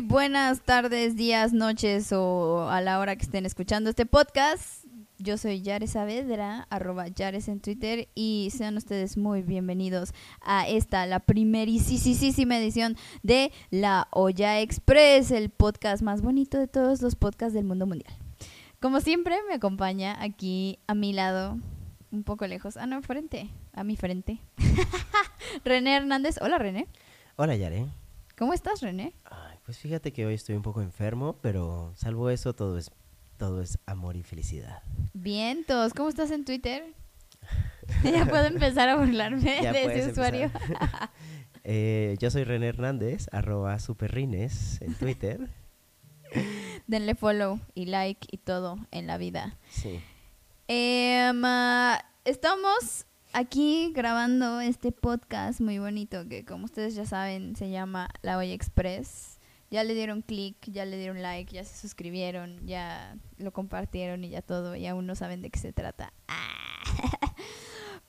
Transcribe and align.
Muy 0.00 0.08
buenas 0.08 0.62
tardes, 0.62 1.14
días, 1.14 1.52
noches 1.52 2.10
o 2.10 2.70
a 2.70 2.80
la 2.80 3.00
hora 3.00 3.16
que 3.16 3.22
estén 3.22 3.44
escuchando 3.44 3.90
este 3.90 4.06
podcast. 4.06 4.86
Yo 5.18 5.36
soy 5.36 5.60
Yare 5.60 5.86
Saavedra, 5.86 6.66
arroba 6.70 7.08
Yares 7.08 7.48
en 7.48 7.60
Twitter 7.60 8.08
y 8.14 8.48
sean 8.50 8.78
ustedes 8.78 9.18
muy 9.18 9.42
bienvenidos 9.42 10.14
a 10.40 10.66
esta, 10.66 11.04
la 11.04 11.20
primerísima 11.20 12.56
edición 12.56 12.96
de 13.22 13.52
La 13.68 14.08
Olla 14.10 14.60
Express, 14.60 15.32
el 15.32 15.50
podcast 15.50 16.02
más 16.02 16.22
bonito 16.22 16.58
de 16.58 16.66
todos 16.66 17.02
los 17.02 17.14
podcasts 17.14 17.52
del 17.52 17.66
mundo 17.66 17.86
mundial. 17.86 18.14
Como 18.80 19.02
siempre 19.02 19.36
me 19.48 19.56
acompaña 19.56 20.16
aquí 20.22 20.78
a 20.86 20.94
mi 20.94 21.12
lado, 21.12 21.58
un 22.10 22.24
poco 22.24 22.46
lejos, 22.46 22.78
ah 22.78 22.86
no, 22.86 23.02
frente, 23.02 23.50
a 23.74 23.84
mi 23.84 23.96
frente, 23.96 24.40
René 25.66 25.94
Hernández. 25.96 26.38
Hola 26.40 26.56
René. 26.56 26.86
Hola 27.36 27.54
Yare. 27.54 27.84
¿Cómo 28.38 28.54
estás 28.54 28.80
René? 28.80 29.12
Ay, 29.26 29.49
pues 29.70 29.78
fíjate 29.78 30.12
que 30.12 30.26
hoy 30.26 30.34
estoy 30.34 30.56
un 30.56 30.62
poco 30.62 30.82
enfermo, 30.82 31.38
pero 31.40 31.92
salvo 31.94 32.28
eso 32.28 32.56
todo 32.56 32.76
es 32.76 32.90
todo 33.36 33.62
es 33.62 33.78
amor 33.86 34.16
y 34.16 34.24
felicidad. 34.24 34.82
Bien, 35.12 35.64
todos. 35.64 35.94
¿Cómo 35.94 36.08
estás 36.08 36.32
en 36.32 36.44
Twitter? 36.44 36.92
ya 38.02 38.26
puedo 38.26 38.46
empezar 38.46 38.88
a 38.88 38.96
burlarme 38.96 39.60
Ya 39.62 39.72
de 39.72 39.84
ese 39.84 40.10
usuario. 40.10 40.50
Eh, 41.62 42.16
yo 42.18 42.30
soy 42.30 42.42
René 42.44 42.68
Hernández, 42.68 43.28
arroba 43.32 43.78
superrines 43.78 44.80
en 44.80 44.94
Twitter. 44.94 45.50
Denle 46.86 47.14
follow 47.14 47.60
y 47.74 47.84
like 47.84 48.26
y 48.32 48.38
todo 48.38 48.78
en 48.90 49.06
la 49.06 49.18
vida. 49.18 49.58
Sí. 49.68 50.00
Em, 50.68 51.42
ah, 51.44 52.02
estamos 52.24 53.06
aquí 53.34 53.92
grabando 53.94 54.60
este 54.60 54.90
podcast 54.90 55.60
muy 55.60 55.78
bonito 55.78 56.26
que 56.28 56.46
como 56.46 56.64
ustedes 56.64 56.94
ya 56.94 57.04
saben 57.04 57.54
se 57.54 57.70
llama 57.70 58.08
La 58.22 58.38
Olla 58.38 58.54
Express. 58.54 59.29
Ya 59.70 59.84
le 59.84 59.94
dieron 59.94 60.22
click, 60.22 60.56
ya 60.70 60.84
le 60.84 60.96
dieron 60.96 61.22
like, 61.22 61.54
ya 61.54 61.64
se 61.64 61.76
suscribieron, 61.76 62.66
ya 62.66 63.16
lo 63.38 63.52
compartieron 63.52 64.24
y 64.24 64.30
ya 64.30 64.42
todo, 64.42 64.74
y 64.74 64.86
aún 64.86 65.06
no 65.06 65.14
saben 65.14 65.42
de 65.42 65.50
qué 65.50 65.58
se 65.58 65.72
trata. 65.72 66.12
Ah. 66.28 66.80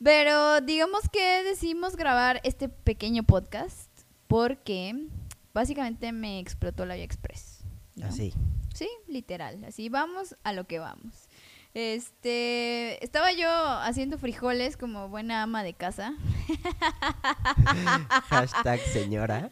Pero 0.03 0.61
digamos 0.61 1.07
que 1.09 1.43
decidimos 1.43 1.95
grabar 1.95 2.41
este 2.43 2.67
pequeño 2.69 3.23
podcast 3.23 3.89
porque 4.27 5.07
básicamente 5.53 6.11
me 6.11 6.39
explotó 6.39 6.85
la 6.85 6.95
Olla 6.95 7.03
Express. 7.03 7.63
¿no? 7.95 8.07
Así. 8.07 8.33
Sí, 8.73 8.89
literal. 9.07 9.63
Así 9.63 9.89
vamos 9.89 10.35
a 10.43 10.53
lo 10.53 10.65
que 10.65 10.79
vamos. 10.79 11.27
Este, 11.73 13.03
estaba 13.03 13.31
yo 13.31 13.49
haciendo 13.49 14.17
frijoles 14.17 14.75
como 14.75 15.07
buena 15.07 15.41
ama 15.43 15.63
de 15.63 15.73
casa. 15.73 16.13
Hashtag 18.29 18.79
señora. 18.81 19.51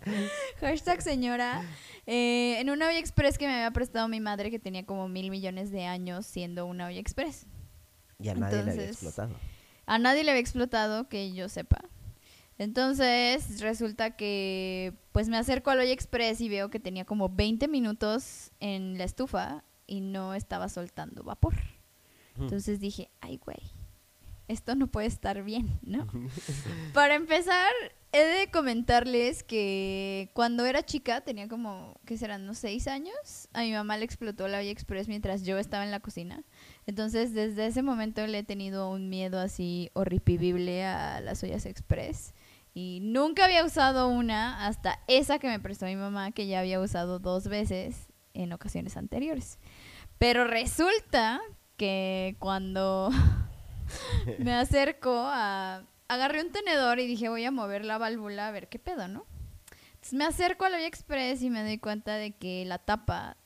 Hashtag 0.60 1.02
señora. 1.02 1.64
eh, 2.06 2.60
en 2.60 2.70
una 2.70 2.90
olla 2.90 3.00
express 3.00 3.38
que 3.38 3.48
me 3.48 3.54
había 3.56 3.72
prestado 3.72 4.08
mi 4.10 4.20
madre 4.20 4.52
que 4.52 4.60
tenía 4.60 4.86
como 4.86 5.08
mil 5.08 5.30
millones 5.32 5.72
de 5.72 5.86
años 5.86 6.26
siendo 6.26 6.66
una 6.66 6.88
olla 6.88 7.00
express. 7.00 7.46
Y 8.20 8.28
a 8.30 8.36
nadie 8.36 8.56
le 8.56 8.62
había 8.62 8.74
Entonces, 8.74 8.92
explotado. 9.04 9.36
A 9.86 9.98
nadie 9.98 10.24
le 10.26 10.32
había 10.32 10.42
explotado 10.42 11.08
que 11.08 11.34
yo 11.34 11.48
sepa. 11.48 11.80
Entonces 12.58 13.62
resulta 13.62 14.18
que 14.18 14.94
pues 15.14 15.30
me 15.30 15.38
acerco 15.38 15.70
a 15.70 15.76
la 15.76 15.84
olla 15.84 15.94
express 15.94 16.42
y 16.42 16.50
veo 16.50 16.70
que 16.70 16.82
tenía 16.82 17.06
como 17.06 17.30
20 17.30 17.70
minutos 17.70 18.52
en 18.60 18.98
la 18.98 19.06
estufa 19.06 19.64
y 19.88 20.02
no 20.02 20.34
estaba 20.34 20.68
soltando 20.68 21.24
vapor. 21.24 21.56
Entonces 22.38 22.80
dije, 22.80 23.10
ay, 23.22 23.38
güey, 23.38 23.60
esto 24.50 24.76
no 24.76 24.88
puede 24.88 25.08
estar 25.08 25.44
bien, 25.44 25.80
¿no? 25.84 26.08
Para 26.94 27.16
empezar, 27.16 27.72
he 28.12 28.24
de 28.24 28.52
comentarles 28.52 29.44
que 29.44 30.32
cuando 30.34 30.66
era 30.66 30.84
chica, 30.84 31.22
tenía 31.22 31.48
como, 31.48 32.00
¿qué 32.06 32.18
serán? 32.18 32.44
¿Unos 32.44 32.58
seis 32.58 32.88
años? 32.88 33.48
A 33.54 33.62
mi 33.62 33.72
mamá 33.72 33.98
le 33.98 34.06
explotó 34.06 34.48
la 34.48 34.60
olla 34.60 34.72
express 34.72 35.08
mientras 35.08 35.44
yo 35.44 35.58
estaba 35.58 35.86
en 35.86 35.92
la 35.92 36.00
cocina. 36.00 36.44
Entonces, 36.88 37.34
desde 37.34 37.68
ese 37.68 37.84
momento 37.84 38.26
le 38.26 38.40
he 38.40 38.44
tenido 38.44 38.90
un 38.90 39.10
miedo 39.10 39.40
así 39.40 39.92
horripible 39.94 40.84
a 40.84 41.22
las 41.22 41.44
ollas 41.44 41.66
express. 41.66 42.34
Y 42.74 43.00
nunca 43.02 43.46
había 43.46 43.66
usado 43.66 44.08
una 44.10 44.66
hasta 44.66 45.00
esa 45.08 45.40
que 45.40 45.48
me 45.48 45.60
prestó 45.60 45.86
mi 45.86 45.96
mamá, 45.96 46.32
que 46.32 46.48
ya 46.48 46.60
había 46.60 46.80
usado 46.80 47.20
dos 47.20 47.48
veces 47.48 48.08
en 48.34 48.54
ocasiones 48.54 48.98
anteriores. 48.98 49.60
Pero 50.18 50.46
resulta 50.46 51.42
que 51.80 52.36
cuando 52.40 53.10
me 54.38 54.54
acerco 54.54 55.16
a... 55.16 55.84
Agarré 56.10 56.42
un 56.42 56.52
tenedor 56.52 57.00
y 57.00 57.08
dije 57.08 57.30
voy 57.30 57.46
a 57.46 57.52
mover 57.52 57.86
la 57.86 57.98
válvula 57.98 58.48
a 58.48 58.52
ver 58.52 58.68
qué 58.68 58.80
pedo, 58.80 59.08
¿no? 59.08 59.26
Entonces 59.94 60.14
me 60.14 60.26
acerco 60.26 60.66
a 60.66 60.70
la 60.70 60.78
Vía 60.78 60.88
Express 60.88 61.42
y 61.42 61.50
me 61.50 61.64
doy 61.64 61.78
cuenta 61.78 62.16
de 62.16 62.32
que 62.32 62.66
la 62.66 62.80
tapa 62.80 63.38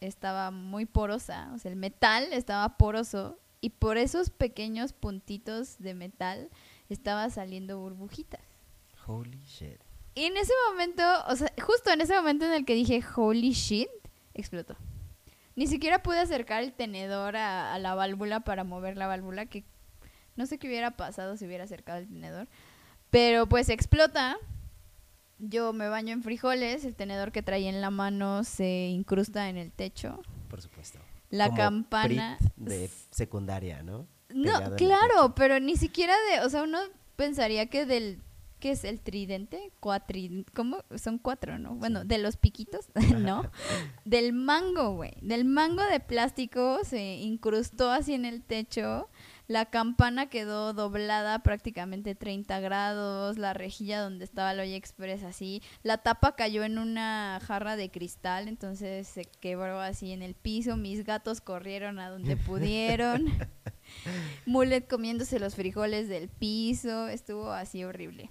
estaba 0.00 0.50
muy 0.52 0.86
porosa, 0.86 1.50
o 1.52 1.58
sea, 1.58 1.70
el 1.70 1.76
metal 1.76 2.32
estaba 2.32 2.76
poroso 2.76 3.40
y 3.60 3.70
por 3.70 3.98
esos 3.98 4.30
pequeños 4.30 4.92
puntitos 4.92 5.78
de 5.78 5.94
metal 5.94 6.48
estaba 6.88 7.28
saliendo 7.28 7.80
burbujitas. 7.80 8.40
Holy 9.06 9.42
shit. 9.44 9.80
Y 10.14 10.24
en 10.24 10.36
ese 10.36 10.52
momento, 10.70 11.02
o 11.26 11.34
sea, 11.34 11.52
justo 11.60 11.90
en 11.90 12.00
ese 12.00 12.14
momento 12.14 12.44
en 12.44 12.52
el 12.52 12.64
que 12.64 12.74
dije 12.74 13.02
holy 13.16 13.50
shit, 13.50 13.88
explotó. 14.32 14.76
Ni 15.56 15.66
siquiera 15.66 16.02
pude 16.02 16.20
acercar 16.20 16.62
el 16.62 16.72
tenedor 16.72 17.36
a, 17.36 17.74
a 17.74 17.78
la 17.78 17.94
válvula 17.94 18.40
para 18.40 18.62
mover 18.62 18.96
la 18.96 19.06
válvula, 19.06 19.46
que 19.46 19.64
no 20.36 20.46
sé 20.46 20.58
qué 20.58 20.68
hubiera 20.68 20.92
pasado 20.92 21.36
si 21.36 21.46
hubiera 21.46 21.64
acercado 21.64 21.98
el 21.98 22.08
tenedor. 22.08 22.46
Pero 23.10 23.48
pues 23.48 23.68
explota. 23.68 24.36
Yo 25.38 25.72
me 25.72 25.88
baño 25.88 26.12
en 26.14 26.22
frijoles, 26.22 26.84
el 26.84 26.94
tenedor 26.94 27.30
que 27.30 27.42
traía 27.42 27.68
en 27.68 27.80
la 27.82 27.90
mano 27.90 28.42
se 28.44 28.86
incrusta 28.86 29.50
en 29.50 29.58
el 29.58 29.70
techo. 29.70 30.22
Por 30.48 30.62
supuesto. 30.62 30.98
La 31.28 31.46
Como 31.48 31.58
campana. 31.58 32.38
Prit 32.38 32.52
de 32.56 32.90
secundaria, 33.10 33.82
¿no? 33.82 34.06
No, 34.30 34.76
claro, 34.76 35.34
pero 35.34 35.60
ni 35.60 35.76
siquiera 35.76 36.14
de, 36.30 36.40
o 36.44 36.48
sea, 36.48 36.62
uno 36.62 36.78
pensaría 37.16 37.66
que 37.66 37.86
del, 37.86 38.22
¿qué 38.60 38.70
es 38.72 38.84
el 38.84 39.00
tridente? 39.00 39.72
Cuatri, 39.80 40.44
¿cómo? 40.54 40.78
Son 40.96 41.18
cuatro, 41.18 41.58
¿no? 41.58 41.74
Bueno, 41.74 42.04
de 42.04 42.18
los 42.18 42.36
piquitos, 42.36 42.86
¿no? 43.18 43.50
del 44.04 44.32
mango, 44.32 44.94
güey, 44.94 45.12
del 45.20 45.44
mango 45.44 45.82
de 45.84 46.00
plástico 46.00 46.80
se 46.84 47.16
incrustó 47.16 47.90
así 47.90 48.14
en 48.14 48.24
el 48.24 48.42
techo, 48.42 49.08
la 49.48 49.66
campana 49.66 50.26
quedó 50.28 50.72
doblada 50.72 51.38
prácticamente 51.40 52.16
30 52.16 52.58
grados, 52.60 53.38
la 53.38 53.52
rejilla 53.52 54.00
donde 54.00 54.24
estaba 54.24 54.52
la 54.54 54.64
olla 54.64 54.76
express 54.76 55.22
así, 55.22 55.62
la 55.84 55.98
tapa 55.98 56.34
cayó 56.34 56.64
en 56.64 56.78
una 56.78 57.38
jarra 57.46 57.76
de 57.76 57.90
cristal, 57.90 58.48
entonces 58.48 59.06
se 59.06 59.24
quebró 59.40 59.80
así 59.80 60.10
en 60.10 60.22
el 60.22 60.34
piso, 60.34 60.76
mis 60.76 61.04
gatos 61.04 61.40
corrieron 61.40 62.00
a 62.00 62.10
donde 62.10 62.36
pudieron. 62.36 63.26
Mullet 64.46 64.88
comiéndose 64.88 65.38
los 65.38 65.54
frijoles 65.54 66.08
del 66.08 66.28
piso, 66.28 67.06
estuvo 67.06 67.52
así 67.52 67.84
horrible. 67.84 68.28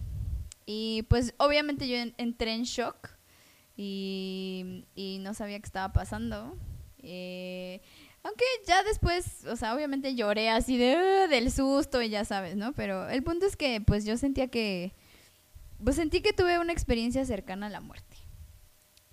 Y 0.65 1.03
pues 1.09 1.33
obviamente 1.37 1.87
yo 1.87 1.95
en- 1.97 2.13
entré 2.17 2.53
en 2.53 2.63
shock 2.63 3.09
y, 3.77 4.85
y 4.95 5.19
no 5.19 5.33
sabía 5.33 5.59
qué 5.59 5.65
estaba 5.65 5.93
pasando. 5.93 6.55
Eh, 6.99 7.81
aunque 8.23 8.43
ya 8.67 8.81
después, 8.83 9.45
o 9.45 9.55
sea, 9.55 9.75
obviamente 9.75 10.15
lloré 10.15 10.49
así 10.49 10.77
de 10.77 11.27
del 11.27 11.51
susto 11.51 12.01
y 12.01 12.09
ya 12.09 12.25
sabes, 12.25 12.55
¿no? 12.55 12.73
Pero 12.73 13.07
el 13.09 13.21
punto 13.23 13.45
es 13.45 13.55
que 13.55 13.79
pues 13.81 14.05
yo 14.05 14.17
sentía 14.17 14.47
que, 14.47 14.93
pues 15.83 15.97
sentí 15.97 16.21
que 16.21 16.33
tuve 16.33 16.57
una 16.57 16.73
experiencia 16.73 17.23
cercana 17.25 17.67
a 17.67 17.69
la 17.69 17.81
muerte, 17.81 18.17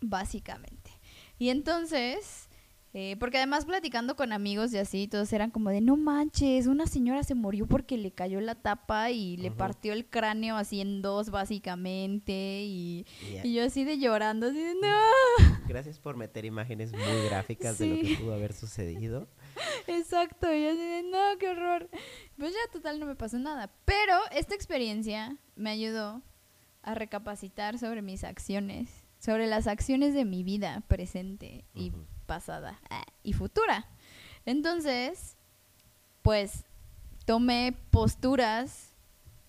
básicamente. 0.01 0.91
Y 1.39 1.51
entonces, 1.51 2.49
eh, 2.95 3.17
porque 3.19 3.39
además 3.39 3.65
platicando 3.65 4.17
con 4.17 4.33
amigos 4.33 4.73
y 4.75 4.79
así, 4.79 5.09
todos 5.09 5.33
eran 5.33 5.51
como 5.51 5.71
de, 5.71 5.81
no 5.81 5.97
manches, 5.97 6.67
una 6.67 6.87
señora 6.87 7.23
se 7.25 7.35
murió 7.35 7.67
porque 7.67 7.97
le 7.97 8.13
cayó 8.13 8.41
la 8.41 8.55
tapa 8.55 9.11
y 9.11 9.37
le 9.39 9.51
partió 9.51 9.93
el 9.95 10.05
cráneo 10.07 10.57
así 10.57 10.81
en 10.81 11.01
dos 11.03 11.31
básicamente 11.31 12.63
y, 12.65 13.07
Y- 13.43 13.49
y 13.49 13.55
yo 13.55 13.65
así 13.65 13.85
de 13.85 13.99
llorando, 13.99 14.49
así 14.49 14.59
de, 14.59 14.75
no. 14.75 14.97
Gracias 15.69 15.99
por 15.99 16.17
meter 16.17 16.45
imágenes 16.45 16.93
muy 16.93 17.25
gráficas 17.29 17.79
de 17.79 17.87
lo 17.87 18.01
que 18.03 18.17
pudo 18.21 18.35
haber 18.35 18.53
sucedido. 18.53 19.29
Exacto, 19.87 20.53
y 20.53 20.63
yo 20.63 20.71
así 20.71 20.79
de, 20.79 21.03
no, 21.05 21.39
qué 21.39 21.49
horror. 21.49 21.89
Pues 22.37 22.53
ya 22.53 22.73
total 22.73 23.01
no 23.01 23.07
me 23.07 23.15
pasó 23.17 23.39
nada. 23.39 23.71
Pero 23.85 24.15
esta 24.33 24.55
experiencia 24.55 25.37
me 25.57 25.71
ayudó 25.71 26.21
a 26.83 26.95
recapacitar 26.95 27.79
sobre 27.79 28.03
mis 28.03 28.25
acciones, 28.25 28.91
sobre 29.19 29.47
las 29.47 29.67
acciones 29.67 30.15
de 30.15 30.25
mi 30.25 30.43
vida 30.43 30.83
presente 30.89 31.65
y. 31.75 31.93
pasada 32.33 32.81
ah, 32.89 33.05
y 33.23 33.35
futura. 33.35 33.87
Entonces, 34.47 35.37
pues 36.23 36.65
tomé 37.27 37.77
posturas 37.91 38.97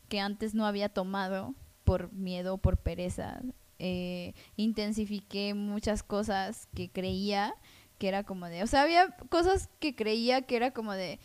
que 0.09 0.19
antes 0.19 0.53
no 0.53 0.65
había 0.65 0.89
tomado 0.89 1.55
por 1.85 2.11
miedo, 2.11 2.57
por 2.57 2.75
pereza. 2.75 3.41
Eh, 3.79 4.33
intensifiqué 4.57 5.53
muchas 5.53 6.03
cosas 6.03 6.67
que 6.75 6.91
creía 6.91 7.55
que 7.99 8.09
era 8.09 8.25
como 8.25 8.47
de, 8.47 8.63
o 8.63 8.67
sea, 8.67 8.81
había 8.81 9.15
cosas 9.29 9.69
que 9.79 9.95
creía 9.95 10.41
que 10.41 10.57
era 10.57 10.71
como 10.71 10.91
de, 10.91 11.21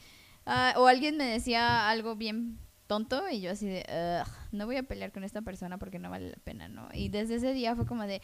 ah, 0.46 0.74
o 0.76 0.86
alguien 0.86 1.16
me 1.16 1.24
decía 1.24 1.88
algo 1.88 2.14
bien 2.14 2.60
tonto 2.88 3.28
y 3.30 3.40
yo 3.40 3.52
así 3.52 3.68
de, 3.68 3.84
"Ugh, 3.88 4.28
no 4.50 4.66
voy 4.66 4.76
a 4.76 4.82
pelear 4.82 5.12
con 5.12 5.22
esta 5.22 5.42
persona 5.42 5.78
porque 5.78 6.00
no 6.00 6.10
vale 6.10 6.30
la 6.30 6.38
pena, 6.38 6.68
¿no? 6.68 6.88
Y 6.92 7.10
desde 7.10 7.36
ese 7.36 7.52
día 7.52 7.76
fue 7.76 7.86
como 7.86 8.04
de, 8.04 8.20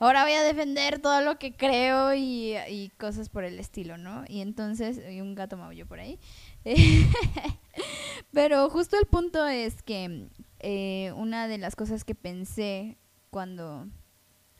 ahora 0.00 0.22
voy 0.22 0.32
a 0.32 0.42
defender 0.42 1.00
todo 1.00 1.20
lo 1.20 1.38
que 1.38 1.54
creo 1.54 2.14
y, 2.14 2.56
y 2.68 2.90
cosas 2.96 3.28
por 3.28 3.44
el 3.44 3.58
estilo, 3.58 3.98
¿no? 3.98 4.24
Y 4.28 4.40
entonces, 4.40 4.98
y 5.10 5.20
un 5.20 5.34
gato 5.34 5.58
maulló 5.58 5.86
por 5.86 6.00
ahí. 6.00 6.18
Pero 8.32 8.70
justo 8.70 8.98
el 8.98 9.06
punto 9.06 9.46
es 9.46 9.82
que 9.82 10.28
eh, 10.60 11.12
una 11.16 11.48
de 11.48 11.58
las 11.58 11.76
cosas 11.76 12.04
que 12.04 12.14
pensé 12.14 12.96
cuando 13.30 13.88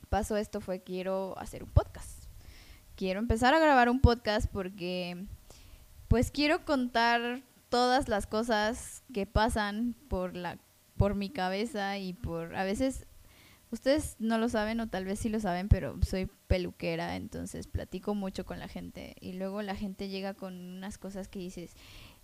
pasó 0.09 0.37
esto 0.37 0.61
fue 0.61 0.83
quiero 0.83 1.39
hacer 1.39 1.63
un 1.63 1.71
podcast. 1.71 2.25
Quiero 2.97 3.21
empezar 3.21 3.55
a 3.55 3.59
grabar 3.59 3.89
un 3.89 4.01
podcast 4.01 4.51
porque 4.51 5.27
pues 6.09 6.31
quiero 6.31 6.65
contar 6.65 7.43
todas 7.77 8.09
las 8.09 8.27
cosas 8.27 9.03
que 9.13 9.27
pasan 9.27 9.95
por 10.09 10.35
la 10.35 10.57
por 10.97 11.15
mi 11.15 11.29
cabeza 11.29 11.99
y 11.99 12.15
por 12.15 12.57
a 12.57 12.65
veces 12.65 13.07
ustedes 13.71 14.17
no 14.19 14.39
lo 14.39 14.49
saben 14.49 14.81
o 14.81 14.89
tal 14.89 15.05
vez 15.05 15.19
sí 15.19 15.29
lo 15.29 15.41
saben, 15.41 15.69
pero 15.69 15.99
soy 16.03 16.25
peluquera, 16.47 17.17
entonces 17.17 17.67
platico 17.67 18.15
mucho 18.15 18.47
con 18.47 18.59
la 18.59 18.67
gente 18.69 19.15
y 19.21 19.35
luego 19.35 19.61
la 19.61 19.77
gente 19.77 20.09
llega 20.09 20.33
con 20.33 20.55
unas 20.79 20.97
cosas 20.97 21.29
que 21.29 21.39
dices, 21.41 21.73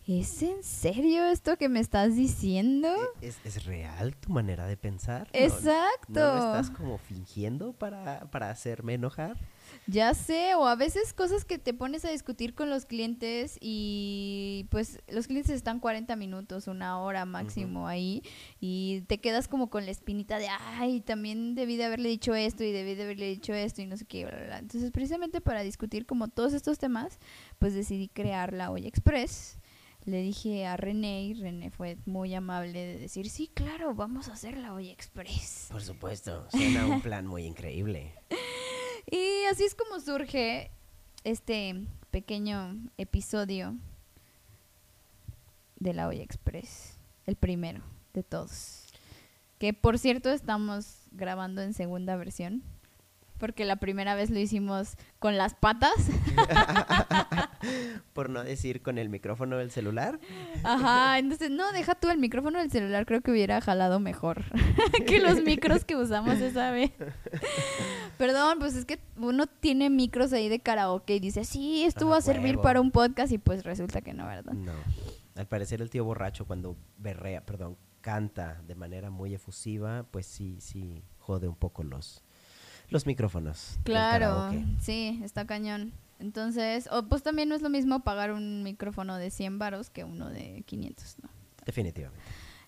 ¿es 0.07 0.43
en 0.43 0.63
serio 0.63 1.27
esto 1.27 1.59
que 1.59 1.69
me 1.69 1.81
estás 1.81 2.17
diciendo? 2.17 2.89
¿E- 3.21 3.27
¿Es, 3.29 3.37
es 3.45 3.67
real 3.67 4.17
tu 4.17 4.31
manera 4.33 4.67
de 4.67 4.79
pensar? 4.79 5.29
¿No- 5.35 5.39
Exacto. 5.39 6.09
¿No, 6.09 6.33
lo 6.33 6.39
estás 6.39 6.71
como 6.71 6.97
fingiendo 6.97 7.75
para, 7.75 8.31
para 8.31 8.49
hacerme 8.49 8.95
enojar? 8.95 9.37
Ya 9.87 10.15
sé, 10.15 10.55
o 10.55 10.67
a 10.67 10.77
veces 10.77 11.13
cosas 11.13 11.45
que 11.45 11.59
te 11.59 11.75
pones 11.75 12.05
a 12.05 12.11
discutir 12.11 12.55
con 12.55 12.71
los 12.71 12.87
clientes 12.87 13.59
y 13.61 14.67
pues 14.71 15.01
los 15.09 15.27
clientes 15.27 15.53
están 15.53 15.81
40 15.81 16.15
minutos, 16.17 16.67
una 16.67 17.01
hora 17.01 17.25
máximo 17.25 17.89
ahí 17.89 18.23
y 18.61 19.03
te 19.09 19.19
quedas 19.19 19.49
como 19.49 19.71
con 19.71 19.85
la 19.85 19.91
espinita 19.91 20.39
de, 20.39 20.49
ay, 20.49 21.01
también 21.01 21.55
debí 21.55 21.77
de 21.77 21.85
haberle 21.85 22.09
dicho 22.09 22.35
esto 22.35 22.65
y 22.65 22.73
debí 22.73 22.95
de 22.95 23.05
haberle 23.05 23.29
dicho 23.29 23.55
esto 23.55 23.83
y 23.83 23.87
no 23.87 23.97
sé 23.97 24.05
qué, 24.05 24.25
bla, 24.25 24.37
bla, 24.37 24.47
bla". 24.47 24.59
Entonces, 24.59 24.91
precisamente 24.91 25.41
para 25.41 25.63
discutir 25.63 26.07
como 26.07 26.29
todos 26.29 26.53
estos 26.53 26.79
temas, 26.79 27.19
pues 27.59 27.75
decidí 27.75 28.09
crear 28.09 28.53
la 28.53 28.71
Olla 28.71 28.89
Express. 28.89 29.59
Le 30.05 30.21
dije 30.21 30.67
a 30.67 30.77
René 30.77 31.23
y 31.23 31.35
René 31.35 31.71
fue 31.71 31.97
muy 32.07 32.35
amable 32.35 32.73
de 32.85 32.99
decir, 32.99 33.31
sí, 33.31 33.49
claro, 33.55 33.95
vamos 33.95 34.29
a 34.29 34.33
hacer 34.33 34.59
la 34.59 34.75
Olla 34.75 34.91
Express. 34.91 35.69
Por 35.71 35.83
supuesto, 35.83 36.49
suena 36.51 36.87
un 36.87 37.01
plan 37.01 37.27
muy 37.27 37.45
increíble. 37.45 38.15
Y 39.11 39.45
así 39.51 39.65
es 39.65 39.75
como 39.75 40.01
surge 40.01 40.71
este 41.25 41.87
pequeño 42.11 42.77
episodio 42.99 43.77
de 45.77 45.95
la 45.95 46.09
Olla 46.09 46.23
Express, 46.23 46.99
el 47.27 47.37
primero 47.37 47.83
de 48.15 48.23
todos. 48.23 48.87
Que 49.59 49.73
por 49.73 49.99
cierto 49.99 50.31
estamos 50.31 51.07
grabando 51.13 51.63
en 51.63 51.75
segunda 51.75 52.17
versión, 52.17 52.63
porque 53.43 53.65
la 53.65 53.75
primera 53.75 54.15
vez 54.15 54.31
lo 54.31 54.39
hicimos 54.39 54.95
con 55.19 55.37
las 55.37 55.55
patas. 55.55 55.91
Por 58.13 58.31
no 58.31 58.45
decir 58.45 58.83
con 58.83 58.99
el 58.99 59.09
micrófono 59.09 59.57
del 59.57 59.73
celular. 59.73 60.21
Ajá, 60.63 61.19
entonces 61.19 61.51
no, 61.51 61.73
deja 61.73 61.97
tú 61.97 62.09
el 62.11 62.19
micrófono 62.19 62.61
del 62.61 62.71
celular, 62.71 63.05
creo 63.05 63.21
que 63.21 63.33
hubiera 63.33 63.61
jalado 63.61 63.99
mejor 63.99 64.45
que 65.09 65.19
los 65.19 65.43
micros 65.43 65.85
que 65.85 65.97
usamos 65.97 66.35
esa 66.37 66.71
vez. 66.71 66.93
Perdón, 68.17 68.61
pues 68.61 68.77
es 68.77 68.85
que 68.85 69.01
uno 69.17 69.49
tiene 69.49 69.91
micros 69.91 70.33
ahí 70.33 70.49
de 70.49 70.61
karaoke 70.61 71.17
y 71.17 71.19
dice, 71.19 71.43
sí, 71.45 71.83
esto 71.83 72.07
va 72.07 72.19
a 72.19 72.21
servir 72.21 72.61
para 72.61 72.81
un 72.81 72.93
podcast 72.93 73.33
y 73.33 73.39
pues 73.39 73.65
resulta 73.65 74.03
que 74.03 74.15
no, 74.15 74.25
¿verdad? 74.25 74.53
No. 74.53 74.75
Al 75.35 75.49
parecer 75.49 75.83
el 75.83 75.91
tío 75.91 76.05
borracho 76.05 76.45
cuando 76.45 76.77
berrea, 76.97 77.45
perdón, 77.45 77.77
canta 78.03 78.63
de 78.69 78.77
manera 78.77 79.11
muy 79.11 79.35
efusiva, 79.35 80.07
pues 80.13 80.27
sí, 80.27 80.61
sí 80.61 81.03
jode 81.19 81.49
un 81.49 81.57
poco 81.57 81.83
los, 81.83 82.23
los 82.93 83.07
micrófonos. 83.07 83.79
Claro, 83.85 84.51
sí, 84.81 85.21
está 85.25 85.47
cañón. 85.47 85.93
Entonces, 86.19 86.89
o 86.93 87.03
pues 87.09 87.23
también 87.23 87.49
no 87.49 87.55
es 87.57 87.63
lo 87.63 87.69
mismo 87.71 88.01
pagar 88.05 88.31
un 88.33 88.63
micrófono 88.63 89.17
de 89.17 89.31
100 89.31 89.59
varos 89.59 89.91
que 89.91 90.05
uno 90.05 90.29
de 90.31 90.63
500, 90.67 91.17
¿no? 91.23 91.29
Definitivamente. 91.67 92.23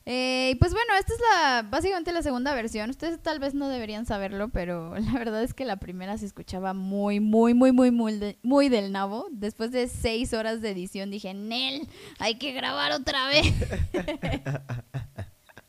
Eh, 0.07 0.51
y 0.53 0.55
pues 0.57 0.73
bueno, 0.73 0.93
esta 0.99 1.15
es 1.15 1.21
la 1.33 1.63
básicamente 1.63 2.13
la 2.13 2.23
segunda 2.23 2.53
versión. 2.53 2.91
Ustedes 2.91 3.23
tal 3.23 3.39
vez 3.39 3.55
no 3.55 3.69
deberían 3.69 4.05
saberlo, 4.05 4.49
pero 4.51 4.95
la 4.99 5.13
verdad 5.13 5.43
es 5.43 5.55
que 5.55 5.65
la 5.65 5.77
primera 5.77 6.19
se 6.19 6.27
escuchaba 6.27 6.75
muy, 6.75 7.21
muy, 7.21 7.55
muy, 7.55 7.73
muy, 7.73 7.91
muy, 7.91 8.19
de- 8.19 8.39
muy 8.43 8.69
del 8.69 8.93
nabo. 8.93 9.29
Después 9.31 9.71
de 9.71 9.89
seis 9.89 10.35
horas 10.35 10.61
de 10.61 10.71
edición 10.73 11.11
dije, 11.11 11.33
Nel, 11.33 11.89
hay 12.19 12.35
que 12.37 12.53
grabar 12.53 12.93
otra 12.93 13.29
vez. 13.29 13.47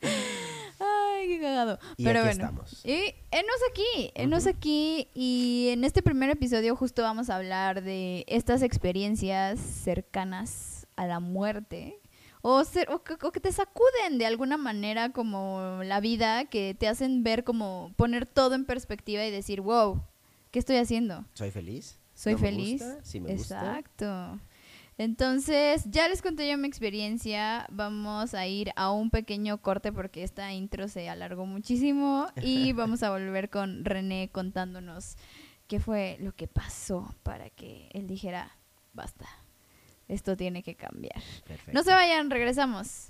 Ay, 1.25 1.38
qué 1.38 1.42
cagado. 1.42 1.80
Y 1.98 2.04
pero 2.04 2.19
aquí 2.19 2.27
bueno. 2.27 2.44
estamos. 2.44 2.86
Y 2.86 3.16
enos 3.31 3.56
aquí, 3.72 4.12
enos 4.16 4.44
Ujú. 4.45 4.50
aquí. 4.56 5.07
Y 5.13 5.69
en 5.72 5.83
este 5.83 6.01
primer 6.01 6.30
episodio 6.30 6.75
justo 6.75 7.01
vamos 7.01 7.30
a 7.30 7.36
hablar 7.38 7.81
de 7.83 8.24
estas 8.27 8.62
experiencias 8.62 9.60
cercanas 9.60 10.86
a 10.95 11.06
la 11.07 11.19
muerte. 11.19 12.00
O, 12.42 12.63
ser- 12.63 12.92
o 12.92 13.04
que, 13.04 13.16
o 13.24 13.31
que 13.31 13.39
te 13.39 13.51
sacuden 13.51 14.19
de 14.19 14.27
alguna 14.27 14.56
manera 14.57 15.12
como 15.12 15.81
la 15.83 16.00
vida, 16.00 16.45
que 16.45 16.75
te 16.77 16.88
hacen 16.88 17.24
ver 17.24 17.44
como 17.44 17.92
poner 17.95 18.27
todo 18.27 18.54
en 18.54 18.66
perspectiva 18.66 19.25
y 19.25 19.31
decir, 19.31 19.62
wow, 19.62 20.04
¿qué 20.51 20.60
estoy 20.60 20.75
haciendo? 20.75 21.25
¿Soy 21.33 21.50
feliz? 21.50 21.98
¿Soy 22.13 22.33
¿No 22.33 22.39
me 22.39 22.48
feliz? 22.48 22.83
gusta? 22.83 23.04
¿Sí 23.04 23.19
me 23.19 23.36
gusta? 23.36 23.81
Entonces, 24.97 25.83
ya 25.89 26.07
les 26.07 26.21
conté 26.21 26.50
yo 26.50 26.57
mi 26.57 26.68
experiencia. 26.68 27.68
Vamos 27.69 28.33
a 28.33 28.47
ir 28.47 28.71
a 28.77 28.92
un 28.92 29.09
pequeño 29.09 29.62
corte 29.62 29.92
porque 29.92 30.24
esta 30.24 30.53
intro 30.53 30.88
se 30.88 31.09
alargó 31.09 31.45
muchísimo. 31.45 32.27
Y 32.42 32.71
vamos 32.74 33.03
a 33.03 33.09
volver 33.09 33.50
con 33.50 33.83
René 33.83 34.30
contándonos 34.31 35.18
qué 35.68 35.80
fue 35.80 36.18
lo 36.21 36.33
que 36.33 36.47
pasó 36.47 37.13
para 37.24 37.50
que 37.50 37.89
él 37.94 38.07
dijera, 38.07 38.57
basta, 38.94 39.27
esto 40.07 40.38
tiene 40.38 40.63
que 40.63 40.75
cambiar. 40.75 41.21
Perfecto. 41.45 41.74
No 41.74 41.83
se 41.83 41.91
vayan, 41.91 42.30
regresamos. 42.30 43.09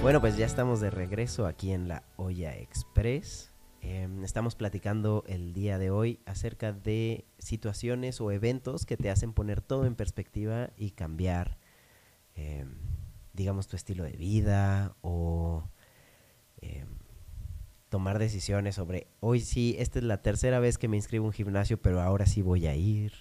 Bueno, 0.00 0.20
pues 0.22 0.38
ya 0.38 0.46
estamos 0.46 0.80
de 0.80 0.90
regreso 0.90 1.46
aquí 1.46 1.72
en 1.72 1.88
la 1.88 2.02
Olla 2.16 2.56
Express. 2.56 3.52
Em, 3.80 4.24
estamos 4.24 4.54
platicando 4.54 5.24
el 5.28 5.54
día 5.54 5.78
de 5.78 5.90
hoy 5.90 6.20
acerca 6.26 6.72
de 6.72 7.24
situaciones 7.38 8.20
o 8.20 8.32
eventos 8.32 8.86
que 8.86 8.96
te 8.96 9.10
hacen 9.10 9.32
poner 9.32 9.60
todo 9.60 9.86
en 9.86 9.94
perspectiva 9.94 10.70
y 10.76 10.90
cambiar, 10.90 11.58
em, 12.34 12.74
digamos, 13.32 13.68
tu 13.68 13.76
estilo 13.76 14.04
de 14.04 14.12
vida 14.12 14.96
o 15.00 15.64
em, 16.60 16.88
tomar 17.88 18.18
decisiones 18.18 18.74
sobre, 18.74 19.06
hoy 19.20 19.40
sí, 19.40 19.76
esta 19.78 20.00
es 20.00 20.04
la 20.04 20.22
tercera 20.22 20.58
vez 20.58 20.76
que 20.76 20.88
me 20.88 20.96
inscribo 20.96 21.24
a 21.24 21.28
un 21.28 21.32
gimnasio, 21.32 21.80
pero 21.80 22.00
ahora 22.00 22.26
sí 22.26 22.42
voy 22.42 22.66
a 22.66 22.74
ir. 22.74 23.12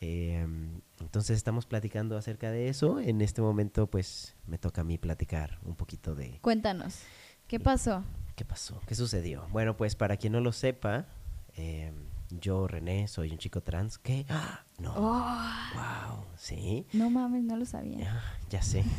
Entonces 0.00 1.36
estamos 1.36 1.66
platicando 1.66 2.16
acerca 2.16 2.50
de 2.50 2.68
eso. 2.68 2.98
En 2.98 3.20
este 3.20 3.40
momento, 3.40 3.86
pues, 3.86 4.34
me 4.46 4.58
toca 4.58 4.80
a 4.80 4.84
mí 4.84 4.98
platicar 4.98 5.60
un 5.64 5.76
poquito 5.76 6.16
de 6.16 6.40
Cuéntanos, 6.40 6.98
¿qué 7.46 7.60
pasó? 7.60 8.02
Qué 8.42 8.48
pasó, 8.48 8.80
qué 8.88 8.96
sucedió. 8.96 9.46
Bueno, 9.52 9.76
pues 9.76 9.94
para 9.94 10.16
quien 10.16 10.32
no 10.32 10.40
lo 10.40 10.50
sepa, 10.50 11.06
em, 11.54 11.94
yo, 12.40 12.66
René, 12.66 13.06
soy 13.06 13.30
un 13.30 13.38
chico 13.38 13.60
trans 13.60 13.98
que... 13.98 14.26
¡Ah! 14.28 14.64
No, 14.80 14.92
Oh, 14.96 15.46
wow, 15.76 16.24
sí, 16.34 16.84
no 16.92 17.08
mames, 17.08 17.44
no 17.44 17.56
lo 17.56 17.64
sabía. 17.64 18.20
Ah, 18.20 18.38
ya 18.50 18.60
sé. 18.60 18.84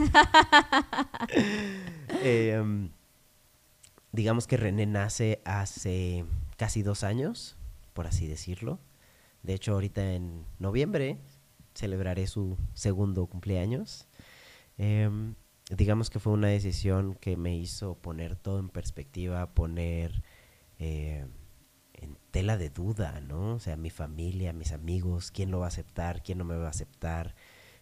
Em, 2.24 2.90
digamos 4.14 4.48
que 4.48 4.56
René 4.56 4.86
nace 4.86 5.42
hace 5.44 6.24
casi 6.56 6.84
dos 6.84 7.04
años, 7.04 7.58
por 7.92 8.08
así 8.08 8.28
decirlo. 8.28 8.80
De 9.42 9.56
hecho, 9.56 9.74
ahorita 9.74 10.14
en 10.14 10.46
noviembre 10.60 11.18
celebraré 11.74 12.28
su 12.28 12.58
segundo 12.74 13.26
cumpleaños. 13.26 14.08
Em, 14.78 15.36
digamos 15.76 16.10
que 16.10 16.20
fue 16.20 16.34
una 16.34 16.48
decisión 16.48 17.16
que 17.16 17.38
me 17.38 17.56
hizo 17.56 17.96
poner 17.96 18.36
todo 18.36 18.60
en 18.60 18.70
perspectiva, 18.70 19.54
poner 19.54 20.24
eh, 20.80 21.26
en 21.94 22.18
tela 22.32 22.58
de 22.58 22.70
duda, 22.70 23.22
¿no? 23.22 23.56
O 23.56 23.60
sea, 23.60 23.78
mi 23.78 23.90
familia, 23.90 24.54
mis 24.54 24.72
amigos, 24.72 25.32
quién 25.32 25.52
lo 25.52 25.60
va 25.60 25.66
a 25.66 25.70
aceptar, 25.70 26.24
quién 26.24 26.38
no 26.38 26.46
me 26.46 26.56
va 26.56 26.68
a 26.68 26.70
aceptar, 26.70 27.36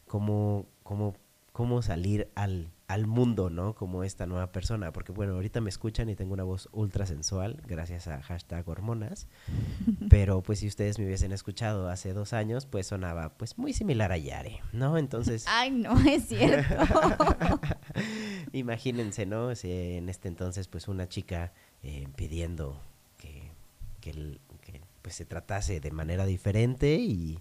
cómo, 0.08 0.68
cómo, 0.84 1.16
cómo 1.52 1.82
salir 1.82 2.32
al, 2.36 2.72
al 2.94 3.08
mundo, 3.08 3.50
¿no? 3.50 3.74
Como 3.76 4.04
esta 4.04 4.26
nueva 4.26 4.52
persona. 4.52 4.92
Porque 4.92 5.12
bueno, 5.12 5.34
ahorita 5.34 5.62
me 5.62 5.70
escuchan 5.70 6.10
y 6.10 6.16
tengo 6.16 6.34
una 6.34 6.44
voz 6.44 6.70
ultra 6.72 7.06
sensual 7.06 7.62
gracias 7.68 8.08
a 8.08 8.22
hashtag 8.22 8.68
hormonas. 8.68 9.28
Pero 10.10 10.42
pues 10.42 10.60
si 10.60 10.68
ustedes 10.68 11.00
me 11.00 11.06
hubiesen 11.06 11.32
escuchado 11.32 11.90
hace 11.90 12.14
dos 12.14 12.34
años, 12.34 12.66
pues 12.66 12.88
sonaba 12.88 13.30
pues 13.38 13.58
muy 13.58 13.74
similar 13.74 14.12
a 14.12 14.18
Yare, 14.18 14.62
¿no? 14.74 14.98
Entonces... 14.98 15.46
Ay, 15.50 15.72
no, 15.72 16.00
es 16.02 16.28
cierto. 16.28 16.76
Imagínense, 18.54 19.26
¿no? 19.26 19.52
En 19.52 20.10
este 20.10 20.28
entonces, 20.28 20.68
pues 20.68 20.88
una 20.88 21.08
chica 21.08 21.54
eh, 21.84 22.08
pidiendo 22.16 22.80
que, 23.18 23.52
que 24.00 24.10
el- 24.12 24.42
que, 24.62 24.82
pues, 25.02 25.16
se 25.16 25.26
tratase 25.26 25.80
de 25.80 25.92
manera 25.92 26.26
diferente 26.26 26.96
y 26.96 27.40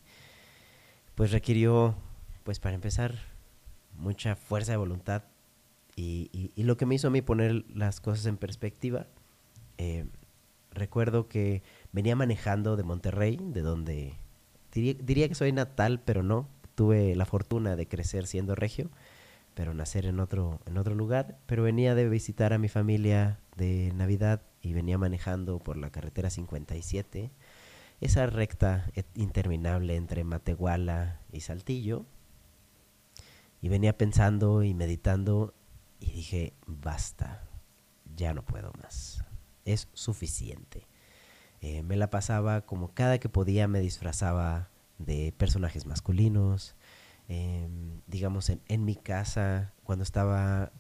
pues 1.15 1.33
requirió, 1.33 1.95
pues 2.45 2.59
para 2.61 2.75
empezar, 2.75 3.15
mucha 3.99 4.37
fuerza 4.37 4.73
de 4.73 4.79
voluntad 4.79 5.25
y, 6.01 6.63
lo 6.63 6.77
que 6.77 6.87
me 6.87 6.95
hizo 6.95 7.09
a 7.09 7.11
mí 7.11 7.23
poner 7.23 7.65
las 7.75 8.01
cosas 8.01 8.27
en 8.27 8.37
perspectiva, 8.37 9.07
eh, 9.79 10.07
recuerdo 10.71 11.29
que 11.29 11.63
venía 11.93 12.17
manejando 12.17 12.77
de 12.77 12.83
Monterrey, 12.83 13.39
de 13.41 13.61
donde 13.63 14.15
diría, 14.73 15.29
que 15.29 15.35
soy 15.35 15.53
natal, 15.53 16.01
pero 16.05 16.23
no, 16.23 16.49
tuve 16.75 17.15
la 17.15 17.27
fortuna 17.27 17.77
de 17.77 17.89
crecer 17.89 18.27
siendo 18.27 18.55
regio, 18.55 18.91
pero 19.55 19.75
nacer 19.75 20.07
en 20.07 20.21
otro, 20.21 20.61
en 20.67 20.79
otro 20.79 20.95
lugar, 20.95 21.39
pero 21.47 21.63
venía 21.63 21.95
de 21.95 22.09
visitar 22.09 22.53
a 22.53 22.59
mi 22.59 22.69
familia 22.69 23.41
de 23.57 23.93
Navidad 23.95 24.43
y 24.63 24.73
venía 24.73 24.97
manejando 24.97 25.59
por 25.59 25.77
la 25.77 25.91
carretera 25.91 26.31
57, 26.31 27.31
esa 28.01 28.27
recta 28.27 28.91
interminable 29.15 29.97
entre 29.97 30.25
Matehuala 30.25 31.21
y 31.33 31.41
Saltillo, 31.41 32.07
y 33.61 33.69
venía 33.69 33.99
pensando 33.99 34.63
y 34.63 34.73
meditando 34.73 35.53
y 36.01 36.11
dije, 36.13 36.55
basta, 36.67 37.49
ya 38.17 38.35
no 38.35 38.43
puedo 38.45 38.73
más, 38.83 39.25
es 39.65 39.89
suficiente. 39.93 40.87
Eh, 41.61 41.83
me 41.83 41.97
la 41.97 42.11
pasaba 42.11 42.63
como 42.63 42.95
cada 42.95 43.19
que 43.19 43.29
podía 43.29 43.69
me 43.69 43.81
disfrazaba 43.81 44.71
de 44.99 45.33
personajes 45.37 45.87
masculinos, 45.87 46.75
em, 47.29 48.01
digamos 48.07 48.49
en, 48.51 48.61
en, 48.67 48.85
mi 48.85 48.97
casa, 48.97 49.73
cuando 49.85 50.03
estaba, 50.03 50.73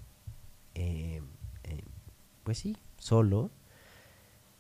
em, 0.74 1.24
em, 1.64 1.84
pues 2.42 2.58
sí, 2.58 2.76
solo, 2.96 3.50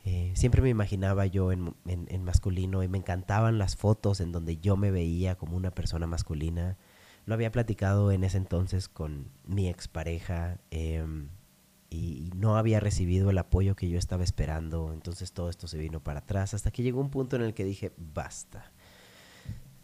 eh, 0.04 0.32
siempre 0.34 0.62
me 0.62 0.70
imaginaba 0.70 1.26
yo 1.26 1.52
en, 1.52 1.74
en, 1.84 2.24
masculino 2.24 2.82
y 2.82 2.88
me 2.88 2.98
encantaban 2.98 3.58
las 3.58 3.76
fotos 3.76 4.20
en 4.20 4.32
donde 4.32 4.56
yo 4.56 4.76
me 4.76 4.90
veía 4.90 5.36
como 5.36 5.56
una 5.56 5.70
persona 5.70 6.06
masculina. 6.06 6.78
Lo 7.30 7.34
había 7.34 7.52
platicado 7.52 8.10
en 8.10 8.24
ese 8.24 8.38
entonces 8.38 8.88
con 8.88 9.30
mi 9.46 9.68
expareja 9.68 10.58
eh, 10.72 11.06
y, 11.88 12.32
no 12.34 12.56
había 12.56 12.80
recibido 12.80 13.30
el 13.30 13.38
apoyo 13.38 13.76
que 13.76 13.88
yo 13.88 14.00
estaba 14.00 14.24
esperando. 14.24 14.92
Entonces 14.92 15.32
todo 15.32 15.48
esto 15.48 15.68
se 15.68 15.78
vino 15.78 16.02
para 16.02 16.18
atrás 16.18 16.54
hasta 16.54 16.72
que 16.72 16.82
llegó 16.82 17.00
un 17.00 17.10
punto 17.10 17.36
en 17.36 17.42
el 17.42 17.54
que 17.54 17.62
dije, 17.62 17.92
basta. 17.96 18.72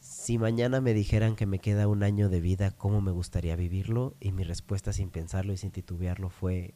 Si 0.01 0.39
mañana 0.39 0.81
me 0.81 0.93
dijeran 0.93 1.37
que 1.37 1.47
me 1.47 1.61
queda 1.61 1.87
un 1.87 2.03
año 2.03 2.29
de 2.29 2.41
vida, 2.41 2.73
¿cómo 2.73 3.01
me 3.01 3.13
gustaría 3.13 3.55
vivirlo? 3.55 4.17
Y 4.19 4.33
mi 4.33 4.43
respuesta 4.43 4.93
sin 4.93 5.11
pensarlo 5.11 5.53
y 5.53 5.57
sin 5.57 5.71
titubearlo 5.71 6.31
fue, 6.31 6.75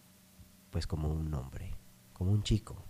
pues 0.71 0.87
como 0.87 1.13
un 1.13 1.35
hombre, 1.35 1.75
como 2.13 2.31
un 2.31 2.45
chico, 2.45 2.85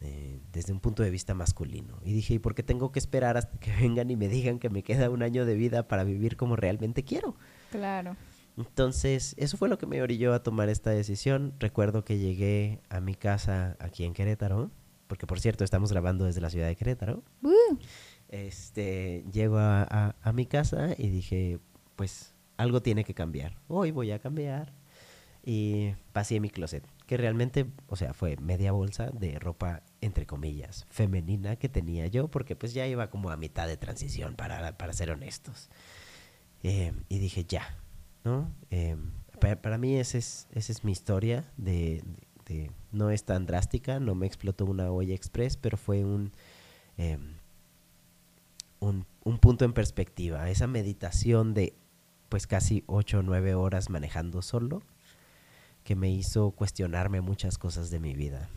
eh, 0.00 0.40
desde 0.52 0.72
un 0.72 0.78
punto 0.78 1.02
de 1.02 1.10
vista 1.10 1.34
masculino. 1.34 1.98
Y 2.04 2.12
dije, 2.12 2.34
¿y 2.34 2.38
por 2.38 2.54
qué 2.54 2.62
tengo 2.62 2.92
que 2.92 3.00
esperar 3.00 3.36
hasta 3.36 3.58
que 3.58 3.72
vengan 3.80 4.10
y 4.10 4.16
me 4.16 4.28
digan 4.28 4.60
que 4.60 4.70
me 4.70 4.84
queda 4.84 5.10
un 5.10 5.22
año 5.22 5.44
de 5.44 5.54
vida 5.54 5.88
para 5.88 6.04
vivir 6.04 6.36
como 6.36 6.54
realmente 6.54 7.02
quiero? 7.02 7.34
Claro. 7.70 8.16
Entonces, 8.56 9.34
eso 9.38 9.56
fue 9.56 9.68
lo 9.68 9.78
que 9.78 9.86
me 9.86 10.00
orilló 10.00 10.34
a 10.34 10.42
tomar 10.42 10.68
esta 10.68 10.90
decisión. 10.90 11.54
Recuerdo 11.58 12.04
que 12.04 12.18
llegué 12.18 12.80
a 12.88 13.00
mi 13.00 13.14
casa 13.14 13.76
aquí 13.80 14.04
en 14.04 14.14
Querétaro, 14.14 14.70
porque 15.08 15.26
por 15.26 15.40
cierto 15.40 15.64
estamos 15.64 15.90
grabando 15.90 16.24
desde 16.24 16.40
la 16.40 16.50
ciudad 16.50 16.68
de 16.68 16.76
Querétaro. 16.76 17.22
Este, 18.28 19.24
llego 19.32 19.58
a, 19.58 20.14
a 20.20 20.32
mi 20.32 20.46
casa 20.46 20.90
y 20.96 21.08
dije, 21.08 21.58
pues 21.96 22.34
algo 22.56 22.82
tiene 22.82 23.04
que 23.04 23.14
cambiar. 23.14 23.58
Hoy 23.66 23.90
voy 23.90 24.12
a 24.12 24.18
cambiar. 24.20 24.72
Y 25.44 25.94
pasé 26.12 26.40
mi 26.40 26.50
closet 26.50 26.84
que 27.08 27.16
realmente, 27.16 27.66
o 27.88 27.96
sea, 27.96 28.12
fue 28.12 28.36
media 28.36 28.70
bolsa 28.70 29.10
de 29.10 29.38
ropa, 29.38 29.82
entre 30.00 30.26
comillas, 30.26 30.86
femenina 30.90 31.56
que 31.56 31.68
tenía 31.68 32.06
yo, 32.06 32.28
porque 32.28 32.56
pues 32.56 32.74
ya 32.74 32.86
iba 32.86 33.10
como 33.10 33.30
a 33.30 33.36
mitad 33.36 33.66
de 33.66 33.76
transición, 33.76 34.34
para, 34.36 34.76
para 34.78 34.92
ser 34.92 35.10
honestos. 35.10 35.70
Eh, 36.62 36.92
y 37.08 37.18
dije, 37.18 37.44
ya, 37.44 37.76
¿no? 38.24 38.52
Eh, 38.70 38.96
para, 39.40 39.78
mí 39.78 39.96
esa 39.96 40.18
es, 40.18 40.48
es 40.52 40.84
mi 40.84 40.92
historia 40.92 41.50
de, 41.56 42.02
no 42.92 43.10
es 43.10 43.24
tan 43.24 43.46
drástica, 43.46 44.00
no 44.00 44.14
me 44.14 44.26
explotó 44.26 44.64
una 44.64 44.90
olla 44.90 45.14
express, 45.14 45.56
pero 45.56 45.76
fue 45.76 46.04
un, 46.04 46.32
em, 46.96 47.34
un, 48.80 49.06
un 49.24 49.38
punto 49.38 49.64
en 49.64 49.72
perspectiva, 49.72 50.48
esa 50.50 50.66
meditación 50.66 51.54
de 51.54 51.74
pues 52.28 52.46
casi 52.46 52.84
ocho 52.86 53.20
o 53.20 53.22
nueve 53.22 53.54
horas 53.54 53.90
manejando 53.90 54.42
solo, 54.42 54.82
que 55.84 55.96
me 55.96 56.10
hizo 56.10 56.50
cuestionarme 56.50 57.20
muchas 57.20 57.56
cosas 57.56 57.90
de 57.90 58.00
mi 58.00 58.14
vida. 58.14 58.50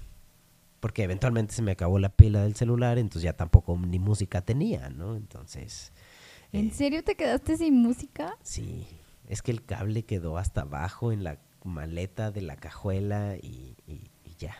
Porque 0.81 1.03
eventualmente 1.03 1.53
se 1.53 1.61
me 1.61 1.71
acabó 1.71 1.99
la 1.99 2.09
pila 2.09 2.43
del 2.43 2.55
celular, 2.55 2.97
entonces 2.97 3.23
ya 3.23 3.33
tampoco 3.33 3.77
ni 3.77 3.99
música 3.99 4.41
tenía, 4.41 4.89
¿no? 4.89 5.15
Entonces... 5.15 5.93
¿En 6.51 6.67
eh, 6.67 6.71
serio 6.73 7.03
te 7.03 7.15
quedaste 7.15 7.55
sin 7.55 7.81
música? 7.81 8.35
Sí, 8.43 8.85
es 9.29 9.41
que 9.41 9.51
el 9.51 9.63
cable 9.63 10.03
quedó 10.03 10.37
hasta 10.37 10.61
abajo 10.61 11.13
en 11.13 11.23
la 11.23 11.39
maleta 11.63 12.31
de 12.31 12.41
la 12.41 12.57
cajuela 12.57 13.37
y, 13.41 13.77
ya. 14.37 14.55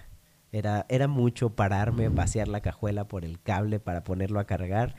Era, 0.53 0.85
era 0.89 1.07
mucho 1.07 1.55
pararme, 1.55 2.09
vaciar 2.09 2.47
la 2.47 2.61
cajuela 2.61 3.07
por 3.07 3.25
el 3.25 3.41
cable 3.41 3.79
para 3.79 4.03
ponerlo 4.03 4.39
a 4.39 4.45
cargar. 4.45 4.95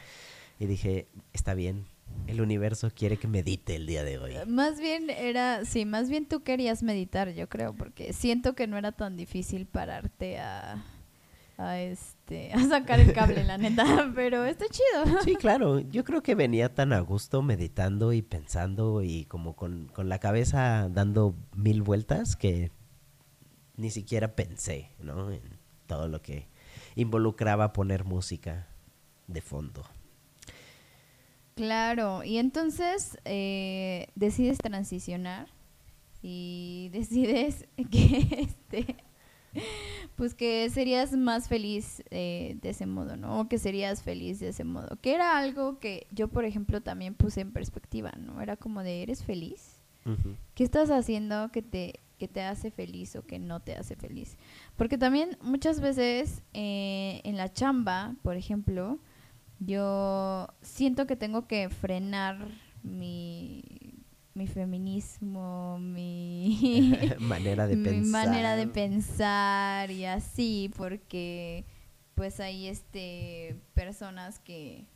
Y 0.58 0.66
dije, 0.66 1.08
está 1.32 1.54
bien, 1.54 1.86
el 2.26 2.40
universo 2.40 2.90
quiere 2.94 3.16
que 3.16 3.28
medite 3.28 3.76
el 3.76 3.86
día 3.86 4.04
de 4.04 4.18
hoy. 4.18 4.34
Más 4.46 4.80
bien 4.80 5.08
era, 5.10 5.64
sí, 5.64 5.84
más 5.84 6.08
bien 6.10 6.26
tú 6.26 6.42
querías 6.42 6.82
meditar, 6.82 7.30
yo 7.30 7.48
creo, 7.48 7.74
porque 7.74 8.12
siento 8.12 8.54
que 8.54 8.66
no 8.66 8.76
era 8.76 8.92
tan 8.92 9.16
difícil 9.16 9.66
pararte 9.66 10.38
a, 10.38 10.82
a 11.62 11.80
este, 11.80 12.52
a 12.54 12.60
sacar 12.66 13.00
el 13.00 13.12
cable, 13.12 13.44
la 13.44 13.58
neta, 13.58 14.10
pero 14.14 14.44
está 14.44 14.66
chido. 14.66 15.20
Sí, 15.22 15.36
claro, 15.36 15.80
yo 15.80 16.04
creo 16.04 16.22
que 16.22 16.34
venía 16.34 16.74
tan 16.74 16.92
a 16.92 17.00
gusto 17.00 17.42
meditando 17.42 18.12
y 18.12 18.22
pensando 18.22 19.02
y 19.02 19.24
como 19.26 19.54
con, 19.54 19.88
con 19.88 20.08
la 20.08 20.18
cabeza 20.18 20.88
dando 20.88 21.34
mil 21.54 21.82
vueltas 21.82 22.36
que 22.36 22.70
ni 23.76 23.90
siquiera 23.90 24.34
pensé, 24.34 24.90
¿no? 25.00 25.30
En 25.30 25.42
todo 25.86 26.08
lo 26.08 26.22
que 26.22 26.48
involucraba 26.94 27.72
poner 27.72 28.04
música 28.04 28.68
de 29.26 29.40
fondo. 29.40 29.84
Claro, 31.54 32.24
y 32.24 32.38
entonces 32.38 33.18
eh, 33.24 34.08
decides 34.14 34.58
transicionar 34.58 35.48
y 36.22 36.88
decides 36.92 37.66
que 37.90 38.48
este 38.48 38.96
pues 40.16 40.34
que 40.34 40.68
serías 40.70 41.12
más 41.16 41.48
feliz 41.48 42.02
eh, 42.10 42.56
de 42.60 42.70
ese 42.70 42.86
modo, 42.86 43.16
¿no? 43.16 43.40
O 43.40 43.48
que 43.48 43.58
serías 43.58 44.02
feliz 44.02 44.40
de 44.40 44.48
ese 44.48 44.64
modo. 44.64 44.96
Que 45.00 45.14
era 45.14 45.38
algo 45.38 45.78
que 45.78 46.06
yo, 46.10 46.28
por 46.28 46.44
ejemplo, 46.44 46.80
también 46.80 47.14
puse 47.14 47.40
en 47.40 47.52
perspectiva, 47.52 48.12
¿no? 48.18 48.40
Era 48.40 48.56
como 48.56 48.82
de, 48.82 49.02
¿eres 49.02 49.24
feliz? 49.24 49.78
¿Qué 50.54 50.64
estás 50.64 50.90
haciendo 50.90 51.50
que 51.52 51.62
te, 51.62 52.00
que 52.18 52.26
te 52.26 52.42
hace 52.42 52.72
feliz 52.72 53.14
o 53.14 53.24
que 53.24 53.38
no 53.38 53.60
te 53.60 53.76
hace 53.76 53.94
feliz? 53.94 54.36
Porque 54.76 54.98
también 54.98 55.38
muchas 55.42 55.80
veces 55.80 56.42
eh, 56.54 57.20
en 57.22 57.36
la 57.36 57.52
chamba, 57.52 58.16
por 58.22 58.36
ejemplo, 58.36 58.98
yo 59.60 60.48
siento 60.60 61.06
que 61.06 61.14
tengo 61.14 61.46
que 61.46 61.68
frenar 61.68 62.48
mi, 62.82 63.71
mi 64.34 64.46
feminismo, 64.46 65.78
mi 65.78 66.92
manera 67.18 67.66
de 67.66 67.76
pensar. 67.84 68.26
manera 68.26 68.56
de 68.56 68.66
pensar 68.66 69.90
y 69.90 70.04
así, 70.04 70.70
porque 70.76 71.64
pues 72.14 72.40
hay 72.40 72.68
este 72.68 73.56
personas 73.74 74.38
que 74.38 74.86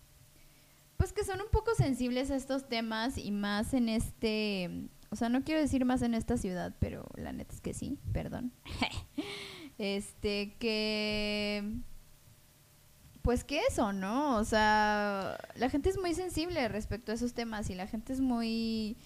pues 0.97 1.12
que 1.12 1.25
son 1.25 1.40
un 1.40 1.49
poco 1.50 1.75
sensibles 1.75 2.31
a 2.31 2.37
estos 2.37 2.69
temas 2.69 3.19
y 3.19 3.31
más 3.31 3.75
en 3.75 3.88
este, 3.88 4.88
o 5.11 5.16
sea, 5.16 5.28
no 5.28 5.45
quiero 5.45 5.61
decir 5.61 5.85
más 5.85 6.00
en 6.02 6.14
esta 6.14 6.38
ciudad, 6.38 6.75
pero 6.78 7.07
la 7.16 7.33
neta 7.33 7.55
es 7.55 7.61
que 7.61 7.75
sí, 7.75 7.99
perdón. 8.12 8.52
este 9.78 10.55
que 10.59 11.62
pues 13.21 13.43
que 13.43 13.61
eso, 13.69 13.93
¿no? 13.93 14.37
O 14.37 14.45
sea, 14.45 15.37
la 15.57 15.69
gente 15.69 15.90
es 15.90 15.99
muy 15.99 16.14
sensible 16.14 16.69
respecto 16.69 17.11
a 17.11 17.16
esos 17.16 17.35
temas 17.35 17.69
y 17.71 17.75
la 17.75 17.88
gente 17.88 18.12
es 18.12 18.21
muy 18.21 18.97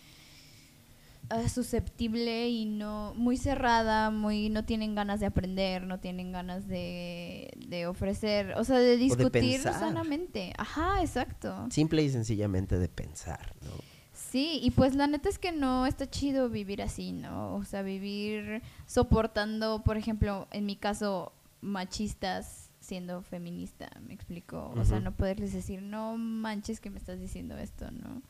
ah, 1.31 1.49
susceptible 1.49 2.49
y 2.49 2.67
no 2.67 3.15
muy 3.17 3.37
cerrada, 3.37 4.11
muy 4.11 4.51
no 4.51 4.65
tienen 4.65 4.95
ganas 4.95 5.21
de 5.21 5.27
aprender, 5.27 5.87
no 5.87 6.01
tienen 6.01 6.33
ganas 6.33 6.69
de, 6.69 7.51
de 7.69 7.87
ofrecer, 7.87 8.55
o 8.57 8.65
sea, 8.65 8.79
de 8.79 8.97
discutir 8.97 9.61
sanamente. 9.61 10.53
Ajá, 10.59 11.01
exacto. 11.01 11.67
Simple 11.71 12.03
y 12.03 12.11
sencillamente 12.11 12.79
de 12.79 12.89
pensar, 12.89 13.55
¿no? 13.63 13.71
Sí, 14.13 14.61
y 14.63 14.71
pues 14.71 14.95
la 14.95 15.07
neta 15.07 15.29
es 15.29 15.39
que 15.39 15.51
no 15.51 15.87
está 15.87 16.09
chido 16.09 16.51
vivir 16.51 16.83
así, 16.83 17.13
¿no? 17.13 17.57
O 17.57 17.65
sea, 17.65 17.83
vivir 17.83 18.63
soportando, 18.87 19.83
por 19.83 19.97
ejemplo, 19.97 20.47
en 20.53 20.67
mi 20.67 20.77
caso, 20.77 21.33
machistas 21.63 22.71
siendo 22.81 23.23
feminista, 23.23 23.89
me 24.07 24.15
explico. 24.15 24.73
O 24.77 24.85
sea, 24.85 25.01
no 25.01 25.13
poderles 25.13 25.53
decir, 25.53 25.83
no 25.83 26.17
manches 26.17 26.81
que 26.81 26.91
me 26.91 26.99
estás 26.99 27.21
diciendo 27.21 27.57
esto, 27.57 27.91
¿no? 27.91 28.23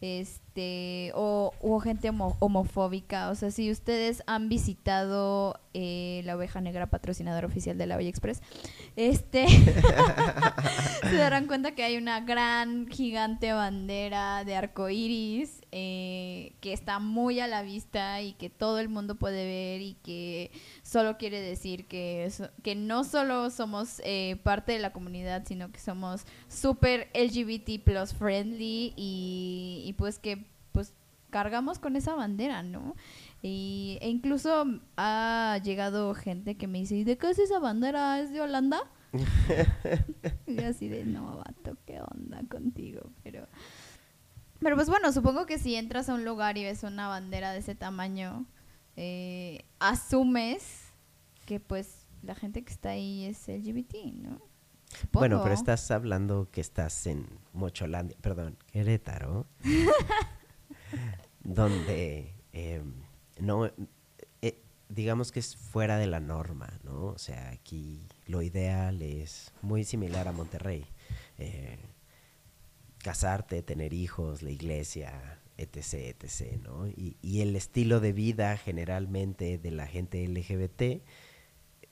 Este 0.00 1.12
o, 1.14 1.52
o 1.60 1.80
gente 1.80 2.10
homofóbica. 2.10 3.30
O 3.30 3.34
sea, 3.34 3.50
si 3.50 3.70
ustedes 3.70 4.22
han 4.26 4.48
visitado 4.48 5.60
eh, 5.74 6.22
la 6.24 6.36
oveja 6.36 6.60
negra 6.60 6.86
patrocinadora 6.86 7.46
oficial 7.46 7.78
de 7.78 7.86
la 7.86 7.96
Bella 7.96 8.10
Express, 8.10 8.42
este 8.96 9.46
se 11.08 11.16
darán 11.16 11.46
cuenta 11.46 11.74
que 11.74 11.84
hay 11.84 11.96
una 11.96 12.20
gran, 12.20 12.88
gigante 12.88 13.52
bandera 13.52 14.44
de 14.44 14.56
arco 14.56 14.88
iris 14.88 15.60
eh, 15.72 16.54
que 16.60 16.72
está 16.72 16.98
muy 16.98 17.40
a 17.40 17.46
la 17.46 17.62
vista 17.62 18.22
y 18.22 18.32
que 18.34 18.50
todo 18.50 18.78
el 18.78 18.88
mundo 18.88 19.16
puede 19.16 19.44
ver 19.44 19.80
y 19.82 19.94
que 20.02 20.50
solo 20.86 21.18
quiere 21.18 21.40
decir 21.40 21.88
que, 21.88 22.30
que 22.62 22.76
no 22.76 23.02
solo 23.02 23.50
somos 23.50 24.00
eh, 24.04 24.38
parte 24.44 24.70
de 24.70 24.78
la 24.78 24.92
comunidad, 24.92 25.42
sino 25.44 25.72
que 25.72 25.80
somos 25.80 26.24
súper 26.48 27.10
LGBT 27.12 27.82
plus 27.82 28.14
friendly 28.14 28.94
y, 28.96 29.82
y 29.84 29.92
pues 29.94 30.20
que 30.20 30.46
pues 30.70 30.94
cargamos 31.30 31.80
con 31.80 31.96
esa 31.96 32.14
bandera, 32.14 32.62
¿no? 32.62 32.94
Y, 33.42 33.98
e 34.00 34.08
incluso 34.08 34.64
ha 34.96 35.58
llegado 35.64 36.14
gente 36.14 36.56
que 36.56 36.68
me 36.68 36.78
dice, 36.78 36.94
¿y 36.94 37.02
de 37.02 37.18
qué 37.18 37.30
es 37.30 37.40
esa 37.40 37.58
bandera? 37.58 38.20
¿Es 38.20 38.32
de 38.32 38.40
Holanda? 38.40 38.78
y 40.46 40.60
así 40.60 40.88
de, 40.88 41.04
no, 41.04 41.38
vato, 41.38 41.76
¿qué 41.84 42.00
onda 42.00 42.42
contigo? 42.48 43.10
Pero, 43.24 43.48
pero 44.60 44.76
pues 44.76 44.88
bueno, 44.88 45.10
supongo 45.10 45.46
que 45.46 45.58
si 45.58 45.74
entras 45.74 46.08
a 46.08 46.14
un 46.14 46.24
lugar 46.24 46.58
y 46.58 46.64
ves 46.64 46.84
una 46.84 47.08
bandera 47.08 47.50
de 47.50 47.58
ese 47.58 47.74
tamaño, 47.74 48.46
eh, 48.96 49.64
asumes 49.78 50.92
que 51.44 51.60
pues 51.60 52.06
la 52.22 52.34
gente 52.34 52.64
que 52.64 52.72
está 52.72 52.90
ahí 52.90 53.24
es 53.24 53.46
LGBT, 53.48 53.94
¿no? 54.14 54.40
Bueno, 55.12 55.42
pero 55.42 55.54
estás 55.54 55.90
hablando 55.90 56.48
que 56.50 56.60
estás 56.60 57.06
en 57.06 57.26
Mocholandia, 57.52 58.16
perdón, 58.20 58.56
Querétaro, 58.72 59.46
donde... 61.44 62.34
Eh, 62.52 62.82
no, 63.38 63.66
eh, 64.40 64.62
digamos 64.88 65.32
que 65.32 65.40
es 65.40 65.56
fuera 65.56 65.98
de 65.98 66.06
la 66.06 66.20
norma, 66.20 66.80
¿no? 66.84 67.06
O 67.06 67.18
sea, 67.18 67.50
aquí 67.50 68.06
lo 68.26 68.42
ideal 68.42 69.02
es 69.02 69.52
muy 69.62 69.84
similar 69.84 70.28
a 70.28 70.32
Monterrey. 70.32 70.86
Eh, 71.38 71.78
casarte, 72.98 73.62
tener 73.62 73.92
hijos, 73.92 74.42
la 74.42 74.50
iglesia, 74.50 75.40
etc., 75.58 76.16
etc., 76.20 76.60
¿no? 76.62 76.86
Y, 76.88 77.16
y, 77.22 77.40
el 77.40 77.56
estilo 77.56 78.00
de 78.00 78.12
vida 78.12 78.56
generalmente 78.56 79.58
de 79.58 79.70
la 79.70 79.86
gente 79.86 80.26
LGBT 80.26 81.02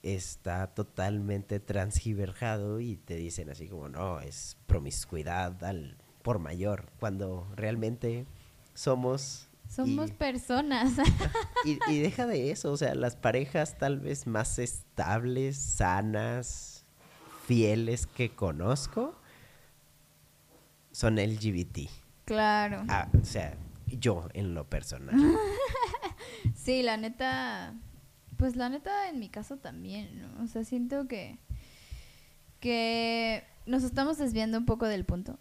está 0.02 0.74
totalmente 0.74 1.60
transgiverjado 1.60 2.80
y 2.80 2.96
te 2.96 3.16
dicen 3.16 3.50
así 3.50 3.68
como, 3.68 3.88
no, 3.88 4.20
es 4.20 4.56
promiscuidad 4.66 5.64
al 5.64 5.96
por 6.22 6.38
mayor, 6.38 6.90
cuando 7.00 7.46
realmente 7.54 8.26
somos 8.74 9.48
somos 9.68 10.10
personas. 10.12 10.92
Y, 11.64 11.98
deja 11.98 12.26
de 12.26 12.50
eso, 12.50 12.72
o 12.72 12.76
sea, 12.76 12.94
las 12.94 13.16
parejas 13.16 13.78
tal 13.78 13.98
vez 13.98 14.26
más 14.26 14.58
estables, 14.58 15.56
sanas, 15.56 16.84
fieles 17.46 18.06
que 18.06 18.30
conozco 18.30 19.14
son 20.92 21.16
LGBT. 21.16 21.88
Claro. 22.24 22.84
Ah, 22.88 23.08
o 23.20 23.24
sea, 23.24 23.54
yo 23.86 24.28
en 24.32 24.54
lo 24.54 24.68
personal. 24.68 25.14
sí, 26.54 26.82
la 26.82 26.96
neta, 26.96 27.74
pues 28.36 28.56
la 28.56 28.68
neta 28.68 29.08
en 29.08 29.18
mi 29.18 29.28
caso 29.28 29.56
también, 29.58 30.20
¿no? 30.20 30.44
O 30.44 30.46
sea, 30.46 30.64
siento 30.64 31.06
que 31.06 31.38
que 32.64 33.44
nos 33.66 33.84
estamos 33.84 34.16
desviando 34.16 34.56
un 34.56 34.64
poco 34.64 34.86
del 34.86 35.04
punto. 35.04 35.38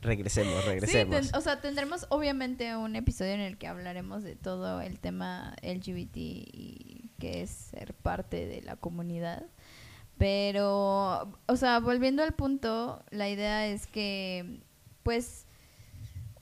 regresemos, 0.00 0.64
regresemos. 0.66 1.26
Sí, 1.26 1.32
o 1.34 1.40
sea, 1.40 1.60
tendremos 1.60 2.06
obviamente 2.10 2.76
un 2.76 2.94
episodio 2.94 3.32
en 3.32 3.40
el 3.40 3.58
que 3.58 3.66
hablaremos 3.66 4.22
de 4.22 4.36
todo 4.36 4.80
el 4.80 5.00
tema 5.00 5.56
LGBT 5.62 6.16
y 6.16 7.10
que 7.18 7.42
es 7.42 7.50
ser 7.50 7.92
parte 7.92 8.46
de 8.46 8.62
la 8.62 8.76
comunidad. 8.76 9.46
Pero, 10.16 11.36
o 11.46 11.56
sea, 11.56 11.80
volviendo 11.80 12.22
al 12.22 12.34
punto, 12.34 13.04
la 13.10 13.28
idea 13.28 13.66
es 13.66 13.88
que, 13.88 14.60
pues, 15.04 15.46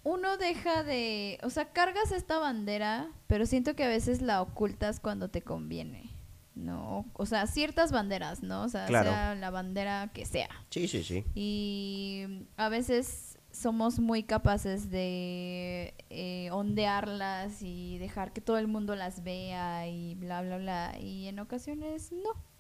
uno 0.03 0.39
deja 0.39 0.83
de, 0.83 1.39
o 1.43 1.51
sea, 1.51 1.73
cargas 1.73 2.13
esta 2.13 2.39
bandera, 2.39 3.11
pero 3.27 3.45
siento 3.45 3.77
que 3.77 3.85
a 3.85 3.89
veces 3.89 4.23
la 4.23 4.41
ocultas 4.41 5.01
cuando 5.01 5.29
te 5.29 5.43
conviene. 5.43 6.11
¿no? 6.55 7.07
O 7.15 7.25
sea, 7.27 7.47
ciertas 7.47 7.93
banderas, 7.93 8.43
¿no? 8.43 8.63
O 8.63 8.69
sea, 8.69 8.87
sea 8.87 9.35
la 9.35 9.51
bandera 9.51 10.11
que 10.13 10.27
sea. 10.27 10.51
Sí, 10.71 10.87
sí, 10.87 11.03
sí. 11.03 11.25
Y 11.35 12.47
a 12.57 12.69
veces 12.69 13.39
somos 13.53 13.99
muy 13.99 14.23
capaces 14.23 14.91
de 14.91 15.95
eh, 16.11 16.51
ondearlas 16.51 17.63
y 17.63 17.99
dejar 17.99 18.33
que 18.33 18.41
todo 18.41 18.59
el 18.59 18.67
mundo 18.67 18.97
las 18.97 19.23
vea 19.23 19.87
y 19.89 20.15
bla, 20.15 20.43
bla, 20.43 20.59
bla. 20.59 20.99
Y 20.99 21.29
en 21.29 21.39
ocasiones 21.39 22.13
no. 22.13 22.52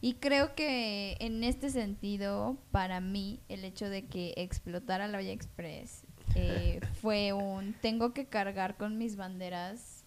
Y 0.00 0.14
creo 0.14 0.54
que 0.54 1.16
en 1.20 1.42
este 1.42 1.70
sentido, 1.70 2.56
para 2.70 3.00
mí, 3.00 3.40
el 3.48 3.64
hecho 3.64 3.88
de 3.88 4.06
que 4.06 4.34
explotara 4.36 5.08
la 5.08 5.18
Vía 5.18 5.32
Express 5.32 6.04
eh, 6.34 6.80
fue 7.00 7.32
un 7.32 7.74
tengo 7.80 8.12
que 8.12 8.26
cargar 8.26 8.76
con 8.76 8.98
mis 8.98 9.16
banderas 9.16 10.04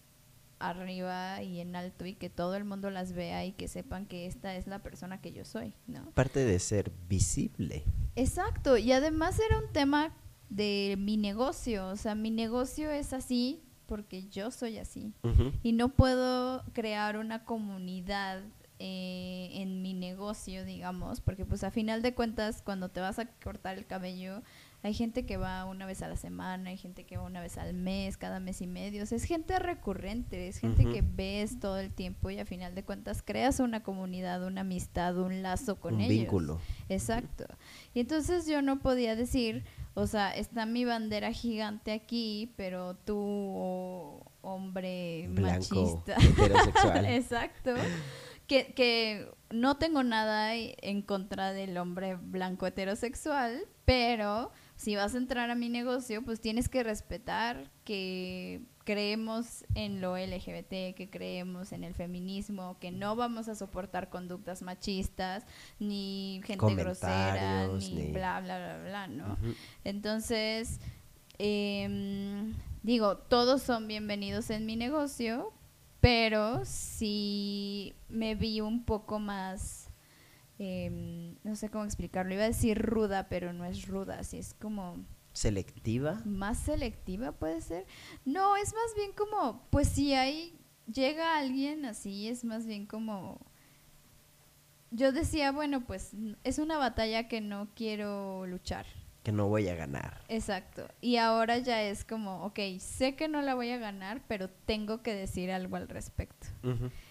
arriba 0.58 1.42
y 1.42 1.60
en 1.60 1.74
alto 1.74 2.06
y 2.06 2.14
que 2.14 2.30
todo 2.30 2.54
el 2.54 2.64
mundo 2.64 2.88
las 2.90 3.12
vea 3.12 3.44
y 3.44 3.52
que 3.52 3.68
sepan 3.68 4.06
que 4.06 4.26
esta 4.26 4.54
es 4.54 4.66
la 4.66 4.78
persona 4.82 5.20
que 5.20 5.32
yo 5.32 5.44
soy, 5.44 5.74
¿no? 5.86 6.10
Parte 6.12 6.44
de 6.44 6.58
ser 6.58 6.92
visible. 7.08 7.84
Exacto, 8.14 8.76
y 8.76 8.92
además 8.92 9.38
era 9.40 9.58
un 9.58 9.72
tema 9.72 10.14
de 10.48 10.96
mi 10.98 11.16
negocio, 11.16 11.88
o 11.88 11.96
sea, 11.96 12.14
mi 12.14 12.30
negocio 12.30 12.90
es 12.90 13.12
así 13.12 13.62
porque 13.86 14.28
yo 14.28 14.50
soy 14.50 14.78
así 14.78 15.12
y 15.62 15.72
no 15.72 15.90
puedo 15.90 16.64
crear 16.72 17.18
una 17.18 17.44
comunidad 17.44 18.42
eh, 18.84 19.48
en 19.52 19.80
mi 19.80 19.94
negocio, 19.94 20.64
digamos, 20.64 21.20
porque 21.20 21.44
pues 21.44 21.62
a 21.62 21.70
final 21.70 22.02
de 22.02 22.14
cuentas 22.14 22.62
cuando 22.62 22.88
te 22.88 22.98
vas 22.98 23.20
a 23.20 23.26
cortar 23.26 23.78
el 23.78 23.86
cabello 23.86 24.42
hay 24.82 24.94
gente 24.94 25.24
que 25.24 25.36
va 25.36 25.64
una 25.64 25.86
vez 25.86 26.02
a 26.02 26.08
la 26.08 26.16
semana, 26.16 26.70
hay 26.70 26.76
gente 26.76 27.04
que 27.04 27.16
va 27.16 27.22
una 27.22 27.40
vez 27.40 27.56
al 27.56 27.72
mes, 27.72 28.16
cada 28.16 28.40
mes 28.40 28.60
y 28.60 28.66
medio. 28.66 29.04
es 29.04 29.22
gente 29.22 29.56
recurrente, 29.60 30.48
es 30.48 30.58
gente 30.58 30.84
que 30.84 31.02
ves 31.02 31.60
todo 31.60 31.78
el 31.78 31.92
tiempo 31.92 32.30
y 32.30 32.40
a 32.40 32.44
final 32.44 32.74
de 32.74 32.82
cuentas 32.82 33.22
creas 33.22 33.60
una 33.60 33.84
comunidad, 33.84 34.44
una 34.44 34.62
amistad, 34.62 35.16
un 35.16 35.42
lazo 35.42 35.76
con 35.78 36.00
ellos. 36.00 36.10
Un 36.10 36.16
vínculo. 36.16 36.60
Exacto. 36.88 37.44
Y 37.94 38.00
entonces 38.00 38.48
yo 38.48 38.60
no 38.60 38.80
podía 38.80 39.14
decir, 39.14 39.62
o 39.94 40.08
sea, 40.08 40.34
está 40.34 40.66
mi 40.66 40.84
bandera 40.84 41.32
gigante 41.32 41.92
aquí, 41.92 42.52
pero 42.56 42.96
tú, 42.96 44.20
hombre 44.40 45.28
machista. 45.28 46.16
Heterosexual. 46.16 47.04
Exacto. 47.06 47.74
Que, 48.52 48.74
que 48.74 49.32
no 49.48 49.78
tengo 49.78 50.02
nada 50.02 50.54
en 50.54 51.00
contra 51.00 51.54
del 51.54 51.78
hombre 51.78 52.16
blanco 52.16 52.66
heterosexual, 52.66 53.66
pero 53.86 54.52
si 54.76 54.94
vas 54.94 55.14
a 55.14 55.16
entrar 55.16 55.48
a 55.48 55.54
mi 55.54 55.70
negocio, 55.70 56.22
pues 56.22 56.38
tienes 56.38 56.68
que 56.68 56.82
respetar 56.82 57.70
que 57.84 58.60
creemos 58.84 59.64
en 59.74 60.02
lo 60.02 60.18
LGBT, 60.18 60.94
que 60.94 61.08
creemos 61.10 61.72
en 61.72 61.82
el 61.82 61.94
feminismo, 61.94 62.76
que 62.78 62.90
no 62.90 63.16
vamos 63.16 63.48
a 63.48 63.54
soportar 63.54 64.10
conductas 64.10 64.60
machistas, 64.60 65.46
ni 65.78 66.42
gente 66.44 66.74
grosera, 66.74 67.68
ni, 67.68 68.12
bla, 68.12 68.42
bla, 68.42 68.58
bla, 68.58 68.82
bla, 68.84 69.06
¿no? 69.06 69.38
Entonces, 69.82 70.78
em, 71.38 72.52
digo, 72.82 73.16
todos 73.16 73.62
son 73.62 73.88
bienvenidos 73.88 74.50
en 74.50 74.66
mi 74.66 74.76
negocio, 74.76 75.54
pero 76.02 76.66
si 76.66 77.94
me 78.10 78.34
vi 78.34 78.60
un 78.60 78.84
poco 78.84 79.18
más 79.18 79.82
Em, 80.64 81.34
no 81.42 81.56
sé 81.56 81.70
cómo 81.70 81.84
explicarlo, 81.84 82.34
iba 82.34 82.44
a 82.44 82.46
decir 82.46 82.80
ruda, 82.80 83.28
pero 83.28 83.52
no 83.52 83.64
es 83.64 83.88
ruda, 83.88 84.20
así 84.20 84.38
es 84.38 84.54
como... 84.54 85.04
¿Selectiva? 85.32 86.22
Más 86.24 86.56
selectiva 86.56 87.32
puede 87.32 87.60
ser. 87.62 87.84
No, 88.24 88.56
es 88.56 88.72
más 88.72 88.94
bien 88.94 89.10
como, 89.10 89.66
pues 89.70 89.88
si 89.88 90.14
hay, 90.14 90.56
llega 90.86 91.36
alguien 91.36 91.84
así, 91.84 92.28
es 92.28 92.44
más 92.44 92.64
bien 92.64 92.86
como... 92.86 93.40
Yo 94.92 95.10
decía, 95.10 95.50
bueno, 95.50 95.84
pues 95.84 96.12
es 96.44 96.58
una 96.60 96.78
batalla 96.78 97.26
que 97.26 97.40
no 97.40 97.70
quiero 97.74 98.46
luchar. 98.46 98.86
Que 99.22 99.32
no 99.32 99.48
voy 99.48 99.68
a 99.68 99.74
ganar. 99.74 100.20
Exacto. 100.28 100.88
Y 101.00 101.16
ahora 101.16 101.58
ya 101.58 101.82
es 101.82 102.04
como, 102.04 102.44
ok, 102.44 102.58
sé 102.78 103.14
que 103.14 103.28
no 103.28 103.40
la 103.40 103.54
voy 103.54 103.70
a 103.70 103.78
ganar, 103.78 104.20
pero 104.26 104.48
tengo 104.48 105.02
que 105.02 105.14
decir 105.14 105.52
algo 105.52 105.76
al 105.76 105.88
respecto. 105.88 106.48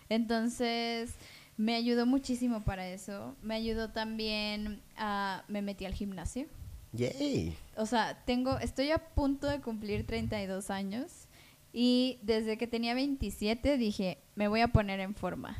Entonces, 0.09 1.13
me 1.55 1.75
ayudó 1.75 2.05
muchísimo 2.05 2.61
para 2.63 2.87
eso. 2.89 3.35
Me 3.41 3.55
ayudó 3.55 3.91
también 3.91 4.81
a... 4.97 5.45
Me 5.47 5.61
metí 5.61 5.85
al 5.85 5.93
gimnasio. 5.93 6.47
Yay. 6.91 7.55
O 7.77 7.85
sea, 7.85 8.21
tengo... 8.25 8.59
Estoy 8.59 8.91
a 8.91 8.97
punto 8.97 9.47
de 9.47 9.61
cumplir 9.61 10.05
32 10.05 10.69
años. 10.69 11.27
Y 11.71 12.19
desde 12.23 12.57
que 12.57 12.67
tenía 12.67 12.93
27 12.93 13.77
dije, 13.77 14.17
me 14.35 14.47
voy 14.49 14.61
a 14.61 14.67
poner 14.67 14.99
en 14.99 15.15
forma. 15.15 15.57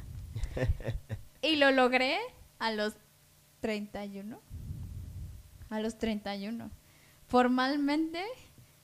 y 1.42 1.56
lo 1.56 1.72
logré 1.72 2.18
a 2.60 2.72
los 2.72 2.94
31. 3.62 4.40
A 5.72 5.80
los 5.80 5.98
31. 5.98 6.70
Formalmente 7.26 8.20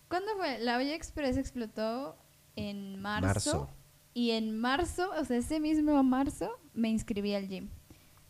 ¿Cuándo 0.08 0.32
fue? 0.38 0.60
La 0.60 0.78
olla 0.78 0.96
express 0.96 1.38
explotó 1.38 2.18
en 2.56 3.00
marzo, 3.02 3.28
Marzo. 3.28 3.70
Y 4.14 4.32
en 4.32 4.58
marzo, 4.58 5.12
o 5.20 5.26
sea, 5.26 5.38
ese 5.38 5.60
mismo 5.60 6.02
marzo, 6.04 6.50
me 6.74 6.90
inscribí 6.90 7.36
al 7.36 7.48
gym. 7.48 7.70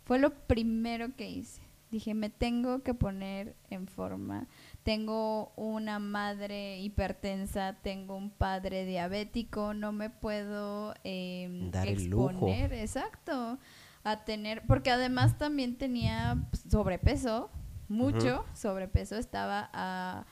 Fue 0.04 0.20
lo 0.20 0.34
primero 0.48 1.16
que 1.16 1.30
hice. 1.30 1.62
Dije, 1.92 2.14
me 2.14 2.30
tengo 2.30 2.84
que 2.84 2.94
poner 2.94 3.56
en 3.70 3.88
forma. 3.88 4.48
Tengo 4.84 5.54
una 5.56 6.00
madre 6.00 6.80
hipertensa, 6.82 7.78
tengo 7.82 8.18
un 8.18 8.32
padre 8.32 8.86
diabético, 8.86 9.74
no 9.74 9.94
me 9.94 10.10
puedo 10.10 10.94
eh, 11.06 11.70
Dar 11.72 11.88
el 11.88 12.08
lujo. 12.08 12.32
exponer, 12.32 12.74
exacto, 12.74 13.58
a 14.04 14.26
tener, 14.26 14.64
porque 14.68 14.92
además 14.92 15.38
también 15.38 15.78
tenía 15.78 16.46
pues, 16.50 16.64
sobrepeso, 16.70 17.50
mucho 17.90 18.46
sobrepeso, 18.54 19.16
estaba 19.16 19.70
a 19.74 20.26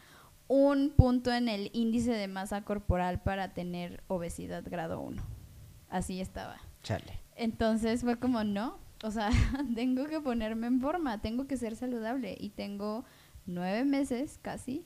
un 0.48 0.92
punto 0.96 1.32
en 1.34 1.50
el 1.50 1.70
índice 1.74 2.12
de 2.12 2.28
masa 2.28 2.62
corporal 2.64 3.22
para 3.22 3.54
tener 3.54 4.04
obesidad 4.08 4.64
grado 4.66 5.00
1. 5.00 5.22
Así 5.90 6.22
estaba. 6.22 6.58
Chale. 6.84 7.20
Entonces 7.36 8.02
fue 8.02 8.20
como, 8.20 8.44
no, 8.44 8.78
o 9.04 9.12
sea, 9.12 9.30
tengo 9.76 10.06
que 10.08 10.22
ponerme 10.22 10.68
en 10.68 10.82
forma, 10.82 11.22
tengo 11.22 11.48
que 11.48 11.58
ser 11.58 11.76
saludable 11.76 12.36
y 12.40 12.50
tengo 12.50 13.06
nueve 13.46 13.86
meses 13.86 14.40
casi 14.42 14.86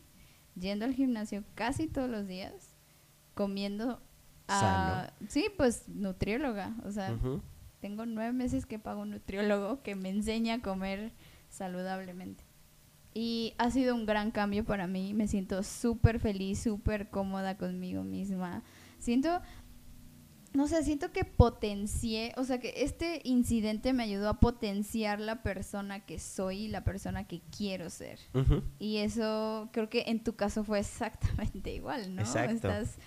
yendo 0.55 0.85
al 0.85 0.93
gimnasio 0.93 1.43
casi 1.55 1.87
todos 1.87 2.09
los 2.09 2.27
días, 2.27 2.75
comiendo 3.33 4.01
a... 4.47 5.13
Sí, 5.27 5.47
pues 5.55 5.87
nutrióloga, 5.87 6.75
o 6.83 6.91
sea, 6.91 7.17
tengo 7.79 8.05
nueve 8.05 8.33
meses 8.33 8.65
que 8.65 8.79
pago 8.79 9.01
un 9.01 9.11
nutriólogo 9.11 9.81
que 9.83 9.95
me 9.95 10.09
enseña 10.09 10.55
a 10.55 10.61
comer 10.61 11.13
saludablemente. 11.49 12.43
Y 13.13 13.53
ha 13.57 13.71
sido 13.71 13.95
un 13.95 14.05
gran 14.05 14.31
cambio 14.31 14.63
para 14.63 14.87
mí. 14.87 15.13
Me 15.13 15.27
siento 15.27 15.63
súper 15.63 16.19
feliz, 16.19 16.61
súper 16.61 17.09
cómoda 17.09 17.57
conmigo 17.57 18.03
misma. 18.03 18.63
Siento, 18.99 19.41
no 20.53 20.67
sé, 20.67 20.83
siento 20.83 21.11
que 21.11 21.25
potencié, 21.25 22.33
o 22.37 22.43
sea, 22.43 22.59
que 22.59 22.73
este 22.77 23.21
incidente 23.23 23.93
me 23.93 24.03
ayudó 24.03 24.29
a 24.29 24.39
potenciar 24.39 25.19
la 25.19 25.41
persona 25.41 26.05
que 26.05 26.19
soy 26.19 26.65
y 26.65 26.67
la 26.67 26.83
persona 26.83 27.27
que 27.27 27.41
quiero 27.55 27.89
ser. 27.89 28.19
Y 28.77 28.97
eso 28.97 29.69
creo 29.73 29.89
que 29.89 30.03
en 30.07 30.23
tu 30.23 30.35
caso 30.35 30.63
fue 30.63 30.79
exactamente 30.79 31.73
igual, 31.73 32.15
¿no? 32.15 32.21
Exacto. 32.21 32.53
Estás, 32.53 32.97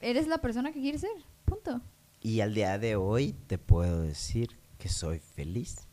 eres 0.00 0.28
la 0.28 0.38
persona 0.38 0.72
que 0.72 0.80
quieres 0.80 1.00
ser, 1.00 1.10
punto. 1.44 1.80
Y 2.20 2.40
al 2.40 2.54
día 2.54 2.78
de 2.78 2.96
hoy 2.96 3.34
te 3.46 3.58
puedo 3.58 4.02
decir 4.02 4.58
que 4.76 4.88
soy 4.88 5.18
feliz 5.20 5.87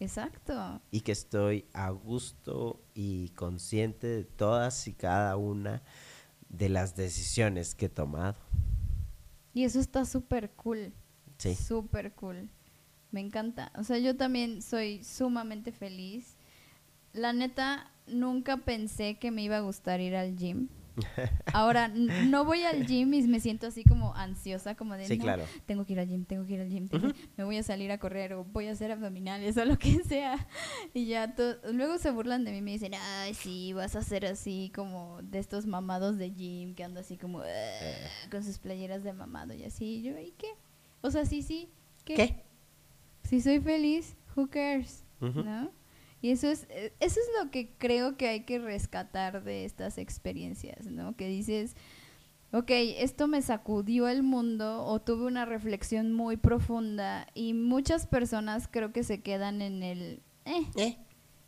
Exacto. 0.00 0.80
y 0.90 1.00
que 1.00 1.12
estoy 1.12 1.64
a 1.72 1.90
gusto 1.90 2.80
y 2.94 3.30
consciente 3.30 4.06
de 4.06 4.24
todas 4.24 4.86
y 4.86 4.92
cada 4.92 5.36
una 5.36 5.82
de 6.48 6.68
las 6.68 6.94
decisiones 6.96 7.74
que 7.74 7.86
he 7.86 7.88
tomado. 7.88 8.36
Y 9.54 9.64
eso 9.64 9.80
está 9.80 10.04
súper 10.04 10.50
cool. 10.52 10.92
Sí. 11.38 11.54
Súper 11.54 12.12
cool. 12.14 12.48
Me 13.10 13.20
encanta. 13.20 13.72
O 13.76 13.82
sea, 13.84 13.98
yo 13.98 14.16
también 14.16 14.62
soy 14.62 15.02
sumamente 15.02 15.72
feliz. 15.72 16.36
La 17.12 17.32
neta, 17.32 17.90
nunca 18.06 18.58
pensé 18.58 19.18
que 19.18 19.30
me 19.30 19.42
iba 19.42 19.56
a 19.56 19.60
gustar 19.60 20.00
ir 20.00 20.14
al 20.14 20.36
gym. 20.36 20.68
Ahora, 21.52 21.88
no 21.88 22.44
voy 22.44 22.62
al 22.62 22.86
gym 22.86 23.12
y 23.14 23.22
me 23.22 23.40
siento 23.40 23.66
así 23.66 23.84
como 23.84 24.14
ansiosa, 24.14 24.74
como 24.74 24.94
de, 24.94 25.06
Sí, 25.06 25.16
"No, 25.18 25.24
claro. 25.24 25.44
tengo 25.66 25.84
que 25.84 25.92
ir 25.94 26.00
al 26.00 26.08
gym, 26.08 26.24
tengo 26.24 26.44
que 26.46 26.54
ir 26.54 26.60
al 26.60 26.68
gym, 26.68 26.88
tengo- 26.88 27.12
me 27.36 27.44
voy 27.44 27.56
a 27.56 27.62
salir 27.62 27.90
a 27.92 27.98
correr 27.98 28.32
o 28.34 28.44
voy 28.44 28.66
a 28.68 28.72
hacer 28.72 28.90
abdominales 28.92 29.56
o 29.56 29.64
lo 29.64 29.78
que 29.78 30.02
sea. 30.04 30.46
Y 30.94 31.06
ya, 31.06 31.34
luego 31.72 31.98
se 31.98 32.10
burlan 32.10 32.44
de 32.44 32.52
mí 32.52 32.58
y 32.58 32.62
me 32.62 32.70
dicen, 32.72 32.92
ay, 32.94 33.34
sí, 33.34 33.72
vas 33.72 33.96
a 33.96 34.02
ser 34.02 34.26
así 34.26 34.70
como 34.74 35.20
de 35.22 35.38
estos 35.38 35.66
mamados 35.66 36.18
de 36.18 36.30
gym 36.32 36.74
que 36.74 36.84
ando 36.84 37.00
así 37.00 37.16
como 37.16 37.40
"Ah", 37.40 38.28
con 38.30 38.42
sus 38.44 38.58
playeras 38.58 39.02
de 39.04 39.12
mamado 39.12 39.54
y 39.54 39.64
así. 39.64 39.96
Y 39.96 40.02
yo, 40.02 40.18
¿y 40.18 40.32
qué? 40.38 40.48
O 41.00 41.10
sea, 41.10 41.24
sí, 41.24 41.42
sí, 41.42 41.70
¿qué? 42.04 42.14
¿Qué? 42.14 42.44
Si 43.24 43.40
soy 43.40 43.60
feliz, 43.60 44.16
who 44.36 44.48
cares? 44.48 45.04
¿No? 45.20 45.70
Y 46.20 46.30
eso 46.30 46.48
es, 46.48 46.66
eh, 46.70 46.92
eso 47.00 47.20
es 47.20 47.44
lo 47.44 47.50
que 47.50 47.70
creo 47.78 48.16
que 48.16 48.28
hay 48.28 48.40
que 48.40 48.58
rescatar 48.58 49.44
de 49.44 49.64
estas 49.64 49.98
experiencias, 49.98 50.86
¿no? 50.86 51.16
Que 51.16 51.28
dices, 51.28 51.76
ok, 52.52 52.70
esto 52.70 53.28
me 53.28 53.42
sacudió 53.42 54.08
el 54.08 54.22
mundo 54.22 54.84
o 54.84 55.00
tuve 55.00 55.26
una 55.26 55.44
reflexión 55.44 56.12
muy 56.12 56.36
profunda 56.36 57.26
y 57.34 57.54
muchas 57.54 58.06
personas 58.06 58.68
creo 58.68 58.92
que 58.92 59.04
se 59.04 59.20
quedan 59.20 59.62
en 59.62 59.82
el, 59.82 60.22
eh, 60.44 60.66
¿Eh? 60.76 60.96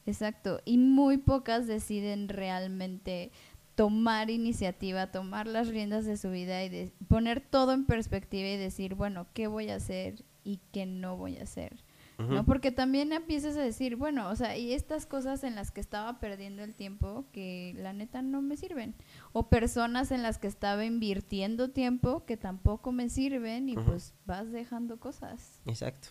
exacto, 0.06 0.60
y 0.64 0.78
muy 0.78 1.18
pocas 1.18 1.66
deciden 1.66 2.28
realmente 2.28 3.32
tomar 3.74 4.28
iniciativa, 4.28 5.10
tomar 5.10 5.46
las 5.46 5.68
riendas 5.68 6.04
de 6.04 6.18
su 6.18 6.30
vida 6.30 6.62
y 6.64 6.68
de 6.68 6.92
poner 7.08 7.40
todo 7.40 7.72
en 7.72 7.86
perspectiva 7.86 8.48
y 8.48 8.58
decir, 8.58 8.94
bueno, 8.94 9.26
¿qué 9.32 9.46
voy 9.46 9.70
a 9.70 9.76
hacer 9.76 10.22
y 10.44 10.60
qué 10.70 10.84
no 10.84 11.16
voy 11.16 11.38
a 11.38 11.44
hacer? 11.44 11.82
¿No? 12.28 12.44
Porque 12.44 12.70
también 12.72 13.12
empiezas 13.12 13.56
a 13.56 13.62
decir, 13.62 13.96
bueno, 13.96 14.28
o 14.28 14.36
sea, 14.36 14.56
y 14.56 14.72
estas 14.72 15.06
cosas 15.06 15.44
en 15.44 15.54
las 15.54 15.70
que 15.70 15.80
estaba 15.80 16.18
perdiendo 16.20 16.62
el 16.62 16.74
tiempo 16.74 17.24
que 17.32 17.74
la 17.76 17.92
neta 17.92 18.22
no 18.22 18.42
me 18.42 18.56
sirven. 18.56 18.94
O 19.32 19.48
personas 19.48 20.10
en 20.10 20.22
las 20.22 20.38
que 20.38 20.46
estaba 20.46 20.84
invirtiendo 20.84 21.70
tiempo 21.70 22.24
que 22.26 22.36
tampoco 22.36 22.92
me 22.92 23.08
sirven 23.08 23.68
y 23.68 23.74
pues 23.76 24.14
vas 24.26 24.50
dejando 24.52 24.98
cosas 24.98 25.60
Exacto. 25.66 26.08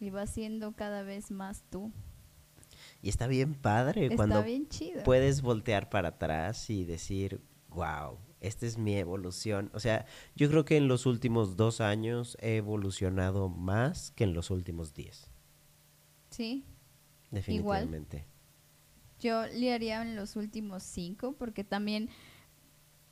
y 0.00 0.10
vas 0.10 0.30
siendo 0.30 0.72
cada 0.72 1.02
vez 1.02 1.30
más 1.30 1.64
tú. 1.70 1.92
Y 3.02 3.08
está 3.08 3.26
bien 3.26 3.54
padre 3.54 4.04
Está 4.04 4.16
cuando 4.16 4.42
bien 4.42 4.68
chido. 4.68 5.02
puedes 5.04 5.42
voltear 5.42 5.88
para 5.90 6.08
atrás 6.10 6.70
y 6.70 6.84
decir, 6.84 7.40
wow, 7.70 8.18
esta 8.40 8.66
es 8.66 8.78
mi 8.78 8.96
evolución. 8.96 9.70
O 9.74 9.80
sea, 9.80 10.06
yo 10.34 10.48
creo 10.50 10.64
que 10.64 10.76
en 10.76 10.88
los 10.88 11.06
últimos 11.06 11.56
dos 11.56 11.80
años 11.80 12.36
he 12.40 12.56
evolucionado 12.56 13.48
más 13.48 14.10
que 14.12 14.24
en 14.24 14.34
los 14.34 14.50
últimos 14.50 14.94
diez. 14.94 15.29
Sí, 16.30 16.64
Definitivamente. 17.30 18.24
yo 19.18 19.46
le 19.46 19.72
haría 19.72 20.02
en 20.02 20.16
los 20.16 20.36
últimos 20.36 20.82
cinco 20.82 21.32
porque 21.38 21.64
también... 21.64 22.08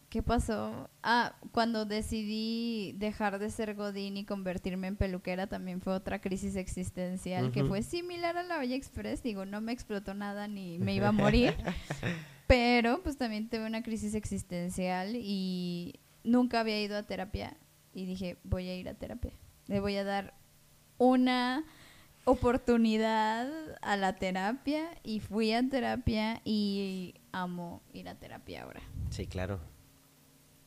¿Qué 0.08 0.22
pasó? 0.22 0.88
Ah, 1.02 1.36
cuando 1.52 1.84
decidí 1.84 2.94
dejar 2.96 3.38
de 3.38 3.50
ser 3.50 3.74
Godín 3.74 4.16
y 4.16 4.24
convertirme 4.24 4.86
en 4.86 4.96
peluquera 4.96 5.48
también 5.48 5.82
fue 5.82 5.92
otra 5.92 6.18
crisis 6.18 6.56
existencial 6.56 7.52
que 7.52 7.62
fue 7.62 7.82
similar 7.82 8.38
a 8.38 8.42
la 8.42 8.58
Olla 8.58 8.74
Express. 8.74 9.22
Digo, 9.22 9.44
no 9.44 9.60
me 9.60 9.70
explotó 9.72 10.14
nada 10.14 10.48
ni 10.48 10.78
me 10.78 10.94
iba 10.94 11.08
a 11.08 11.12
morir. 11.12 11.54
pero 12.46 13.02
pues 13.02 13.18
también 13.18 13.50
tuve 13.50 13.66
una 13.66 13.82
crisis 13.82 14.14
existencial 14.14 15.14
y 15.14 16.00
nunca 16.24 16.60
había 16.60 16.80
ido 16.82 16.96
a 16.96 17.02
terapia. 17.02 17.58
Y 17.92 18.06
dije, 18.06 18.38
voy 18.44 18.66
a 18.68 18.76
ir 18.76 18.88
a 18.88 18.94
terapia. 18.94 19.32
Le 19.66 19.80
voy 19.80 19.96
a 19.96 20.04
dar 20.04 20.32
una 20.96 21.66
oportunidad 22.28 23.48
a 23.82 23.96
la 23.96 24.16
terapia 24.16 24.88
y 25.02 25.20
fui 25.20 25.52
a 25.52 25.66
terapia 25.68 26.40
y 26.44 27.14
amo 27.32 27.82
ir 27.92 28.08
a 28.08 28.14
terapia 28.16 28.64
ahora. 28.64 28.82
Sí, 29.10 29.26
claro. 29.26 29.60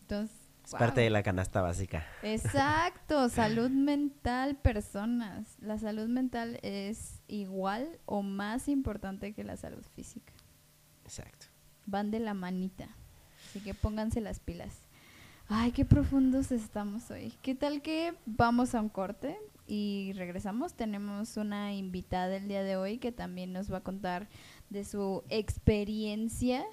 Entonces, 0.02 0.36
Es 0.66 0.72
wow. 0.72 0.80
parte 0.80 1.02
de 1.02 1.10
la 1.10 1.22
canasta 1.24 1.62
básica. 1.62 2.06
Exacto, 2.24 3.30
salud 3.30 3.70
mental, 3.70 4.56
personas. 4.56 5.56
La 5.60 5.78
salud 5.78 6.08
mental 6.08 6.60
es 6.64 7.22
igual 7.28 8.00
o 8.06 8.22
más 8.24 8.68
importante 8.68 9.34
que 9.34 9.44
la 9.44 9.56
salud 9.56 9.86
física. 9.96 10.34
Exacto. 11.04 11.46
Van 11.86 12.10
de 12.12 12.20
la 12.20 12.34
manita. 12.34 12.88
Así 13.50 13.60
que 13.60 13.74
pónganse 13.74 14.20
las 14.22 14.40
pilas. 14.40 14.74
Ay, 15.48 15.72
qué 15.74 15.84
profundos 15.86 16.52
estamos 16.52 17.12
hoy. 17.12 17.34
¿Qué 17.42 17.54
tal 17.56 17.82
que 17.82 18.14
vamos 18.26 18.74
a 18.74 18.82
un 18.82 18.90
corte 18.90 19.38
y 19.68 20.14
regresamos? 20.16 20.74
Tenemos 20.76 21.38
una 21.38 21.74
invitada 21.74 22.36
el 22.38 22.48
día 22.48 22.64
de 22.64 22.76
hoy 22.78 22.98
que 22.98 23.12
también 23.12 23.54
nos 23.54 23.72
va 23.72 23.78
a 23.78 23.84
contar 23.84 24.28
de 24.70 24.84
su 24.84 25.24
experiencia 25.30 26.64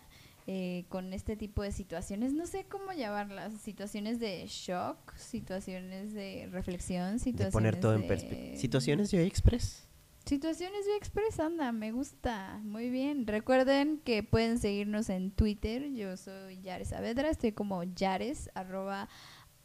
eh, 0.47 0.85
con 0.89 1.13
este 1.13 1.37
tipo 1.37 1.63
de 1.63 1.73
situaciones. 1.73 2.33
No 2.33 2.47
sé 2.47 2.65
cómo 2.65 2.93
llamarlas. 2.93 3.53
Situaciones 3.61 4.19
de 4.19 4.47
shock, 4.49 5.15
situaciones 5.17 6.15
de 6.15 6.49
reflexión, 6.51 7.15
De 7.15 7.19
situaciones 7.19 7.53
poner 7.53 7.81
todo 7.81 7.95
en 7.95 8.03
de- 8.03 8.09
perspectiva. 8.09 8.57
Situaciones 8.57 9.11
de 9.11 9.27
Express. 9.27 9.85
Situaciones 10.25 10.85
de 10.85 10.97
Express, 10.97 11.41
anda, 11.41 11.73
me 11.73 11.91
gusta. 11.93 12.61
Muy 12.63 12.91
bien. 12.91 13.27
Recuerden 13.27 13.99
que 14.05 14.23
pueden 14.23 14.59
seguirnos 14.59 15.09
en 15.11 15.31
Twitter. 15.31 15.91
Yo 15.93 16.17
soy 16.19 16.61
Yares 16.61 16.89
Saavedra, 16.89 17.31
estoy 17.31 17.53
como 17.53 17.83
Yares, 17.85 18.51
arroba 18.55 19.09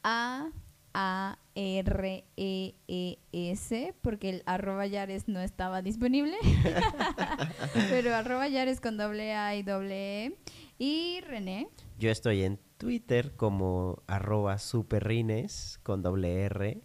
A 0.03 0.49
A 0.93 1.37
R 1.55 2.23
E 2.37 2.75
E 2.87 3.17
S, 3.31 3.93
porque 4.01 4.29
el 4.29 4.43
arroba 4.45 4.85
Yares 4.87 5.27
no 5.27 5.39
estaba 5.39 5.81
disponible. 5.81 6.35
Pero 7.89 8.15
arroba 8.15 8.47
Yares 8.47 8.79
con 8.79 8.97
doble 8.97 9.33
A 9.33 9.55
y 9.55 9.63
doble 9.63 10.25
E. 10.25 10.37
Y 10.79 11.21
René, 11.21 11.67
Yo 11.99 12.09
estoy 12.09 12.43
en 12.43 12.59
Twitter 12.77 13.35
como 13.35 14.03
arroba 14.07 14.57
superrines 14.57 15.79
con 15.83 16.01
doble 16.01 16.41
R. 16.41 16.81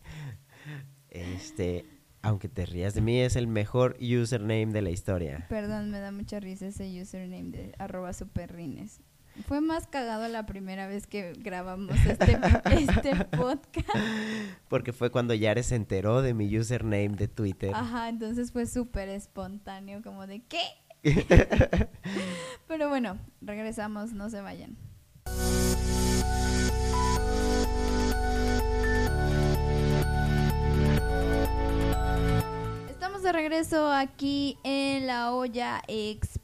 Este, 1.11 1.87
aunque 2.23 2.49
te 2.49 2.66
rías 2.66 2.94
de 2.94 3.01
mí, 3.01 3.18
es 3.18 3.35
el 3.37 3.47
mejor 3.47 3.97
username 4.01 4.66
de 4.66 4.83
la 4.83 4.90
historia. 4.90 5.47
perdón, 5.49 5.90
me 5.90 6.01
da 6.01 6.12
mucha 6.12 6.38
risa 6.38 6.66
ese 6.68 7.01
username 7.01 7.51
de 7.51 7.75
arroba 7.79 8.12
superrines. 8.12 9.01
Fue 9.46 9.61
más 9.61 9.87
cagado 9.87 10.27
la 10.29 10.46
primera 10.46 10.87
vez 10.87 11.07
que 11.07 11.33
grabamos 11.35 11.96
este, 12.07 12.38
este 12.72 13.24
podcast. 13.37 13.96
Porque 14.68 14.92
fue 14.92 15.11
cuando 15.11 15.35
Yare 15.35 15.62
se 15.62 15.77
enteró 15.77 16.22
de 16.22 16.35
mi 16.35 16.57
username 16.59 17.11
de 17.11 17.29
Twitter. 17.29 17.72
Ajá, 17.74 18.09
entonces 18.09 18.53
fue 18.53 18.66
súper 18.66 19.09
espontáneo, 19.09 20.03
como 20.03 20.27
de 20.27 20.40
¿qué? 20.40 20.61
Pero 22.68 22.88
bueno, 22.88 23.18
regresamos, 23.40 24.12
no 24.12 24.29
se 24.31 24.40
vayan. 24.40 24.77
Estamos 32.90 33.22
de 33.22 33.33
regreso 33.33 33.92
aquí 33.92 34.59
en 34.64 35.07
la 35.07 35.33
olla 35.33 35.83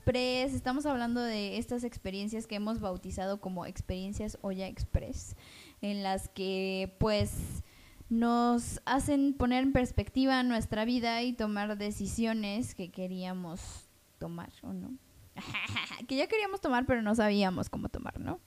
express. 0.05 0.53
Estamos 0.53 0.85
hablando 0.85 1.23
de 1.23 1.57
estas 1.57 1.83
experiencias 1.83 2.47
que 2.47 2.57
hemos 2.57 2.79
bautizado 2.81 3.41
como 3.41 3.65
experiencias 3.65 4.37
olla 4.43 4.67
express, 4.69 5.35
en 5.81 6.03
las 6.03 6.29
que 6.29 6.95
pues 7.01 7.63
nos 8.11 8.83
hacen 8.85 9.33
poner 9.33 9.63
en 9.63 9.73
perspectiva 9.73 10.43
nuestra 10.43 10.85
vida 10.85 11.23
y 11.23 11.33
tomar 11.33 11.79
decisiones 11.79 12.75
que 12.75 12.91
queríamos 12.91 13.89
tomar 14.19 14.53
o 14.63 14.75
no. 14.75 14.93
que 16.07 16.17
ya 16.17 16.27
queríamos 16.27 16.61
tomar 16.61 16.85
pero 16.85 17.01
no 17.01 17.15
sabíamos 17.15 17.71
cómo 17.71 17.89
tomar, 17.89 18.21
¿no? 18.21 18.41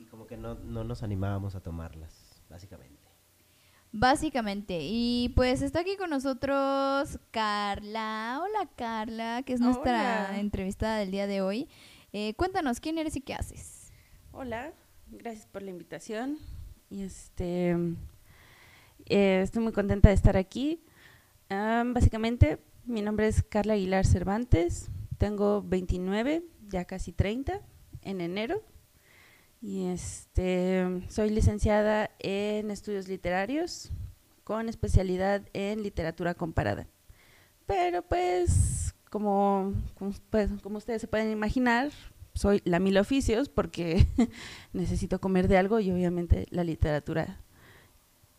Y 0.00 0.06
como 0.06 0.26
que 0.26 0.36
no, 0.36 0.56
no 0.56 0.82
nos 0.82 1.04
animábamos 1.04 1.54
a 1.54 1.60
tomarlas, 1.60 2.42
básicamente. 2.50 2.97
Básicamente. 3.98 4.78
Y 4.80 5.30
pues 5.34 5.60
está 5.60 5.80
aquí 5.80 5.96
con 5.96 6.10
nosotros 6.10 7.18
Carla. 7.32 8.40
Hola 8.40 8.70
Carla, 8.76 9.42
que 9.44 9.54
es 9.54 9.60
nuestra 9.60 10.28
Hola. 10.28 10.38
entrevistada 10.38 10.98
del 10.98 11.10
día 11.10 11.26
de 11.26 11.42
hoy. 11.42 11.68
Eh, 12.12 12.34
cuéntanos, 12.34 12.78
¿quién 12.78 12.96
eres 12.98 13.16
y 13.16 13.20
qué 13.20 13.34
haces? 13.34 13.90
Hola, 14.30 14.72
gracias 15.10 15.46
por 15.46 15.62
la 15.62 15.70
invitación. 15.70 16.38
Y 16.90 17.02
este, 17.02 17.70
eh, 19.06 19.40
estoy 19.42 19.64
muy 19.64 19.72
contenta 19.72 20.10
de 20.10 20.14
estar 20.14 20.36
aquí. 20.36 20.80
Ah, 21.50 21.82
básicamente, 21.84 22.60
mi 22.84 23.02
nombre 23.02 23.26
es 23.26 23.42
Carla 23.42 23.72
Aguilar 23.72 24.06
Cervantes. 24.06 24.92
Tengo 25.18 25.60
29, 25.62 26.44
ya 26.68 26.84
casi 26.84 27.10
30, 27.10 27.62
en 28.02 28.20
enero. 28.20 28.62
Y 29.60 29.86
este, 29.86 31.02
soy 31.08 31.30
licenciada 31.30 32.10
en 32.20 32.70
estudios 32.70 33.08
literarios 33.08 33.90
con 34.44 34.68
especialidad 34.68 35.42
en 35.52 35.82
literatura 35.82 36.34
comparada. 36.34 36.86
Pero 37.66 38.02
pues, 38.02 38.94
como, 39.10 39.74
pues, 40.30 40.50
como 40.62 40.78
ustedes 40.78 41.00
se 41.00 41.08
pueden 41.08 41.30
imaginar, 41.30 41.90
soy 42.34 42.62
la 42.64 42.78
mil 42.78 42.96
oficios 42.98 43.48
porque 43.48 44.06
necesito 44.72 45.20
comer 45.20 45.48
de 45.48 45.58
algo 45.58 45.80
y 45.80 45.90
obviamente 45.90 46.46
la 46.50 46.64
literatura 46.64 47.40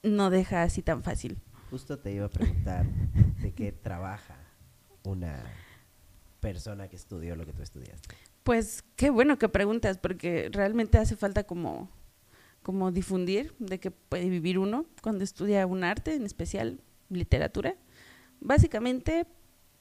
no 0.01 0.29
deja 0.29 0.63
así 0.63 0.82
tan 0.82 1.03
fácil. 1.03 1.38
Justo 1.69 1.99
te 1.99 2.12
iba 2.13 2.25
a 2.25 2.29
preguntar 2.29 2.86
de 3.41 3.53
qué 3.53 3.71
trabaja 3.71 4.38
una 5.03 5.43
persona 6.39 6.88
que 6.88 6.95
estudió 6.95 7.36
lo 7.36 7.45
que 7.45 7.53
tú 7.53 7.62
estudiaste. 7.62 8.15
Pues 8.49 8.83
qué 8.95 9.12
bueno 9.12 9.38
que 9.38 9.47
preguntas 9.47 9.99
porque 9.99 10.49
realmente 10.51 10.97
hace 10.97 11.15
falta 11.15 11.43
como, 11.43 11.88
como 12.63 12.91
difundir 12.91 13.53
de 13.59 13.79
que 13.79 13.91
puede 13.91 14.27
vivir 14.27 14.57
uno 14.57 14.88
cuando 15.03 15.23
estudia 15.23 15.67
un 15.67 15.83
arte, 15.83 16.15
en 16.15 16.25
especial 16.25 16.81
literatura. 17.12 17.75
Básicamente, 18.39 19.27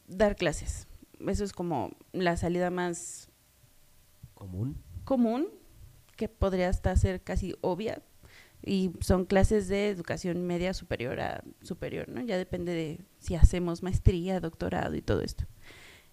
dar 0.07 0.37
clases. 0.37 0.87
Eso 1.26 1.44
es 1.44 1.54
como 1.54 1.96
la 2.12 2.37
salida 2.37 2.68
más 2.68 3.31
¿Común? 4.35 4.76
común, 5.04 5.48
que 6.16 6.28
podría 6.28 6.68
hasta 6.68 6.94
ser 6.94 7.22
casi 7.22 7.54
obvia, 7.62 8.02
y 8.62 8.90
son 9.00 9.24
clases 9.24 9.68
de 9.68 9.88
educación 9.88 10.46
media 10.46 10.74
superior 10.74 11.20
a 11.20 11.42
superior, 11.62 12.11
¿no? 12.11 12.20
Ya 12.20 12.37
depende 12.37 12.74
de 12.74 13.00
si 13.18 13.35
hacemos 13.35 13.83
maestría, 13.83 14.40
doctorado 14.40 14.94
y 14.94 15.00
todo 15.00 15.22
esto. 15.22 15.46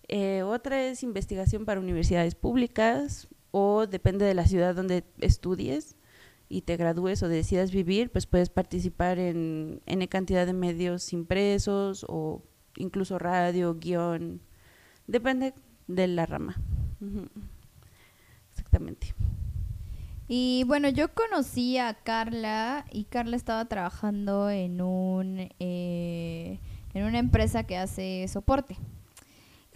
Eh, 0.08 0.44
otra 0.44 0.84
es 0.84 1.04
investigación 1.04 1.66
para 1.66 1.80
universidades 1.80 2.36
públicas 2.36 3.28
o 3.52 3.88
depende 3.88 4.26
de 4.26 4.34
la 4.34 4.46
ciudad 4.46 4.76
donde 4.76 5.04
estudies 5.20 5.96
y 6.48 6.62
te 6.62 6.78
gradúes 6.78 7.24
o 7.24 7.28
decidas 7.28 7.72
vivir, 7.72 8.12
pues 8.12 8.28
puedes 8.28 8.50
participar 8.50 9.18
en 9.18 9.82
N 9.86 10.08
cantidad 10.08 10.46
de 10.46 10.54
medios 10.54 11.12
impresos 11.14 12.06
o 12.08 12.44
incluso 12.76 13.18
radio, 13.18 13.76
guion, 13.76 14.42
depende 15.08 15.54
de 15.88 16.08
la 16.08 16.26
rama. 16.26 16.56
Exactamente. 18.52 19.16
Y 20.28 20.64
bueno, 20.66 20.90
yo 20.90 21.14
conocí 21.14 21.78
a 21.78 21.94
Carla 21.94 22.86
y 22.92 23.06
Carla 23.06 23.36
estaba 23.36 23.66
trabajando 23.66 24.50
en 24.50 24.82
un 24.82 25.50
eh, 25.60 26.60
en 26.94 27.04
una 27.04 27.20
empresa 27.20 27.64
que 27.64 27.78
hace 27.78 28.28
soporte. 28.28 28.78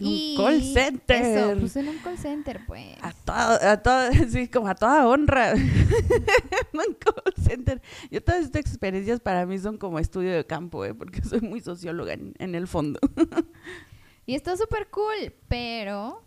Un 0.00 0.36
call 0.36 0.62
center. 0.62 1.22
Eso, 1.24 1.60
pues 1.60 1.76
en 1.76 1.88
un 1.88 1.98
call 1.98 2.18
center, 2.18 2.60
pues. 2.66 2.96
A 3.02 3.12
toda, 3.12 3.72
a 3.72 3.82
toda, 3.82 4.10
sí, 4.30 4.48
como 4.48 4.68
a 4.68 4.74
toda 4.74 5.06
honra. 5.06 5.52
un 6.72 6.94
call 6.94 7.34
center. 7.42 7.82
Yo 8.10 8.22
todas 8.22 8.44
estas 8.44 8.60
experiencias 8.60 9.20
para 9.20 9.46
mí 9.46 9.58
son 9.58 9.78
como 9.78 9.98
estudio 9.98 10.32
de 10.32 10.46
campo, 10.46 10.84
¿eh? 10.84 10.94
porque 10.94 11.22
soy 11.24 11.40
muy 11.40 11.60
socióloga 11.60 12.14
en, 12.14 12.34
en 12.38 12.54
el 12.54 12.66
fondo. 12.66 12.98
Y 14.26 14.34
está 14.34 14.56
súper 14.56 14.88
cool, 14.90 15.34
pero 15.48 16.22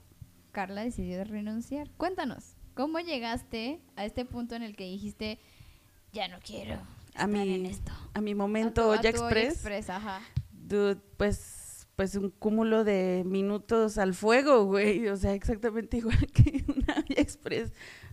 Carla 0.51 0.83
decidió 0.83 1.23
renunciar. 1.23 1.89
Cuéntanos, 1.97 2.55
¿cómo 2.73 2.99
llegaste 2.99 3.79
a 3.95 4.05
este 4.05 4.25
punto 4.25 4.55
en 4.55 4.63
el 4.63 4.75
que 4.75 4.83
dijiste, 4.85 5.39
ya 6.11 6.27
no 6.27 6.37
quiero 6.45 6.73
A 7.15 7.25
estar 7.25 7.29
mi, 7.29 7.53
en 7.55 7.65
esto? 7.65 7.91
a 8.13 8.21
mi 8.21 8.31
A 8.31 8.35
momento 8.35 8.83
tu- 8.87 8.91
a 8.91 9.01
ya 9.01 9.13
tu 9.13 9.25
Express, 9.27 9.89
ajá. 9.89 10.21
dude, 10.51 10.97
pues, 11.17 11.52
pues 11.95 12.15
un 12.15 12.31
cúmulo 12.31 12.83
de 12.83 13.23
minutos 13.25 13.97
al 13.97 14.13
fuego, 14.13 14.65
güey. 14.65 15.07
O 15.09 15.17
sea, 15.17 15.33
exactamente 15.33 15.97
igual 15.97 16.27
que 16.33 16.63
una 16.67 17.03
express. 17.09 17.71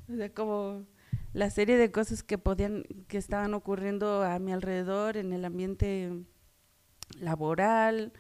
O 0.09 0.17
sea, 0.17 0.33
como 0.33 0.87
la 1.33 1.51
serie 1.51 1.77
de 1.77 1.91
cosas 1.91 2.23
que 2.23 2.39
podían, 2.39 2.85
que 3.09 3.19
estaban 3.19 3.55
ocurriendo 3.55 4.23
a 4.23 4.39
mi 4.39 4.53
alrededor 4.53 5.17
en 5.17 5.33
el 5.33 5.45
ambiente 5.45 6.11
laboral, 7.19 8.13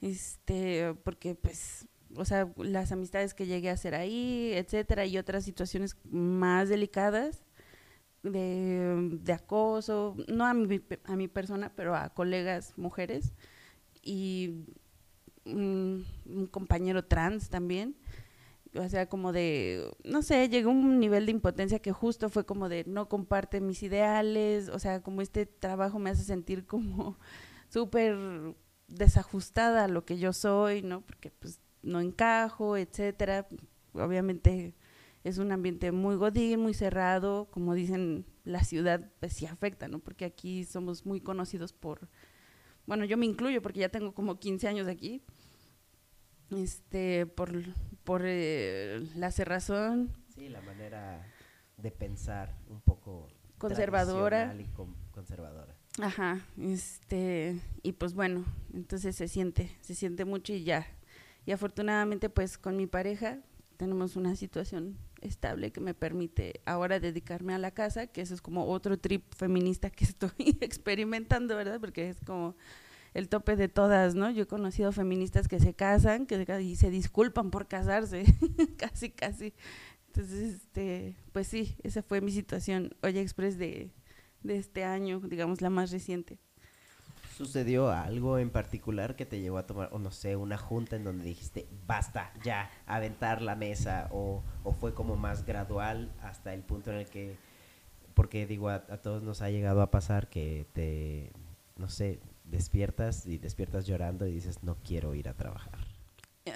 este, 0.00 0.94
porque 1.04 1.34
pues, 1.34 1.88
o 2.16 2.24
sea, 2.24 2.52
las 2.56 2.92
amistades 2.92 3.34
que 3.34 3.46
llegué 3.46 3.70
a 3.70 3.74
hacer 3.74 3.94
ahí, 3.94 4.52
etcétera, 4.54 5.06
y 5.06 5.18
otras 5.18 5.44
situaciones 5.44 5.96
más 6.04 6.68
delicadas 6.68 7.42
de, 8.22 9.18
de 9.20 9.32
acoso, 9.32 10.16
no 10.28 10.46
a 10.46 10.54
mi, 10.54 10.80
a 11.04 11.16
mi 11.16 11.28
persona, 11.28 11.72
pero 11.74 11.96
a 11.96 12.10
colegas 12.10 12.74
mujeres 12.76 13.34
y 14.02 14.66
un, 15.46 16.06
compañero 16.50 17.04
trans 17.04 17.48
también. 17.48 17.96
O 18.74 18.88
sea, 18.88 19.06
como 19.06 19.32
de, 19.32 19.86
no 20.04 20.22
sé, 20.22 20.48
llegó 20.48 20.70
a 20.70 20.72
un 20.72 20.98
nivel 20.98 21.26
de 21.26 21.32
impotencia 21.32 21.78
que 21.78 21.92
justo 21.92 22.30
fue 22.30 22.46
como 22.46 22.70
de 22.70 22.84
no 22.86 23.08
comparte 23.08 23.60
mis 23.60 23.82
ideales, 23.82 24.70
o 24.70 24.78
sea, 24.78 25.02
como 25.02 25.20
este 25.20 25.44
trabajo 25.44 25.98
me 25.98 26.08
hace 26.10 26.24
sentir 26.24 26.64
como 26.64 27.18
súper 27.68 28.16
desajustada 28.88 29.84
a 29.84 29.88
lo 29.88 30.04
que 30.04 30.18
yo 30.18 30.32
soy, 30.32 30.82
¿no? 30.82 31.02
Porque 31.02 31.30
pues 31.30 31.60
no 31.82 32.00
encajo, 32.00 32.76
etcétera. 32.76 33.46
Obviamente 33.92 34.74
es 35.24 35.38
un 35.38 35.52
ambiente 35.52 35.92
muy 35.92 36.16
godín, 36.16 36.60
muy 36.60 36.74
cerrado, 36.74 37.48
como 37.50 37.74
dicen, 37.74 38.26
la 38.44 38.64
ciudad 38.64 39.10
pues 39.20 39.34
sí 39.34 39.46
afecta, 39.46 39.88
¿no? 39.88 39.98
Porque 39.98 40.24
aquí 40.24 40.64
somos 40.64 41.06
muy 41.06 41.20
conocidos 41.20 41.72
por, 41.72 42.08
bueno, 42.92 43.06
yo 43.06 43.16
me 43.16 43.24
incluyo 43.24 43.62
porque 43.62 43.80
ya 43.80 43.88
tengo 43.88 44.12
como 44.12 44.38
15 44.38 44.68
años 44.68 44.86
aquí, 44.86 45.22
este, 46.50 47.24
por, 47.24 47.50
por 48.04 48.20
eh, 48.26 49.00
la 49.16 49.30
cerrazón, 49.30 50.10
Sí, 50.34 50.50
la 50.50 50.60
manera 50.60 51.26
de 51.78 51.90
pensar 51.90 52.54
un 52.68 52.82
poco 52.82 53.28
Conservadora. 53.56 54.54
y 54.58 54.64
con- 54.74 54.94
conservadora. 55.10 55.74
Ajá, 56.02 56.40
este, 56.60 57.58
y 57.82 57.92
pues 57.92 58.12
bueno, 58.12 58.44
entonces 58.74 59.16
se 59.16 59.26
siente, 59.28 59.70
se 59.80 59.94
siente 59.94 60.24
mucho 60.26 60.52
y 60.52 60.64
ya. 60.64 60.86
Y 61.46 61.52
afortunadamente 61.52 62.28
pues 62.28 62.58
con 62.58 62.76
mi 62.76 62.86
pareja 62.86 63.38
tenemos 63.78 64.16
una 64.16 64.36
situación 64.36 64.98
estable 65.22 65.72
que 65.72 65.80
me 65.80 65.94
permite 65.94 66.60
ahora 66.66 67.00
dedicarme 67.00 67.54
a 67.54 67.58
la 67.58 67.70
casa, 67.70 68.06
que 68.06 68.20
eso 68.20 68.34
es 68.34 68.42
como 68.42 68.66
otro 68.66 68.98
trip 68.98 69.34
feminista 69.34 69.90
que 69.90 70.04
estoy 70.04 70.30
experimentando, 70.60 71.56
¿verdad? 71.56 71.80
Porque 71.80 72.10
es 72.10 72.20
como 72.20 72.56
el 73.14 73.28
tope 73.28 73.56
de 73.56 73.68
todas, 73.68 74.14
¿no? 74.14 74.30
Yo 74.30 74.44
he 74.44 74.46
conocido 74.46 74.92
feministas 74.92 75.48
que 75.48 75.60
se 75.60 75.74
casan 75.74 76.26
que 76.26 76.62
y 76.62 76.76
se 76.76 76.90
disculpan 76.90 77.50
por 77.50 77.68
casarse, 77.68 78.24
casi, 78.76 79.10
casi. 79.10 79.54
Entonces, 80.08 80.54
este, 80.54 81.16
pues 81.32 81.48
sí, 81.48 81.76
esa 81.82 82.02
fue 82.02 82.20
mi 82.20 82.32
situación, 82.32 82.94
Oye 83.02 83.20
Express 83.20 83.56
de, 83.58 83.90
de 84.42 84.56
este 84.56 84.84
año, 84.84 85.20
digamos 85.20 85.60
la 85.60 85.70
más 85.70 85.90
reciente. 85.90 86.38
¿Sucedió 87.36 87.90
algo 87.90 88.38
en 88.38 88.50
particular 88.50 89.16
que 89.16 89.24
te 89.24 89.40
llevó 89.40 89.58
a 89.58 89.66
tomar, 89.66 89.88
o 89.92 89.98
no 89.98 90.10
sé, 90.10 90.36
una 90.36 90.58
junta 90.58 90.96
en 90.96 91.04
donde 91.04 91.24
dijiste, 91.24 91.66
basta, 91.86 92.32
ya, 92.44 92.70
aventar 92.86 93.40
la 93.40 93.56
mesa? 93.56 94.08
¿O, 94.12 94.42
o 94.64 94.72
fue 94.72 94.94
como 94.94 95.16
más 95.16 95.46
gradual 95.46 96.12
hasta 96.22 96.52
el 96.52 96.62
punto 96.62 96.90
en 96.90 96.98
el 96.98 97.06
que, 97.06 97.36
porque 98.14 98.46
digo, 98.46 98.68
a, 98.68 98.74
a 98.74 98.98
todos 98.98 99.22
nos 99.22 99.40
ha 99.40 99.50
llegado 99.50 99.80
a 99.80 99.90
pasar 99.90 100.28
que 100.28 100.66
te, 100.74 101.32
no 101.76 101.88
sé, 101.88 102.20
despiertas 102.44 103.26
y 103.26 103.38
despiertas 103.38 103.86
llorando 103.86 104.26
y 104.26 104.32
dices, 104.32 104.62
no 104.62 104.76
quiero 104.84 105.14
ir 105.14 105.28
a 105.28 105.34
trabajar? 105.34 105.78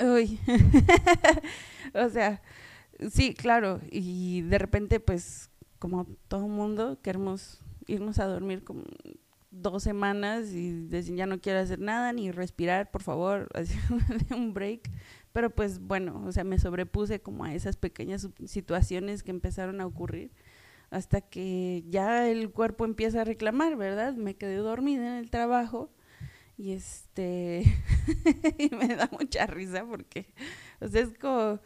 Uy, 0.00 0.38
o 1.94 2.08
sea, 2.10 2.42
sí, 3.10 3.34
claro, 3.34 3.80
y 3.90 4.42
de 4.42 4.58
repente 4.58 5.00
pues 5.00 5.50
como 5.78 6.06
todo 6.28 6.48
mundo 6.48 6.98
queremos 7.02 7.60
irnos 7.86 8.18
a 8.18 8.26
dormir 8.26 8.64
como 8.64 8.82
dos 9.62 9.82
semanas 9.82 10.52
y 10.52 10.86
decir 10.86 11.16
ya 11.16 11.26
no 11.26 11.40
quiero 11.40 11.60
hacer 11.60 11.80
nada 11.80 12.12
ni 12.12 12.30
respirar, 12.30 12.90
por 12.90 13.02
favor, 13.02 13.48
un 14.34 14.54
break. 14.54 14.90
Pero 15.32 15.50
pues 15.50 15.80
bueno, 15.80 16.22
o 16.26 16.32
sea, 16.32 16.44
me 16.44 16.58
sobrepuse 16.58 17.20
como 17.20 17.44
a 17.44 17.54
esas 17.54 17.76
pequeñas 17.76 18.28
situaciones 18.46 19.22
que 19.22 19.30
empezaron 19.30 19.80
a 19.80 19.86
ocurrir 19.86 20.32
hasta 20.90 21.20
que 21.20 21.84
ya 21.88 22.28
el 22.30 22.50
cuerpo 22.50 22.84
empieza 22.84 23.22
a 23.22 23.24
reclamar, 23.24 23.76
¿verdad? 23.76 24.14
Me 24.14 24.36
quedé 24.36 24.56
dormida 24.56 25.06
en 25.08 25.14
el 25.24 25.30
trabajo 25.30 25.90
y 26.56 26.72
este 26.72 27.64
y 28.58 28.74
me 28.74 28.96
da 28.96 29.08
mucha 29.12 29.46
risa 29.46 29.84
porque 29.84 30.32
o 30.80 30.88
sea, 30.88 31.02
es 31.02 31.18
como 31.18 31.60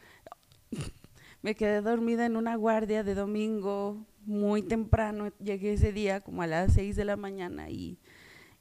me 1.42 1.54
quedé 1.54 1.80
dormida 1.80 2.26
en 2.26 2.36
una 2.36 2.56
guardia 2.56 3.02
de 3.02 3.14
domingo 3.14 4.06
muy 4.24 4.62
temprano, 4.62 5.32
llegué 5.38 5.74
ese 5.74 5.92
día 5.92 6.20
como 6.20 6.42
a 6.42 6.46
las 6.46 6.74
6 6.74 6.96
de 6.96 7.04
la 7.04 7.16
mañana 7.16 7.70
y, 7.70 7.98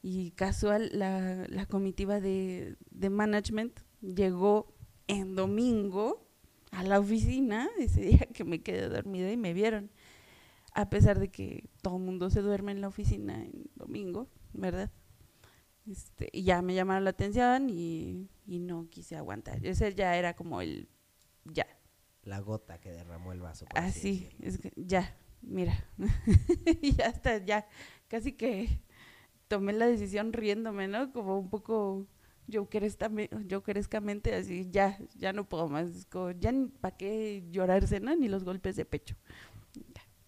y 0.02 0.32
casual 0.32 0.90
la, 0.94 1.46
la 1.48 1.66
comitiva 1.66 2.20
de, 2.20 2.78
de, 2.92 3.10
management 3.10 3.80
llegó 4.02 4.74
en 5.08 5.36
domingo 5.36 6.26
a 6.72 6.84
la 6.84 7.00
oficina, 7.00 7.70
ese 7.80 8.02
día 8.02 8.28
que 8.34 8.44
me 8.44 8.62
quedé 8.62 8.90
dormida 8.90 9.32
y 9.32 9.38
me 9.38 9.54
vieron, 9.54 9.92
a 10.74 10.90
pesar 10.90 11.20
de 11.20 11.30
que 11.30 11.70
todo 11.82 11.98
el 11.98 12.04
mundo 12.04 12.30
se 12.30 12.42
duerme 12.42 12.72
en 12.72 12.82
la 12.82 12.88
oficina 12.88 13.44
en 13.44 13.70
domingo, 13.76 14.30
¿verdad? 14.54 14.92
Este, 15.90 16.30
y 16.32 16.44
ya 16.44 16.62
me 16.62 16.76
llamaron 16.76 17.04
la 17.04 17.10
atención 17.10 17.70
y, 17.70 18.30
y 18.46 18.60
no 18.60 18.88
quise 18.90 19.16
aguantar. 19.16 19.66
Ese 19.66 19.94
ya 19.96 20.16
era 20.16 20.36
como 20.36 20.62
el 20.62 20.88
ya. 21.46 21.66
La 22.24 22.40
gota 22.40 22.80
que 22.80 22.92
derramó 22.92 23.32
el 23.32 23.40
vaso. 23.40 23.66
Así, 23.74 24.30
es 24.40 24.60
que 24.60 24.72
ya, 24.76 25.18
mira, 25.42 25.74
y 26.82 26.96
ya 26.96 27.06
está, 27.06 27.38
ya, 27.38 27.68
casi 28.08 28.34
que 28.34 28.80
tomé 29.48 29.74
la 29.74 29.88
decisión 29.88 30.34
riéndome, 30.34 30.88
¿no? 30.88 31.12
Como 31.12 31.40
un 31.40 31.50
poco 31.50 32.06
jokerescamente, 32.52 34.36
así, 34.36 34.68
ya, 34.72 34.98
ya 35.16 35.34
no 35.34 35.48
puedo 35.48 35.68
más, 35.68 36.06
como, 36.10 36.32
ya 36.32 36.54
para 36.82 36.98
qué 36.98 37.44
llorarse, 37.52 38.00
¿no? 38.00 38.16
Ni 38.16 38.28
los 38.28 38.44
golpes 38.44 38.76
de 38.76 38.86
pecho. 38.86 39.16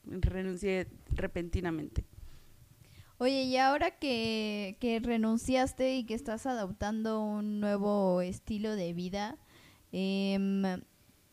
Renuncié 0.03 0.87
repentinamente. 1.11 2.05
Oye, 3.17 3.43
y 3.43 3.57
ahora 3.57 3.91
que, 3.91 4.77
que 4.79 4.99
renunciaste 4.99 5.95
y 5.95 6.05
que 6.05 6.15
estás 6.15 6.47
adoptando 6.47 7.21
un 7.21 7.59
nuevo 7.59 8.21
estilo 8.21 8.75
de 8.75 8.93
vida, 8.93 9.37
eh, 9.91 10.81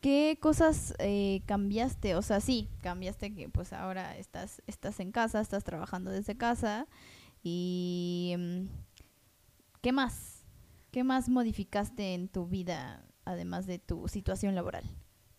¿Qué 0.01 0.37
cosas 0.39 0.93
eh, 0.99 1.41
cambiaste? 1.45 2.15
O 2.15 2.21
sea, 2.21 2.39
sí, 2.39 2.69
cambiaste 2.81 3.33
que 3.35 3.49
pues 3.49 3.73
ahora 3.73 4.17
estás, 4.17 4.61
estás 4.65 4.99
en 5.01 5.11
casa, 5.11 5.41
estás 5.41 5.65
trabajando 5.65 6.09
desde 6.09 6.37
casa. 6.37 6.87
¿Y 7.43 8.33
mm, 8.37 8.65
qué 9.81 9.91
más? 9.91 10.45
¿Qué 10.91 11.03
más 11.03 11.27
modificaste 11.27 12.13
en 12.13 12.29
tu 12.29 12.47
vida 12.47 13.05
además 13.25 13.67
de 13.67 13.77
tu 13.77 14.07
situación 14.07 14.55
laboral? 14.55 14.85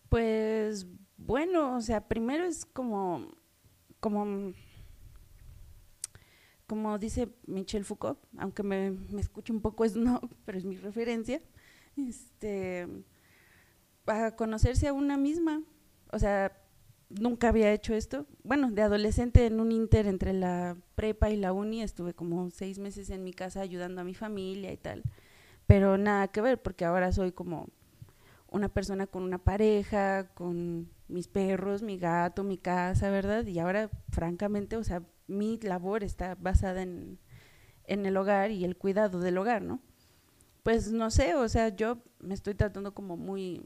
Pues 0.09 0.85
bueno, 1.17 1.75
o 1.75 1.81
sea, 1.81 2.07
primero 2.07 2.43
es 2.45 2.65
como, 2.65 3.29
como, 3.99 4.53
como 6.67 6.99
dice 6.99 7.29
Michel 7.47 7.83
Foucault, 7.83 8.19
aunque 8.37 8.61
me, 8.61 8.91
me 8.91 9.21
escuche 9.21 9.51
un 9.51 9.61
poco 9.61 9.85
es 9.85 9.95
no, 9.95 10.21
pero 10.45 10.59
es 10.59 10.65
mi 10.65 10.77
referencia. 10.77 11.41
Este 11.97 12.87
a 14.07 14.35
conocerse 14.35 14.87
a 14.87 14.93
una 14.93 15.17
misma. 15.17 15.61
O 16.11 16.19
sea, 16.19 16.57
nunca 17.09 17.49
había 17.49 17.71
hecho 17.71 17.93
esto. 17.93 18.25
Bueno, 18.43 18.71
de 18.71 18.81
adolescente 18.81 19.45
en 19.45 19.59
un 19.59 19.71
inter 19.71 20.07
entre 20.07 20.33
la 20.33 20.77
prepa 20.95 21.29
y 21.29 21.37
la 21.37 21.53
uni 21.53 21.81
estuve 21.81 22.13
como 22.13 22.49
seis 22.51 22.79
meses 22.79 23.09
en 23.09 23.23
mi 23.23 23.33
casa 23.33 23.61
ayudando 23.61 24.01
a 24.01 24.05
mi 24.05 24.13
familia 24.13 24.71
y 24.71 24.77
tal. 24.77 25.03
Pero 25.67 25.97
nada 25.97 26.27
que 26.29 26.41
ver, 26.41 26.61
porque 26.61 26.85
ahora 26.85 27.11
soy 27.11 27.31
como 27.31 27.69
una 28.49 28.69
persona 28.69 29.07
con 29.07 29.23
una 29.23 29.37
pareja, 29.37 30.27
con 30.33 30.89
mis 31.07 31.27
perros, 31.27 31.81
mi 31.81 31.97
gato, 31.97 32.43
mi 32.43 32.57
casa, 32.57 33.09
¿verdad? 33.09 33.45
Y 33.45 33.59
ahora, 33.59 33.89
francamente, 34.09 34.75
o 34.75 34.83
sea, 34.83 35.03
mi 35.27 35.57
labor 35.61 36.03
está 36.03 36.35
basada 36.35 36.81
en, 36.81 37.19
en 37.85 38.05
el 38.05 38.17
hogar 38.17 38.51
y 38.51 38.65
el 38.65 38.77
cuidado 38.77 39.19
del 39.19 39.37
hogar, 39.37 39.61
¿no? 39.61 39.79
Pues 40.63 40.91
no 40.91 41.09
sé, 41.09 41.35
o 41.35 41.47
sea, 41.49 41.69
yo 41.69 41.99
me 42.19 42.33
estoy 42.33 42.53
tratando 42.53 42.93
como 42.93 43.17
muy 43.17 43.65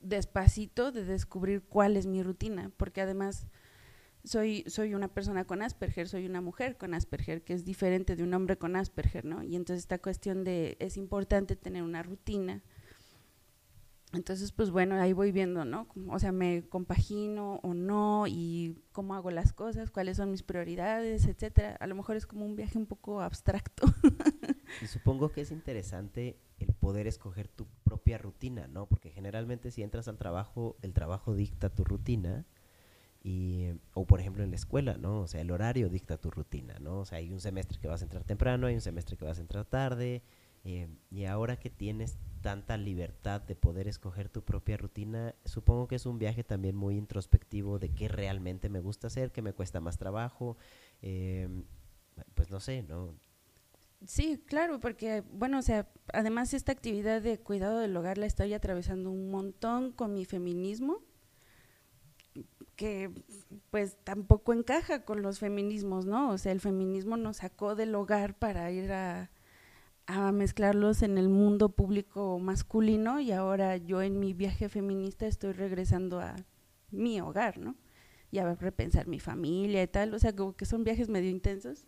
despacito 0.00 0.92
de 0.92 1.04
descubrir 1.04 1.62
cuál 1.62 1.96
es 1.96 2.06
mi 2.06 2.22
rutina, 2.22 2.70
porque 2.76 3.00
además 3.00 3.46
soy, 4.24 4.64
soy 4.66 4.94
una 4.94 5.08
persona 5.08 5.44
con 5.44 5.62
Asperger, 5.62 6.08
soy 6.08 6.26
una 6.26 6.40
mujer 6.40 6.76
con 6.76 6.94
Asperger, 6.94 7.42
que 7.42 7.54
es 7.54 7.64
diferente 7.64 8.16
de 8.16 8.22
un 8.22 8.34
hombre 8.34 8.58
con 8.58 8.76
Asperger, 8.76 9.24
¿no? 9.24 9.42
Y 9.42 9.56
entonces 9.56 9.84
esta 9.84 9.98
cuestión 9.98 10.44
de, 10.44 10.76
es 10.80 10.96
importante 10.96 11.56
tener 11.56 11.82
una 11.82 12.02
rutina. 12.02 12.62
Entonces, 14.12 14.52
pues 14.52 14.70
bueno, 14.70 14.94
ahí 14.96 15.12
voy 15.12 15.32
viendo, 15.32 15.64
¿no? 15.66 15.86
O 16.08 16.18
sea, 16.18 16.32
me 16.32 16.66
compagino 16.68 17.60
o 17.62 17.74
no 17.74 18.26
y 18.26 18.78
cómo 18.92 19.14
hago 19.14 19.30
las 19.30 19.52
cosas, 19.52 19.90
cuáles 19.90 20.16
son 20.16 20.30
mis 20.30 20.42
prioridades, 20.42 21.26
etcétera. 21.26 21.76
A 21.78 21.86
lo 21.86 21.94
mejor 21.94 22.16
es 22.16 22.26
como 22.26 22.46
un 22.46 22.56
viaje 22.56 22.78
un 22.78 22.86
poco 22.86 23.20
abstracto. 23.20 23.86
y 24.82 24.86
supongo 24.86 25.30
que 25.30 25.42
es 25.42 25.50
interesante 25.50 26.36
el 26.58 26.72
poder 26.72 27.06
escoger 27.06 27.48
tu 27.48 27.66
propia 27.84 28.18
rutina, 28.18 28.66
¿no? 28.68 28.86
Porque 28.86 29.10
generalmente 29.10 29.70
si 29.70 29.82
entras 29.82 30.08
al 30.08 30.18
trabajo, 30.18 30.76
el 30.82 30.92
trabajo 30.92 31.34
dicta 31.34 31.70
tu 31.70 31.84
rutina. 31.84 32.44
Y, 33.20 33.72
o 33.94 34.06
por 34.06 34.20
ejemplo 34.20 34.44
en 34.44 34.50
la 34.50 34.56
escuela, 34.56 34.96
¿no? 34.96 35.20
O 35.20 35.26
sea, 35.26 35.40
el 35.40 35.50
horario 35.50 35.88
dicta 35.88 36.18
tu 36.18 36.30
rutina, 36.30 36.78
¿no? 36.78 37.00
O 37.00 37.04
sea, 37.04 37.18
hay 37.18 37.32
un 37.32 37.40
semestre 37.40 37.78
que 37.80 37.88
vas 37.88 38.00
a 38.00 38.04
entrar 38.04 38.22
temprano, 38.22 38.68
hay 38.68 38.74
un 38.74 38.80
semestre 38.80 39.16
que 39.16 39.24
vas 39.24 39.38
a 39.38 39.40
entrar 39.40 39.64
tarde, 39.64 40.22
eh, 40.64 40.88
y 41.10 41.24
ahora 41.24 41.58
que 41.58 41.70
tienes 41.70 42.18
tanta 42.42 42.76
libertad 42.76 43.40
de 43.40 43.56
poder 43.56 43.88
escoger 43.88 44.28
tu 44.28 44.42
propia 44.42 44.76
rutina, 44.76 45.34
supongo 45.44 45.88
que 45.88 45.96
es 45.96 46.06
un 46.06 46.18
viaje 46.18 46.44
también 46.44 46.76
muy 46.76 46.96
introspectivo 46.96 47.78
de 47.78 47.90
qué 47.90 48.08
realmente 48.08 48.68
me 48.68 48.80
gusta 48.80 49.08
hacer, 49.08 49.32
qué 49.32 49.42
me 49.42 49.52
cuesta 49.52 49.80
más 49.80 49.98
trabajo, 49.98 50.56
eh, 51.02 51.48
pues 52.34 52.50
no 52.50 52.60
sé, 52.60 52.82
¿no? 52.82 53.14
Sí, 54.06 54.40
claro, 54.46 54.78
porque, 54.80 55.22
bueno, 55.32 55.58
o 55.58 55.62
sea, 55.62 55.88
además 56.12 56.54
esta 56.54 56.72
actividad 56.72 57.20
de 57.20 57.38
cuidado 57.38 57.78
del 57.78 57.96
hogar 57.96 58.16
la 58.16 58.26
estoy 58.26 58.54
atravesando 58.54 59.10
un 59.10 59.30
montón 59.30 59.92
con 59.92 60.14
mi 60.14 60.24
feminismo, 60.24 61.02
que 62.76 63.10
pues 63.70 63.96
tampoco 64.04 64.52
encaja 64.52 65.04
con 65.04 65.20
los 65.20 65.40
feminismos, 65.40 66.06
¿no? 66.06 66.30
O 66.30 66.38
sea, 66.38 66.52
el 66.52 66.60
feminismo 66.60 67.16
nos 67.16 67.38
sacó 67.38 67.74
del 67.74 67.94
hogar 67.94 68.38
para 68.38 68.70
ir 68.70 68.92
a, 68.92 69.30
mezclarlos 70.32 71.02
en 71.02 71.18
el 71.18 71.28
mundo 71.28 71.68
público 71.70 72.38
masculino 72.38 73.20
y 73.20 73.30
ahora 73.32 73.76
yo 73.76 74.00
en 74.00 74.18
mi 74.18 74.32
viaje 74.32 74.70
feminista 74.70 75.26
estoy 75.26 75.52
regresando 75.52 76.20
a 76.20 76.34
mi 76.90 77.20
hogar, 77.20 77.58
¿no? 77.58 77.76
Y 78.30 78.38
a 78.38 78.54
repensar 78.54 79.06
mi 79.06 79.20
familia 79.20 79.82
y 79.82 79.86
tal, 79.88 80.14
o 80.14 80.18
sea, 80.18 80.34
como 80.34 80.56
que 80.56 80.64
son 80.64 80.84
viajes 80.84 81.10
medio 81.10 81.30
intensos 81.30 81.86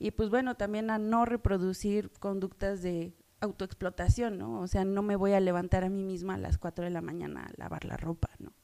y 0.00 0.12
pues 0.12 0.30
bueno, 0.30 0.56
también 0.56 0.90
a 0.90 0.98
no 0.98 1.26
reproducir 1.26 2.10
conductas 2.12 2.80
de 2.80 3.12
autoexplotación, 3.40 4.38
¿no? 4.38 4.60
O 4.60 4.66
sea, 4.66 4.86
no 4.86 5.02
me 5.02 5.14
voy 5.14 5.32
a 5.32 5.40
levantar 5.40 5.84
a 5.84 5.90
mí 5.90 6.02
misma 6.02 6.34
a 6.34 6.38
las 6.38 6.56
4 6.56 6.84
de 6.84 6.90
la 6.90 7.02
mañana 7.02 7.44
a 7.44 7.52
lavar 7.58 7.84
la 7.84 7.98
ropa, 7.98 8.30
¿no? 8.38 8.54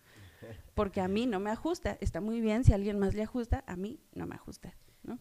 Porque 0.75 1.03
a 1.03 1.09
mí 1.09 1.27
no 1.27 1.39
me 1.39 1.51
ajusta. 1.51 1.99
Está 2.01 2.23
muy 2.23 2.41
bien 2.41 2.65
si 2.65 2.73
a 2.73 2.77
alguien 2.77 2.99
más 2.99 3.15
le 3.15 3.23
ajusta, 3.23 3.65
a 3.67 3.77
mí 3.77 4.01
no 4.15 4.27
me 4.27 4.35
ajusta, 4.35 4.75
¿no? 5.03 5.19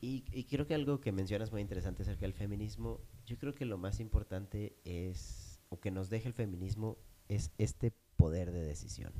Y, 0.00 0.24
y 0.32 0.44
creo 0.44 0.66
que 0.66 0.74
algo 0.74 1.00
que 1.00 1.12
mencionas 1.12 1.52
muy 1.52 1.60
interesante 1.60 2.02
acerca 2.02 2.22
del 2.22 2.34
feminismo, 2.34 3.00
yo 3.24 3.38
creo 3.38 3.54
que 3.54 3.64
lo 3.64 3.78
más 3.78 4.00
importante 4.00 4.76
es, 4.84 5.60
o 5.68 5.78
que 5.78 5.92
nos 5.92 6.10
deja 6.10 6.26
el 6.26 6.34
feminismo, 6.34 6.98
es 7.28 7.52
este 7.58 7.92
poder 8.16 8.50
de 8.50 8.64
decisión. 8.64 9.12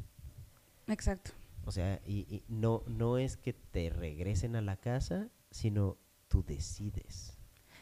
Exacto. 0.88 1.30
O 1.64 1.70
sea, 1.70 2.00
y, 2.04 2.26
y 2.28 2.44
no, 2.48 2.82
no 2.88 3.18
es 3.18 3.36
que 3.36 3.52
te 3.52 3.88
regresen 3.88 4.56
a 4.56 4.62
la 4.62 4.76
casa, 4.76 5.30
sino 5.52 5.96
tú 6.34 6.42
decides. 6.42 7.38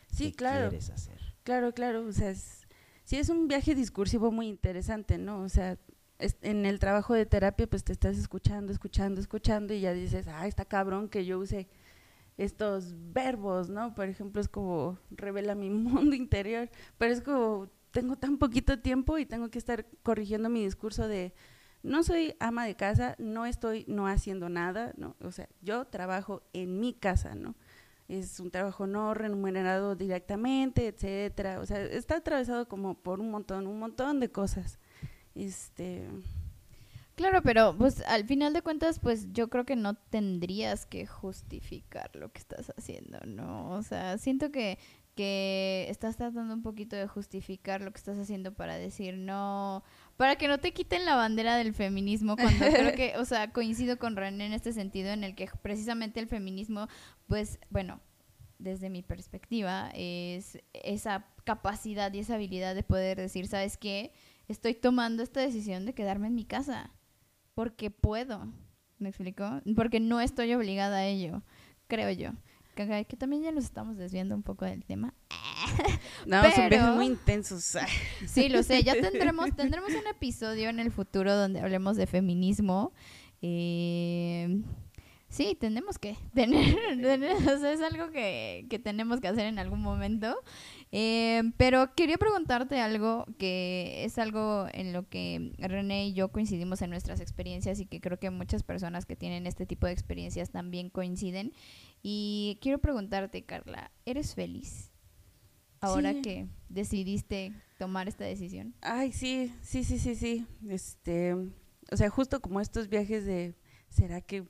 Sí, 0.09 0.31
qué 0.31 0.37
claro. 0.37 0.69
quieres 0.69 0.91
hacer. 0.91 1.19
Claro, 1.43 1.73
claro. 1.73 2.05
O 2.05 2.13
sea, 2.13 2.29
es, 2.29 2.67
sí 3.03 3.17
es 3.17 3.31
un 3.31 3.49
viaje 3.49 3.75
discursivo 3.75 4.31
muy 4.31 4.47
interesante, 4.47 5.17
¿no? 5.17 5.41
O 5.41 5.49
sea, 5.49 5.79
en 6.19 6.67
el 6.67 6.79
trabajo 6.79 7.15
de 7.15 7.25
terapia, 7.25 7.67
pues 7.67 7.83
te 7.83 7.93
estás 7.93 8.19
escuchando, 8.19 8.71
escuchando, 8.71 9.23
escuchando 9.23 9.73
y 9.73 9.81
ya 9.81 9.95
dices, 9.95 10.29
ah, 10.29 10.47
está 10.47 10.67
cabrón 10.67 11.09
que 11.09 11.25
yo 11.25 11.39
use 11.39 11.67
estos 12.37 12.93
verbos, 13.15 13.71
¿no? 13.71 13.95
Por 13.95 14.07
ejemplo, 14.11 14.43
es 14.43 14.49
como 14.51 14.99
revela 15.11 15.55
mi 15.55 15.71
mundo 15.71 16.15
interior, 16.15 16.69
pero 16.99 17.15
es 17.15 17.23
como 17.23 17.71
tengo 17.91 18.17
tan 18.17 18.37
poquito 18.37 18.81
tiempo 18.81 19.17
y 19.17 19.25
tengo 19.25 19.49
que 19.49 19.59
estar 19.59 19.87
corrigiendo 20.03 20.51
mi 20.51 20.63
discurso 20.63 21.09
de 21.09 21.33
no 21.83 22.03
soy 22.03 22.37
ama 22.39 22.67
de 22.67 22.77
casa, 22.77 23.17
no 23.19 23.47
estoy 23.47 23.87
no 23.89 24.07
haciendo 24.07 24.51
nada, 24.51 24.93
¿no? 24.99 25.17
O 25.23 25.33
sea, 25.33 25.49
yo 25.63 25.87
trabajo 25.87 26.43
en 26.53 26.81
mi 26.81 26.93
casa, 26.93 27.35
¿no? 27.35 27.57
Es 28.19 28.41
un 28.41 28.51
trabajo 28.51 28.87
no 28.87 29.15
remunerado 29.15 29.97
directamente, 29.97 30.89
etcétera. 30.89 31.61
O 31.61 31.67
sea, 31.67 31.83
está 31.83 32.17
atravesado 32.17 32.69
como 32.69 32.95
por 32.95 33.21
un 33.21 33.31
montón, 33.31 33.67
un 33.67 33.79
montón 33.79 34.21
de 34.21 34.31
cosas. 34.31 34.79
Este, 35.35 36.07
Claro, 37.15 37.43
pero 37.43 37.77
pues 37.77 38.03
al 38.07 38.25
final 38.25 38.55
de 38.55 38.63
cuentas, 38.63 38.99
pues 38.99 39.33
yo 39.33 39.49
creo 39.49 39.65
que 39.65 39.77
no 39.77 39.95
tendrías 39.95 40.87
que 40.87 41.07
justificar 41.07 42.11
lo 42.17 42.33
que 42.33 42.39
estás 42.39 42.73
haciendo, 42.77 43.19
¿no? 43.27 43.71
O 43.71 43.83
sea, 43.83 44.17
siento 44.17 44.51
que, 44.51 44.79
que 45.15 45.87
estás 45.91 46.17
tratando 46.17 46.55
un 46.55 46.63
poquito 46.63 46.97
de 46.97 47.07
justificar 47.07 47.83
lo 47.83 47.93
que 47.93 47.99
estás 47.99 48.19
haciendo 48.19 48.55
para 48.55 48.77
decir 48.77 49.19
no, 49.19 49.85
para 50.17 50.37
que 50.37 50.49
no 50.49 50.59
te 50.59 50.73
quiten 50.73 51.05
la 51.05 51.17
bandera 51.17 51.57
del 51.57 51.75
feminismo, 51.75 52.37
cuando 52.37 52.67
creo 52.67 52.95
que, 52.95 53.15
o 53.19 53.25
sea, 53.25 53.53
coincido 53.53 53.99
con 53.99 54.17
René 54.17 54.47
en 54.47 54.53
este 54.53 54.73
sentido 54.73 55.11
en 55.11 55.25
el 55.25 55.35
que 55.35 55.49
precisamente 55.63 56.21
el 56.21 56.29
feminismo, 56.29 56.89
pues, 57.27 57.59
bueno, 57.71 58.01
desde 58.59 58.91
mi 58.91 59.03
perspectiva, 59.03 59.91
es 59.95 60.59
esa 60.73 61.27
capacidad 61.45 62.13
y 62.13 62.21
esa 62.21 62.35
habilidad 62.35 62.75
de 62.75 62.83
poder 62.83 63.19
decir, 63.19 63.47
¿sabes 63.47 63.77
qué? 63.77 64.13
Estoy 64.49 64.75
tomando 64.75 65.23
esta 65.23 65.41
decisión 65.41 65.85
de 65.87 65.95
quedarme 65.95 66.29
en 66.29 66.35
mi 66.35 66.45
casa 66.45 66.93
porque 67.55 67.91
puedo. 67.91 68.53
¿Me 68.99 69.09
explico? 69.09 69.61
Porque 69.75 69.99
no 69.99 70.21
estoy 70.21 70.55
obligada 70.55 70.99
a 70.99 71.07
ello, 71.07 71.43
creo 71.89 72.11
yo. 72.13 72.31
Que, 72.75 73.05
que 73.05 73.17
también 73.17 73.43
ya 73.43 73.53
nos 73.53 73.65
estamos 73.65 73.97
desviando 73.97 74.35
un 74.35 74.43
poco 74.43 74.65
del 74.65 74.85
tema. 74.85 75.15
No, 76.27 76.43
son 76.51 76.69
viajes 76.69 76.95
muy 76.95 77.07
intensos. 77.07 77.77
Sí, 78.27 78.49
lo 78.49 78.63
sé. 78.63 78.83
Ya 78.83 78.95
tendremos, 78.95 79.55
tendremos 79.57 79.91
un 79.91 80.07
episodio 80.07 80.69
en 80.69 80.79
el 80.79 80.93
futuro 80.93 81.35
donde 81.35 81.61
hablemos 81.61 81.97
de 81.97 82.07
feminismo. 82.07 82.93
Eh, 83.41 84.63
Sí, 85.33 85.57
tenemos 85.59 85.99
que 85.99 86.15
tener, 86.35 86.77
o 87.35 87.59
sea, 87.59 87.73
es 87.73 87.81
algo 87.81 88.11
que, 88.11 88.67
que, 88.69 88.79
tenemos 88.79 89.19
que 89.21 89.29
hacer 89.29 89.47
en 89.47 89.59
algún 89.59 89.81
momento. 89.81 90.37
Eh, 90.95 91.43
pero 91.57 91.95
quería 91.95 92.19
preguntarte 92.19 92.79
algo 92.79 93.25
que 93.39 94.05
es 94.05 94.19
algo 94.19 94.67
en 94.73 94.93
lo 94.93 95.09
que 95.09 95.55
René 95.59 96.09
y 96.09 96.13
yo 96.13 96.29
coincidimos 96.31 96.83
en 96.83 96.91
nuestras 96.91 97.21
experiencias 97.21 97.81
y 97.81 97.87
que 97.87 98.03
creo 98.03 98.19
que 98.19 98.29
muchas 98.29 98.63
personas 98.63 99.07
que 99.07 99.17
tienen 99.17 99.47
este 99.47 99.65
tipo 99.65 99.87
de 99.87 99.93
experiencias 99.93 100.51
también 100.51 100.91
coinciden. 100.91 101.55
Y 102.03 102.59
quiero 102.61 102.79
preguntarte, 102.79 103.43
Carla, 103.43 103.91
¿eres 104.05 104.35
feliz 104.35 104.91
ahora 105.81 106.13
que 106.21 106.47
decidiste 106.69 107.55
tomar 107.79 108.07
esta 108.07 108.25
decisión? 108.25 108.75
Ay, 108.83 109.13
sí, 109.13 109.51
sí, 109.63 109.85
sí, 109.85 109.99
sí, 109.99 110.15
sí. 110.15 110.47
Este, 110.69 111.33
o 111.35 111.97
sea, 111.97 112.11
justo 112.11 112.43
como 112.43 112.61
estos 112.61 112.89
viajes 112.89 113.25
de, 113.25 113.55
¿será 113.89 114.21
que 114.21 114.45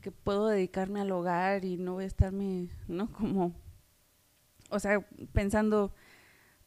que 0.00 0.12
puedo 0.12 0.46
dedicarme 0.46 1.00
al 1.00 1.10
hogar 1.10 1.64
y 1.64 1.76
no 1.76 1.94
voy 1.94 2.04
a 2.04 2.06
estarme, 2.06 2.68
¿no? 2.86 3.10
Como, 3.12 3.52
o 4.68 4.78
sea, 4.78 5.06
pensando 5.32 5.94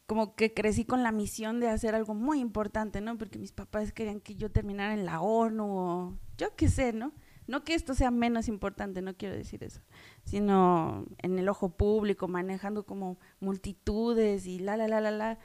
como 0.06 0.36
que 0.36 0.54
crecí 0.54 0.84
con 0.84 1.04
la 1.04 1.12
misión 1.12 1.60
de 1.60 1.70
hacer 1.70 1.96
algo 1.96 2.14
muy 2.14 2.40
importante, 2.40 3.00
¿no? 3.00 3.18
Porque 3.18 3.40
mis 3.40 3.54
papás 3.54 3.94
querían 3.94 4.20
que 4.20 4.36
yo 4.36 4.52
terminara 4.52 4.94
en 4.94 5.06
la 5.06 5.22
ONU 5.22 5.66
o 5.66 6.18
yo 6.38 6.56
qué 6.56 6.68
sé, 6.68 6.92
¿no? 6.92 7.14
No 7.48 7.64
que 7.64 7.74
esto 7.74 7.94
sea 7.96 8.12
menos 8.12 8.48
importante, 8.48 9.02
no 9.02 9.16
quiero 9.16 9.36
decir 9.36 9.64
eso, 9.64 9.82
sino 10.26 11.06
en 11.18 11.40
el 11.40 11.50
ojo 11.50 11.70
público, 11.78 12.28
manejando 12.28 12.86
como 12.86 13.20
multitudes 13.40 14.46
y 14.46 14.60
la, 14.60 14.78
la, 14.78 14.88
la, 14.88 15.02
la, 15.02 15.12
la. 15.12 15.40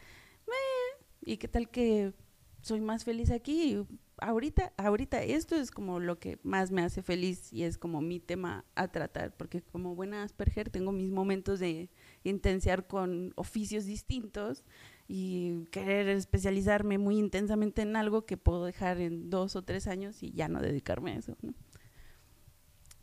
¿Y 1.21 1.39
qué 1.39 1.49
tal 1.49 1.69
que 1.71 2.13
soy 2.61 2.81
más 2.81 3.05
feliz 3.05 3.31
aquí? 3.31 3.87
ahorita, 4.19 4.73
ahorita 4.77 5.23
esto 5.23 5.57
es 5.57 5.71
como 5.71 6.01
lo 6.01 6.19
que 6.19 6.39
más 6.43 6.71
me 6.71 6.83
hace 6.83 7.03
feliz 7.03 7.53
y 7.53 7.65
es 7.65 7.79
como 7.79 8.01
mi 8.01 8.21
tema 8.21 8.65
a 8.75 8.89
tratar, 8.89 9.37
porque 9.37 9.63
como 9.63 9.95
buena 9.95 10.23
Asperger 10.23 10.71
tengo 10.71 10.93
mis 10.93 11.11
momentos 11.11 11.61
de 11.61 11.91
intensiar 12.29 12.87
con 12.87 13.33
oficios 13.37 13.85
distintos 13.85 14.65
y 15.09 15.65
querer 15.71 16.09
especializarme 16.09 16.99
muy 16.99 17.19
intensamente 17.19 17.83
en 17.83 17.97
algo 17.97 18.27
que 18.27 18.37
puedo 18.37 18.65
dejar 18.65 19.01
en 19.01 19.31
dos 19.31 19.57
o 19.57 19.63
tres 19.63 19.87
años 19.87 20.23
y 20.23 20.33
ya 20.33 20.49
no 20.49 20.61
dedicarme 20.61 21.13
a 21.13 21.17
eso. 21.17 21.37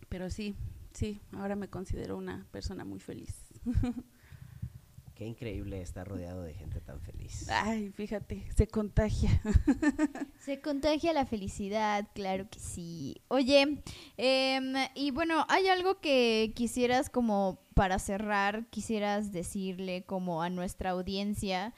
Pero 0.10 0.30
sí, 0.30 0.56
sí, 0.94 1.22
ahora 1.32 1.56
me 1.56 1.70
considero 1.70 2.18
una 2.18 2.46
persona 2.52 2.86
muy 2.86 3.00
feliz. 3.00 3.46
Qué 5.16 5.26
increíble 5.26 5.80
estar 5.82 6.08
rodeado 6.08 6.42
de 6.42 6.56
gente 6.56 6.82
tan 6.82 7.00
feliz. 7.02 7.48
Ay, 7.50 7.92
fíjate, 7.92 8.48
se 8.56 8.68
contagia. 8.68 9.42
Se 10.40 10.60
contagia 10.60 11.14
la 11.14 11.26
felicidad, 11.26 12.08
claro 12.14 12.50
que 12.50 12.60
sí. 12.60 13.22
Oye, 13.30 13.82
em, 14.18 14.74
y 14.94 15.12
bueno, 15.12 15.46
¿hay 15.48 15.68
algo 15.70 16.02
que 16.02 16.52
quisieras 16.56 17.10
como 17.10 17.62
para 17.76 17.98
cerrar, 18.00 18.66
quisieras 18.70 19.32
decirle 19.32 20.04
como 20.04 20.42
a 20.42 20.50
nuestra 20.50 20.90
audiencia 20.90 21.74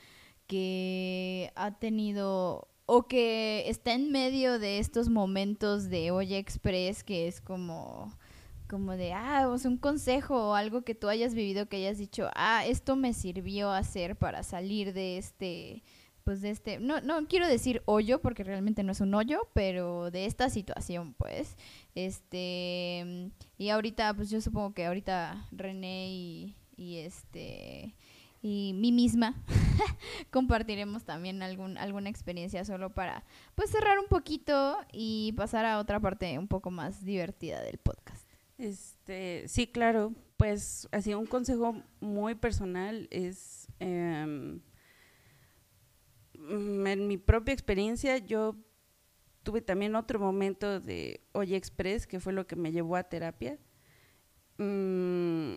que 0.47 1.51
ha 1.55 1.77
tenido 1.77 2.69
o 2.85 3.07
que 3.07 3.67
está 3.67 3.93
en 3.93 4.11
medio 4.11 4.59
de 4.59 4.79
estos 4.79 5.09
momentos 5.09 5.89
de 5.89 6.11
Oye 6.11 6.37
Express, 6.37 7.03
que 7.03 7.27
es 7.27 7.41
como 7.41 8.17
como 8.65 8.97
de, 8.97 9.13
ah, 9.13 9.47
o 9.47 9.67
un 9.67 9.77
consejo 9.77 10.49
o 10.49 10.55
algo 10.55 10.83
que 10.83 10.95
tú 10.95 11.07
hayas 11.07 11.33
vivido 11.33 11.67
que 11.67 11.77
hayas 11.77 11.97
dicho, 11.97 12.29
ah, 12.35 12.65
esto 12.65 12.95
me 12.95 13.13
sirvió 13.13 13.71
hacer 13.71 14.15
para 14.15 14.43
salir 14.43 14.93
de 14.93 15.17
este, 15.17 15.83
pues 16.25 16.41
de 16.41 16.49
este, 16.49 16.79
no, 16.79 17.01
no 17.01 17.27
quiero 17.27 17.47
decir 17.47 17.83
hoyo 17.85 18.19
porque 18.19 18.43
realmente 18.43 18.83
no 18.83 18.91
es 18.91 18.99
un 18.99 19.13
hoyo, 19.13 19.47
pero 19.53 20.09
de 20.09 20.25
esta 20.25 20.49
situación, 20.49 21.13
pues, 21.13 21.55
este, 21.93 23.31
y 23.57 23.69
ahorita, 23.69 24.13
pues 24.15 24.31
yo 24.31 24.41
supongo 24.41 24.73
que 24.73 24.87
ahorita 24.87 25.47
René 25.51 26.07
y, 26.09 26.55
y 26.75 26.97
este, 26.97 27.95
y 28.41 28.73
mí 28.73 28.91
misma 28.91 29.35
compartiremos 30.31 31.03
también 31.03 31.43
algún, 31.43 31.77
alguna 31.77 32.09
experiencia 32.09 32.65
solo 32.65 32.89
para, 32.89 33.23
pues, 33.53 33.69
cerrar 33.69 33.99
un 33.99 34.07
poquito 34.07 34.77
y 34.91 35.31
pasar 35.33 35.65
a 35.65 35.77
otra 35.77 35.99
parte 35.99 36.39
un 36.39 36.47
poco 36.47 36.71
más 36.71 37.05
divertida 37.05 37.61
del 37.61 37.77
podcast. 37.77 38.24
Este, 38.57 39.47
sí, 39.47 39.67
claro. 39.67 40.13
Pues 40.37 40.87
así 40.91 41.13
un 41.13 41.25
consejo 41.25 41.81
muy 42.01 42.35
personal 42.35 43.07
es 43.09 43.67
mm, 43.79 44.57
en 46.87 47.07
mi 47.07 47.17
propia 47.17 47.53
experiencia 47.53 48.17
yo 48.17 48.55
tuve 49.43 49.61
también 49.61 49.95
otro 49.95 50.19
momento 50.19 50.81
de 50.81 51.21
Oye 51.31 51.55
Express 51.55 52.05
que 52.05 52.19
fue 52.19 52.33
lo 52.33 52.47
que 52.47 52.57
me 52.57 52.73
llevó 52.73 52.97
a 52.97 53.03
terapia 53.03 53.57
mm, 54.57 55.53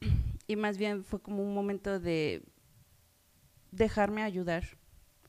y 0.46 0.56
más 0.56 0.78
bien 0.78 1.04
fue 1.04 1.20
como 1.20 1.42
un 1.42 1.52
momento 1.54 2.00
de 2.00 2.42
dejarme 3.72 4.22
ayudar. 4.22 4.64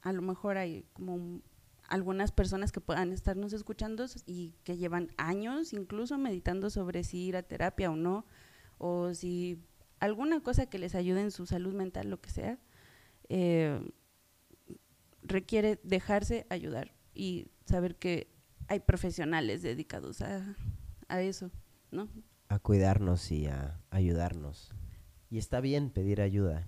A 0.02 0.14
lo 0.14 0.22
mejor 0.22 0.58
hay 0.58 0.86
como 0.94 1.16
un, 1.16 1.44
algunas 1.88 2.32
personas 2.32 2.72
que 2.72 2.82
puedan 2.82 3.12
estarnos 3.12 3.54
escuchando 3.54 4.06
y 4.26 4.56
que 4.64 4.78
llevan 4.78 5.10
años 5.18 5.74
incluso 5.74 6.18
meditando 6.18 6.70
sobre 6.70 7.04
si 7.04 7.20
ir 7.20 7.38
a 7.38 7.44
terapia 7.44 7.92
o 7.92 7.96
no, 7.96 8.26
o 8.78 9.14
si 9.14 9.64
alguna 10.00 10.42
cosa 10.42 10.66
que 10.66 10.80
les 10.80 10.96
ayude 10.96 11.22
en 11.22 11.32
su 11.32 11.46
salud 11.46 11.74
mental, 11.74 12.10
lo 12.10 12.22
que 12.22 12.30
sea, 12.30 12.60
eh, 13.30 13.80
requiere 15.24 15.80
dejarse 15.84 16.46
ayudar 16.50 16.94
y 17.14 17.48
saber 17.66 17.96
que 17.96 18.28
hay 18.68 18.80
profesionales 18.80 19.62
dedicados 19.62 20.22
a, 20.22 20.56
a 21.08 21.22
eso, 21.22 21.52
¿no? 21.92 22.10
A 22.50 22.60
cuidarnos 22.60 23.32
y 23.32 23.48
a 23.48 23.80
ayudarnos. 23.90 24.72
Y 25.30 25.38
está 25.38 25.60
bien 25.62 25.90
pedir 25.90 26.22
ayuda. 26.22 26.68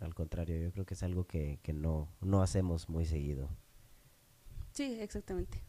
Al 0.00 0.14
contrario, 0.14 0.58
yo 0.58 0.72
creo 0.72 0.84
que 0.84 0.94
es 0.94 1.02
algo 1.02 1.26
que, 1.26 1.60
que 1.62 1.72
no, 1.72 2.08
no 2.20 2.42
hacemos 2.42 2.88
muy 2.88 3.06
seguido. 3.06 3.48
Sí, 4.72 4.96
exactamente. 5.00 5.62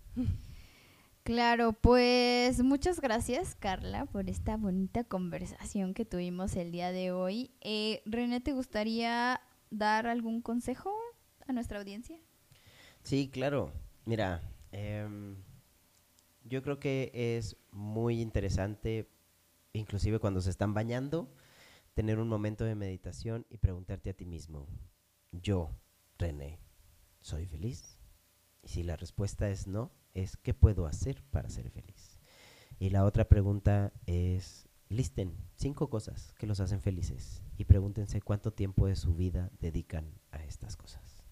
Claro, 1.23 1.71
pues 1.71 2.61
muchas 2.63 2.99
gracias 2.99 3.55
Carla 3.55 4.05
por 4.07 4.29
esta 4.29 4.57
bonita 4.57 5.05
conversación 5.05 5.93
que 5.93 6.03
tuvimos 6.03 6.57
el 6.57 6.73
día 6.73 6.91
de 6.91 7.13
hoy. 7.13 7.51
Eh, 7.61 8.01
René, 8.05 8.41
¿te 8.41 8.51
gustaría 8.51 9.39
dar 9.69 10.07
algún 10.07 10.41
consejo 10.41 10.93
a 11.47 11.53
nuestra 11.53 11.79
audiencia? 11.79 12.19
Sí, 13.03 13.29
claro. 13.31 13.71
Mira, 14.03 14.41
em, 14.73 15.37
yo 16.43 16.61
creo 16.61 16.79
que 16.79 17.11
es 17.13 17.55
muy 17.71 18.19
interesante, 18.19 19.09
inclusive 19.71 20.19
cuando 20.19 20.41
se 20.41 20.49
están 20.49 20.73
bañando, 20.73 21.33
tener 21.93 22.19
un 22.19 22.27
momento 22.27 22.65
de 22.65 22.75
meditación 22.75 23.45
y 23.49 23.59
preguntarte 23.59 24.09
a 24.09 24.13
ti 24.13 24.25
mismo, 24.25 24.67
yo, 25.31 25.69
René, 26.17 26.59
¿soy 27.21 27.45
feliz? 27.45 27.92
Y 28.63 28.69
si 28.69 28.83
la 28.83 28.95
respuesta 28.95 29.49
es 29.49 29.67
no, 29.67 29.91
es 30.13 30.37
¿qué 30.37 30.53
puedo 30.53 30.85
hacer 30.85 31.23
para 31.31 31.49
ser 31.49 31.69
feliz? 31.69 32.19
Y 32.79 32.89
la 32.89 33.05
otra 33.05 33.25
pregunta 33.25 33.93
es 34.05 34.67
listen 34.89 35.35
cinco 35.55 35.89
cosas 35.89 36.33
que 36.37 36.47
los 36.47 36.59
hacen 36.59 36.81
felices 36.81 37.41
y 37.57 37.65
pregúntense 37.65 38.21
cuánto 38.21 38.51
tiempo 38.51 38.87
de 38.87 38.95
su 38.95 39.13
vida 39.15 39.51
dedican 39.59 40.05
a 40.31 40.43
estas 40.43 40.77
cosas. 40.77 41.23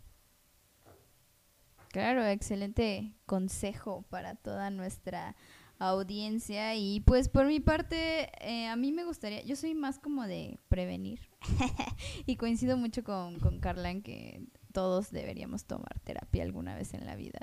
Claro, 1.90 2.26
excelente 2.26 3.14
consejo 3.26 4.04
para 4.10 4.36
toda 4.36 4.70
nuestra 4.70 5.36
audiencia 5.78 6.76
y 6.76 7.02
pues 7.02 7.28
por 7.28 7.48
mi 7.48 7.60
parte 7.60 8.30
eh, 8.40 8.68
a 8.68 8.76
mí 8.76 8.92
me 8.92 9.04
gustaría, 9.04 9.42
yo 9.44 9.56
soy 9.56 9.74
más 9.74 10.00
como 10.00 10.28
de 10.28 10.60
prevenir 10.70 11.20
y 12.26 12.36
coincido 12.36 12.78
mucho 12.78 13.04
con, 13.04 13.40
con 13.40 13.60
Carla 13.60 13.94
que 14.02 14.46
todos 14.72 15.12
deberíamos 15.12 15.66
tomar 15.66 16.00
terapia 16.04 16.44
alguna 16.44 16.76
vez 16.76 16.94
en 16.94 17.06
la 17.06 17.16
vida. 17.16 17.40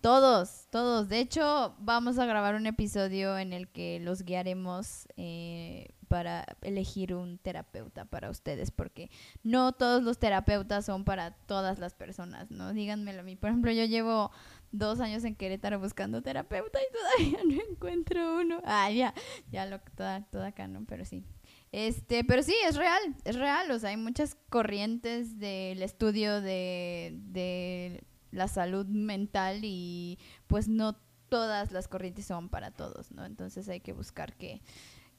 Todos, 0.00 0.68
todos. 0.70 1.08
De 1.08 1.18
hecho, 1.18 1.74
vamos 1.78 2.18
a 2.18 2.26
grabar 2.26 2.54
un 2.54 2.66
episodio 2.66 3.38
en 3.38 3.52
el 3.52 3.68
que 3.68 3.98
los 3.98 4.22
guiaremos 4.22 5.08
eh, 5.16 5.88
para 6.06 6.44
elegir 6.62 7.14
un 7.14 7.38
terapeuta 7.38 8.04
para 8.04 8.30
ustedes, 8.30 8.70
porque 8.70 9.10
no 9.42 9.72
todos 9.72 10.02
los 10.02 10.18
terapeutas 10.18 10.84
son 10.84 11.04
para 11.04 11.32
todas 11.32 11.78
las 11.78 11.94
personas, 11.94 12.50
¿no? 12.50 12.72
Díganmelo 12.72 13.20
a 13.20 13.24
mí. 13.24 13.36
Por 13.36 13.50
ejemplo, 13.50 13.72
yo 13.72 13.84
llevo 13.84 14.30
dos 14.70 15.00
años 15.00 15.24
en 15.24 15.34
Querétaro 15.34 15.80
buscando 15.80 16.22
terapeuta 16.22 16.78
y 16.78 16.92
todavía 16.92 17.44
no 17.56 17.72
encuentro 17.72 18.40
uno. 18.40 18.60
Ah, 18.64 18.90
ya, 18.90 19.14
ya 19.50 19.66
lo 19.66 19.80
toda, 19.96 20.24
toda 20.26 20.48
acá, 20.48 20.68
¿no? 20.68 20.84
Pero 20.86 21.04
sí. 21.04 21.24
Este, 21.72 22.24
pero 22.24 22.42
sí, 22.42 22.54
es 22.66 22.76
real, 22.76 23.02
es 23.24 23.36
real. 23.36 23.70
O 23.70 23.78
sea, 23.78 23.90
hay 23.90 23.96
muchas 23.96 24.36
corrientes 24.48 25.38
del 25.38 25.82
estudio 25.82 26.40
de, 26.40 27.18
de 27.18 28.04
la 28.30 28.48
salud 28.48 28.86
mental 28.86 29.60
y 29.62 30.18
pues 30.46 30.68
no 30.68 30.96
todas 31.28 31.72
las 31.72 31.88
corrientes 31.88 32.26
son 32.26 32.48
para 32.48 32.70
todos, 32.70 33.10
¿no? 33.10 33.24
Entonces 33.24 33.68
hay 33.68 33.80
que 33.80 33.92
buscar 33.92 34.36
qué, 34.36 34.62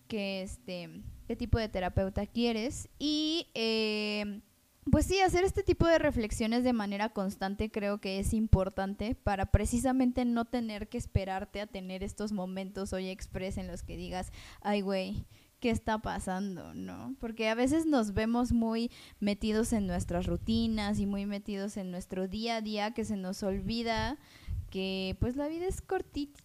qué, 0.08 0.42
este, 0.42 1.02
qué 1.28 1.36
tipo 1.36 1.58
de 1.58 1.70
terapeuta 1.70 2.26
quieres 2.26 2.90
y 2.98 3.48
eh, 3.54 4.42
pues 4.90 5.06
sí, 5.06 5.20
hacer 5.20 5.44
este 5.44 5.64
tipo 5.64 5.86
de 5.86 6.00
reflexiones 6.00 6.64
de 6.64 6.74
manera 6.74 7.10
constante 7.10 7.70
creo 7.70 8.00
que 8.00 8.20
es 8.20 8.34
importante 8.34 9.16
para 9.16 9.48
precisamente 9.48 10.24
no 10.24 10.46
tener 10.46 10.88
que 10.88 10.98
esperarte 10.98 11.60
a 11.60 11.68
tener 11.68 12.04
estos 12.04 12.32
momentos 12.32 12.94
hoy 12.94 13.10
express 13.10 13.58
en 13.58 13.68
los 13.68 13.84
que 13.84 13.98
digas, 13.98 14.32
ay 14.62 14.82
güey, 14.82 15.26
qué 15.60 15.70
está 15.70 16.00
pasando, 16.00 16.74
¿no? 16.74 17.16
Porque 17.20 17.50
a 17.50 17.56
veces 17.56 17.86
nos 17.86 18.14
vemos 18.14 18.52
muy 18.52 18.92
metidos 19.20 19.74
en 19.74 19.88
nuestras 19.88 20.26
rutinas 20.26 21.00
y 21.00 21.06
muy 21.06 21.26
metidos 21.26 21.78
en 21.78 21.92
nuestro 21.92 22.28
día 22.28 22.58
a 22.58 22.62
día 22.62 22.94
que 22.94 23.06
se 23.06 23.18
nos 23.18 23.44
olvida 23.44 24.18
que 24.70 25.16
pues 25.20 25.36
la 25.36 25.48
vida 25.48 25.66
es 25.66 25.82
cortitita, 25.82 26.38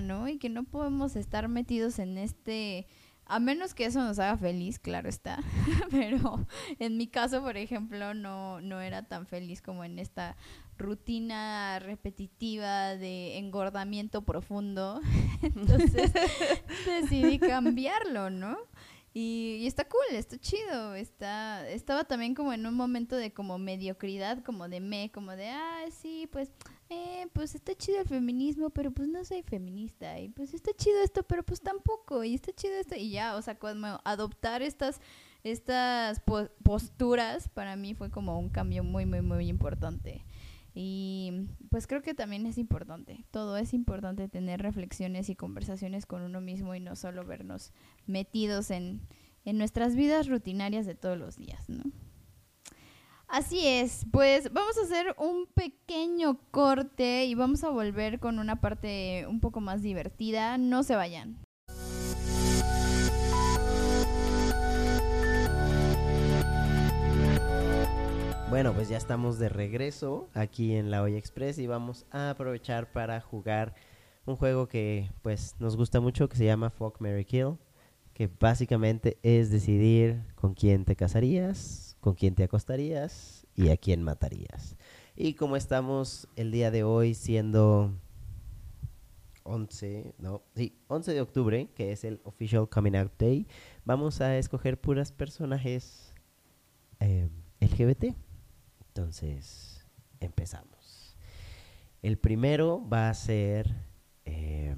¿no? 0.00 0.28
Y 0.28 0.38
que 0.38 0.48
no 0.48 0.64
podemos 0.64 1.16
estar 1.16 1.48
metidos 1.48 1.98
en 1.98 2.18
este 2.18 2.86
a 3.26 3.38
menos 3.38 3.74
que 3.74 3.84
eso 3.84 4.02
nos 4.02 4.18
haga 4.18 4.36
feliz, 4.36 4.80
claro 4.80 5.08
está. 5.08 5.38
Pero 5.90 6.46
en 6.80 6.96
mi 6.96 7.06
caso, 7.06 7.40
por 7.42 7.56
ejemplo, 7.56 8.12
no, 8.12 8.60
no 8.60 8.80
era 8.80 9.04
tan 9.06 9.24
feliz 9.26 9.62
como 9.62 9.84
en 9.84 10.00
esta 10.00 10.36
rutina 10.80 11.78
repetitiva 11.78 12.96
de 12.96 13.38
engordamiento 13.38 14.22
profundo. 14.22 15.00
Entonces 15.42 16.12
decidí 16.84 17.38
cambiarlo, 17.38 18.30
¿no? 18.30 18.58
Y, 19.12 19.66
está 19.66 19.84
cool, 19.88 20.00
está 20.12 20.38
chido, 20.38 20.94
está, 20.94 21.68
estaba 21.68 22.04
también 22.04 22.32
como 22.32 22.52
en 22.52 22.64
un 22.64 22.74
momento 22.74 23.16
de 23.16 23.32
como 23.32 23.58
mediocridad, 23.58 24.44
como 24.44 24.68
de 24.68 24.78
me, 24.78 25.10
como 25.10 25.34
de, 25.34 25.48
ah, 25.48 25.84
sí, 25.90 26.28
pues, 26.30 26.52
eh, 26.90 27.26
pues 27.32 27.56
está 27.56 27.74
chido 27.74 27.98
el 28.00 28.06
feminismo, 28.06 28.70
pero 28.70 28.92
pues 28.92 29.08
no 29.08 29.24
soy 29.24 29.42
feminista, 29.42 30.20
y 30.20 30.28
pues 30.28 30.54
está 30.54 30.70
chido 30.74 31.02
esto, 31.02 31.24
pero 31.24 31.42
pues 31.42 31.60
tampoco, 31.60 32.22
y 32.22 32.34
está 32.34 32.52
chido 32.52 32.74
esto, 32.74 32.94
y 32.94 33.10
ya, 33.10 33.34
o 33.34 33.42
sea, 33.42 33.58
cuando 33.58 34.00
adoptar 34.04 34.62
estas, 34.62 35.00
estas 35.42 36.22
posturas 36.62 37.48
para 37.48 37.74
mí 37.74 37.94
fue 37.94 38.10
como 38.10 38.38
un 38.38 38.48
cambio 38.48 38.84
muy, 38.84 39.06
muy, 39.06 39.22
muy 39.22 39.48
importante. 39.48 40.24
Y 40.74 41.48
pues 41.70 41.86
creo 41.86 42.02
que 42.02 42.14
también 42.14 42.46
es 42.46 42.58
importante, 42.58 43.24
todo 43.30 43.56
es 43.56 43.74
importante 43.74 44.28
tener 44.28 44.62
reflexiones 44.62 45.28
y 45.28 45.34
conversaciones 45.34 46.06
con 46.06 46.22
uno 46.22 46.40
mismo 46.40 46.74
y 46.74 46.80
no 46.80 46.94
solo 46.94 47.24
vernos 47.24 47.72
metidos 48.06 48.70
en, 48.70 49.00
en 49.44 49.58
nuestras 49.58 49.96
vidas 49.96 50.28
rutinarias 50.28 50.86
de 50.86 50.94
todos 50.94 51.18
los 51.18 51.36
días, 51.36 51.68
¿no? 51.68 51.82
Así 53.26 53.64
es, 53.64 54.06
pues 54.10 54.52
vamos 54.52 54.76
a 54.76 54.82
hacer 54.82 55.14
un 55.16 55.46
pequeño 55.46 56.40
corte 56.50 57.26
y 57.26 57.36
vamos 57.36 57.62
a 57.62 57.70
volver 57.70 58.18
con 58.18 58.40
una 58.40 58.60
parte 58.60 59.24
un 59.28 59.38
poco 59.38 59.60
más 59.60 59.82
divertida. 59.82 60.58
No 60.58 60.82
se 60.82 60.96
vayan. 60.96 61.38
Bueno, 68.50 68.74
pues 68.74 68.88
ya 68.88 68.96
estamos 68.96 69.38
de 69.38 69.48
regreso 69.48 70.28
aquí 70.34 70.74
en 70.74 70.90
la 70.90 71.02
Olla 71.02 71.16
Express 71.16 71.60
y 71.60 71.68
vamos 71.68 72.04
a 72.10 72.30
aprovechar 72.30 72.90
para 72.90 73.20
jugar 73.20 73.76
un 74.26 74.34
juego 74.34 74.66
que 74.66 75.08
pues 75.22 75.54
nos 75.60 75.76
gusta 75.76 76.00
mucho 76.00 76.28
que 76.28 76.36
se 76.36 76.46
llama 76.46 76.68
Fuck 76.68 77.00
Mary 77.00 77.24
Kill, 77.24 77.58
que 78.12 78.28
básicamente 78.40 79.18
es 79.22 79.52
decidir 79.52 80.24
con 80.34 80.54
quién 80.54 80.84
te 80.84 80.96
casarías, 80.96 81.96
con 82.00 82.14
quién 82.16 82.34
te 82.34 82.42
acostarías 82.42 83.46
y 83.54 83.68
a 83.68 83.76
quién 83.76 84.02
matarías. 84.02 84.76
Y 85.14 85.34
como 85.34 85.56
estamos 85.56 86.26
el 86.34 86.50
día 86.50 86.72
de 86.72 86.82
hoy 86.82 87.14
siendo 87.14 87.94
11, 89.44 90.16
no, 90.18 90.42
sí, 90.56 90.76
11 90.88 91.14
de 91.14 91.20
octubre, 91.20 91.68
que 91.76 91.92
es 91.92 92.02
el 92.02 92.20
Official 92.24 92.68
Coming 92.68 92.96
Out 92.96 93.12
Day, 93.16 93.46
vamos 93.84 94.20
a 94.20 94.36
escoger 94.36 94.80
puras 94.80 95.12
personajes 95.12 96.12
eh, 96.98 97.28
LGBT. 97.60 98.16
Entonces, 98.90 99.86
empezamos. 100.18 101.16
El 102.02 102.18
primero 102.18 102.84
va 102.88 103.08
a 103.08 103.14
ser 103.14 103.72
eh, 104.24 104.74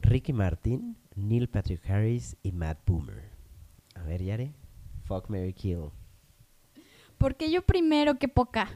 Ricky 0.00 0.32
Martin, 0.32 0.96
Neil 1.16 1.50
Patrick 1.50 1.84
Harris 1.90 2.34
y 2.42 2.52
Matt 2.52 2.78
Boomer. 2.86 3.24
A 3.94 4.04
ver, 4.04 4.22
Yare. 4.22 4.54
Fuck 5.04 5.28
Mary 5.28 5.52
Kill. 5.52 5.90
Porque 7.22 7.52
yo 7.52 7.62
primero, 7.62 8.18
qué 8.18 8.26
poca. 8.26 8.68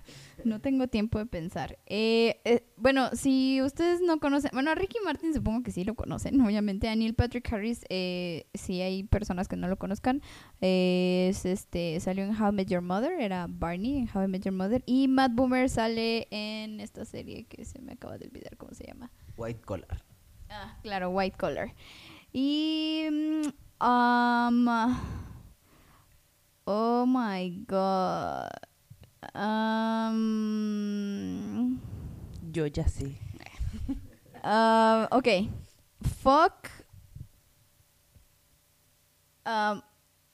No 0.44 0.61
tengo 0.61 0.86
tiempo 0.86 1.18
de 1.18 1.26
pensar. 1.26 1.80
Eh, 1.86 2.40
eh, 2.44 2.64
bueno, 2.76 3.11
si 3.12 3.61
ustedes 3.61 4.01
no 4.01 4.20
conocen, 4.20 4.53
bueno, 4.53 4.70
a 4.70 4.76
Ricky 4.76 4.99
Martin 5.05 5.34
supongo 5.34 5.64
que 5.64 5.72
sí 5.72 5.82
lo 5.82 5.97
conocen, 5.97 6.40
obviamente. 6.47 6.88
A 6.88 6.94
Neil 6.94 7.14
Patrick 7.14 7.53
Harris, 7.53 7.84
eh, 7.88 8.47
si 8.55 8.82
hay 8.82 9.03
personas 9.03 9.49
que 9.49 9.57
no 9.57 9.66
lo 9.66 9.76
conozcan, 9.78 10.22
es 10.61 11.44
este 11.44 11.99
salió 11.99 12.22
en 12.22 12.40
How 12.40 12.51
I 12.51 12.53
Met 12.53 12.68
Your 12.68 12.82
Mother, 12.82 13.20
era 13.20 13.49
Barney 13.51 13.99
en 13.99 14.09
How 14.14 14.22
I 14.22 14.28
Met 14.28 14.44
Your 14.44 14.55
Mother. 14.55 14.84
Y 14.86 15.09
Matt 15.09 15.32
Boomer 15.34 15.68
sale 15.68 16.28
en 16.30 16.78
esta 16.78 17.05
serie 17.05 17.47
que 17.47 17.64
se 17.64 17.82
me 17.82 17.94
acaba 17.94 18.16
de 18.16 18.26
olvidar 18.26 18.57
cómo 18.57 18.74
se 18.74 18.86
llama. 18.86 19.11
White 19.36 19.62
Collar. 19.62 20.05
Ah, 20.51 20.78
claro, 20.82 21.11
White 21.11 21.36
Collar. 21.36 21.74
Y... 22.32 23.09
Um, 23.80 24.70
Oh 26.67 27.07
my 27.07 27.49
god. 27.67 28.51
Um, 30.47 31.81
Yo 32.53 32.67
ya 32.67 32.89
sé. 32.89 33.14
Uh, 34.43 35.07
ok. 35.11 35.49
Fuck. 36.23 36.71
Um, 39.47 39.83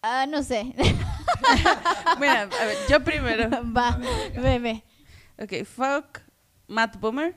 uh, 0.02 0.26
no 0.28 0.42
sé. 0.42 0.64
Mira, 2.20 2.42
a 2.42 2.64
ver, 2.64 2.76
yo 2.88 3.00
primero. 3.00 3.48
Va, 3.72 3.98
bebe. 4.34 4.82
Ok, 5.38 5.64
fuck 5.66 6.22
Matt 6.68 6.98
Boomer, 7.00 7.34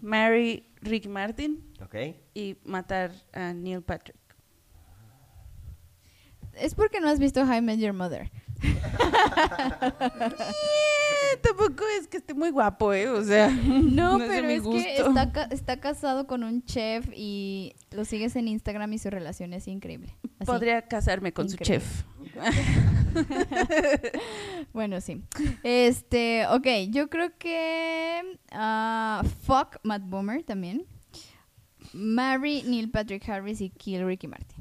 marry 0.00 0.64
Ricky 0.82 1.08
Martin 1.08 1.62
Ok. 1.82 1.94
y 2.34 2.56
matar 2.64 3.10
a 3.32 3.52
Neil 3.52 3.82
Patrick. 3.82 4.17
Es 6.60 6.74
porque 6.74 7.00
no 7.00 7.08
has 7.08 7.18
visto 7.18 7.42
How 7.42 7.54
I 7.54 7.60
Met 7.60 7.78
Your 7.78 7.92
Mother. 7.92 8.30
Tampoco 11.42 11.84
es 12.00 12.08
que 12.08 12.16
esté 12.16 12.34
muy 12.34 12.50
guapo, 12.50 12.92
¿eh? 12.92 13.08
O 13.08 13.22
sea, 13.22 13.48
No, 13.50 14.18
pero 14.18 14.48
es 14.48 14.62
que 14.62 14.96
está, 14.96 15.30
ca- 15.32 15.48
está 15.50 15.78
casado 15.78 16.26
con 16.26 16.42
un 16.42 16.64
chef 16.64 17.06
y 17.14 17.74
lo 17.90 18.04
sigues 18.04 18.34
en 18.36 18.48
Instagram 18.48 18.92
y 18.94 18.98
su 18.98 19.10
relación 19.10 19.52
es 19.52 19.68
increíble. 19.68 20.16
Así. 20.40 20.46
podría 20.46 20.82
casarme 20.82 21.32
con 21.32 21.46
Increíble. 21.48 21.80
su 21.80 21.86
chef. 21.86 22.04
Bueno, 24.72 25.00
sí. 25.00 25.22
Este, 25.64 26.46
ok, 26.48 26.66
yo 26.90 27.08
creo 27.08 27.30
que 27.38 28.20
ah, 28.52 29.22
fuck 29.42 29.76
Matt 29.82 30.02
Boomer 30.04 30.42
también. 30.44 30.84
Marry 31.92 32.62
Neil 32.64 32.90
Patrick 32.90 33.26
Harris 33.28 33.60
y 33.60 33.70
kill 33.70 34.04
Ricky 34.06 34.28
Martin. 34.28 34.57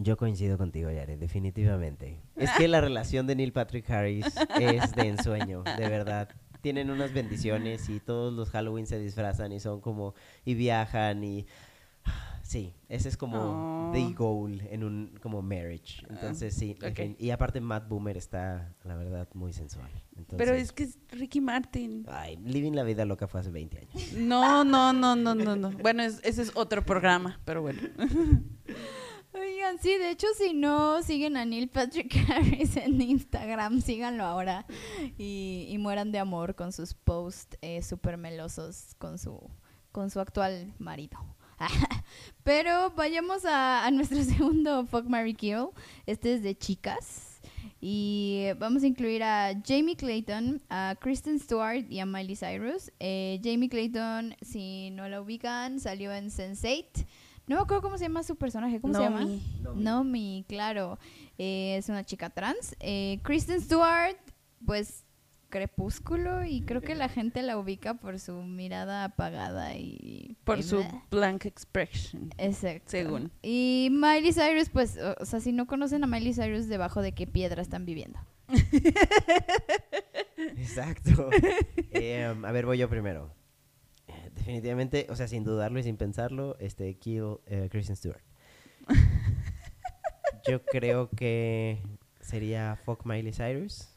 Yo 0.00 0.16
coincido 0.16 0.56
contigo, 0.58 0.90
Yare, 0.90 1.16
definitivamente. 1.16 2.22
Es 2.36 2.50
que 2.52 2.68
la 2.68 2.80
relación 2.80 3.26
de 3.26 3.34
Neil 3.34 3.52
Patrick 3.52 3.90
Harris 3.90 4.26
es 4.60 4.92
de 4.94 5.08
ensueño, 5.08 5.64
de 5.64 5.88
verdad. 5.88 6.28
Tienen 6.60 6.90
unas 6.90 7.12
bendiciones 7.12 7.88
y 7.88 7.98
todos 8.00 8.32
los 8.32 8.50
Halloween 8.50 8.86
se 8.86 8.98
disfrazan 8.98 9.52
y 9.52 9.60
son 9.60 9.80
como, 9.80 10.14
y 10.44 10.54
viajan 10.54 11.22
y 11.24 11.46
Sí, 12.42 12.72
ese 12.88 13.10
es 13.10 13.18
como 13.18 13.90
Oh. 13.90 13.92
the 13.92 14.14
goal 14.14 14.62
en 14.70 14.82
un 14.82 15.18
como 15.20 15.42
marriage. 15.42 16.02
Entonces 16.08 16.54
sí, 16.54 16.74
y 17.18 17.28
aparte 17.30 17.60
Matt 17.60 17.86
Boomer 17.88 18.16
está, 18.16 18.74
la 18.84 18.96
verdad, 18.96 19.28
muy 19.34 19.52
sensual. 19.52 19.90
Pero 20.38 20.54
es 20.54 20.72
que 20.72 20.84
es 20.84 20.98
Ricky 21.10 21.42
Martin. 21.42 22.06
Ay, 22.08 22.36
Living 22.38 22.72
la 22.72 22.84
Vida 22.84 23.04
Loca 23.04 23.26
fue 23.28 23.40
hace 23.40 23.50
20 23.50 23.78
años. 23.80 24.12
No, 24.14 24.64
no, 24.64 24.94
no, 24.94 25.14
no, 25.14 25.34
no, 25.34 25.56
no. 25.56 25.70
Bueno, 25.72 26.02
es- 26.02 26.20
ese 26.24 26.40
es 26.40 26.52
otro 26.54 26.82
programa, 26.86 27.38
pero 27.44 27.60
bueno. 27.60 27.80
Oigan, 29.68 29.82
sí, 29.82 29.98
de 29.98 30.10
hecho, 30.10 30.26
si 30.36 30.54
no 30.54 31.02
siguen 31.02 31.36
a 31.36 31.44
Neil 31.44 31.68
Patrick 31.68 32.16
Harris 32.30 32.76
en 32.76 33.00
Instagram, 33.00 33.82
síganlo 33.82 34.24
ahora 34.24 34.64
y, 35.18 35.66
y 35.68 35.76
mueran 35.76 36.10
de 36.10 36.18
amor 36.18 36.54
con 36.54 36.72
sus 36.72 36.94
posts 36.94 37.58
eh, 37.60 37.82
súper 37.82 38.16
melosos 38.16 38.94
con 38.98 39.18
su, 39.18 39.50
con 39.92 40.10
su 40.10 40.20
actual 40.20 40.72
marido. 40.78 41.18
Pero 42.44 42.92
vayamos 42.92 43.44
a, 43.44 43.84
a 43.84 43.90
nuestro 43.90 44.22
segundo 44.24 44.86
Fuck, 44.86 45.04
Mary 45.04 45.34
Kill. 45.34 45.68
Este 46.06 46.34
es 46.34 46.42
de 46.42 46.56
chicas. 46.56 47.40
Y 47.78 48.46
vamos 48.58 48.84
a 48.84 48.86
incluir 48.86 49.22
a 49.22 49.52
Jamie 49.66 49.96
Clayton, 49.96 50.62
a 50.70 50.96
Kristen 50.98 51.38
Stewart 51.38 51.84
y 51.90 51.98
a 51.98 52.06
Miley 52.06 52.36
Cyrus. 52.36 52.90
Eh, 53.00 53.38
Jamie 53.44 53.68
Clayton, 53.68 54.34
si 54.40 54.90
no 54.92 55.08
la 55.08 55.20
ubican, 55.20 55.78
salió 55.78 56.12
en 56.14 56.30
Sense8. 56.30 57.06
No 57.48 57.56
me 57.56 57.62
acuerdo 57.62 57.82
cómo 57.82 57.98
se 57.98 58.04
llama 58.04 58.22
su 58.22 58.36
personaje. 58.36 58.80
¿Cómo 58.80 58.94
se 58.94 59.00
llama? 59.00 59.20
Nomi. 59.20 59.42
Nomi. 59.62 59.82
Nomi, 59.82 60.44
claro. 60.48 60.98
Eh, 61.38 61.76
es 61.78 61.88
una 61.88 62.04
chica 62.04 62.30
trans. 62.30 62.76
Eh, 62.80 63.20
Kristen 63.22 63.60
Stewart, 63.60 64.16
pues 64.64 65.04
crepúsculo 65.48 66.44
y 66.44 66.60
creo 66.62 66.82
que 66.82 66.94
la 66.94 67.08
gente 67.08 67.42
la 67.42 67.58
ubica 67.58 67.94
por 67.94 68.18
su 68.18 68.34
mirada 68.42 69.04
apagada 69.04 69.74
y... 69.76 70.36
Por 70.44 70.58
y 70.58 70.62
su 70.62 70.78
bleh. 70.78 71.02
blank 71.10 71.46
expression. 71.46 72.30
Exacto. 72.36 72.90
Según. 72.90 73.32
Y 73.42 73.88
Miley 73.90 74.32
Cyrus, 74.32 74.68
pues, 74.68 74.98
o 74.98 75.16
o 75.18 75.24
sea, 75.24 75.40
si 75.40 75.52
no 75.52 75.66
conocen 75.66 76.04
a 76.04 76.06
Miley 76.06 76.34
Cyrus, 76.34 76.68
debajo 76.68 77.00
de 77.02 77.12
qué 77.12 77.26
piedra 77.26 77.62
están 77.62 77.86
viviendo. 77.86 78.18
Exacto. 80.36 81.30
Eh, 81.90 82.30
um, 82.30 82.44
a 82.44 82.52
ver, 82.52 82.66
voy 82.66 82.78
yo 82.78 82.88
primero. 82.88 83.32
Definitivamente, 84.38 85.06
o 85.10 85.16
sea, 85.16 85.26
sin 85.26 85.42
dudarlo 85.42 85.80
y 85.80 85.82
sin 85.82 85.96
pensarlo, 85.96 86.56
este, 86.60 86.94
kill 86.96 87.38
eh, 87.46 87.68
Kristen 87.70 87.96
Stewart. 87.96 88.22
Yo 90.48 90.64
creo 90.64 91.10
que 91.10 91.82
sería 92.20 92.78
fuck 92.84 93.04
Miley 93.04 93.32
Cyrus 93.32 93.88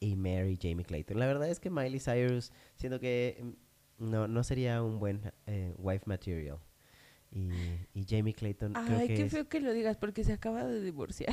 y 0.00 0.16
Mary 0.16 0.58
Jamie 0.60 0.84
Clayton. 0.84 1.18
La 1.18 1.26
verdad 1.26 1.48
es 1.48 1.60
que 1.60 1.68
Miley 1.68 2.00
Cyrus, 2.00 2.50
siento 2.76 2.98
que 2.98 3.44
mm, 3.98 4.10
no, 4.10 4.26
no 4.26 4.42
sería 4.42 4.82
un 4.82 4.98
buen 4.98 5.32
eh, 5.46 5.74
wife 5.76 6.04
material. 6.06 6.58
Y, 7.30 7.50
y 7.92 8.06
Jamie 8.08 8.34
Clayton 8.34 8.72
creo 8.72 8.98
Ay, 8.98 9.06
que 9.06 9.14
qué 9.14 9.22
es 9.26 9.32
feo 9.32 9.48
que 9.48 9.60
lo 9.60 9.72
digas 9.72 9.96
porque 9.98 10.24
se 10.24 10.32
acaba 10.32 10.64
de 10.64 10.80
divorciar. 10.80 11.32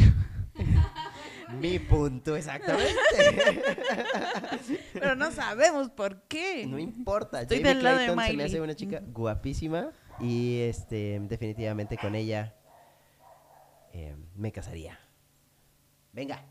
mi 1.62 1.80
punto 1.80 2.36
exactamente. 2.36 2.94
No 5.28 5.34
sabemos 5.34 5.90
por 5.90 6.22
qué. 6.24 6.66
No 6.68 6.80
importa. 6.80 7.42
Estoy 7.42 7.58
Jamie 7.58 7.74
del 7.76 7.84
lado 7.84 7.98
de 7.98 8.06
Clayton 8.06 8.24
se 8.24 8.28
me 8.30 8.34
Miley. 8.34 8.46
hace 8.46 8.62
una 8.62 8.76
chica 8.76 9.02
guapísima 9.06 9.92
y 10.20 10.60
este 10.62 11.20
definitivamente 11.22 11.98
con 11.98 12.16
ella 12.16 12.56
eh, 13.94 14.16
me 14.36 14.52
casaría. 14.52 15.00
Venga. 16.14 16.44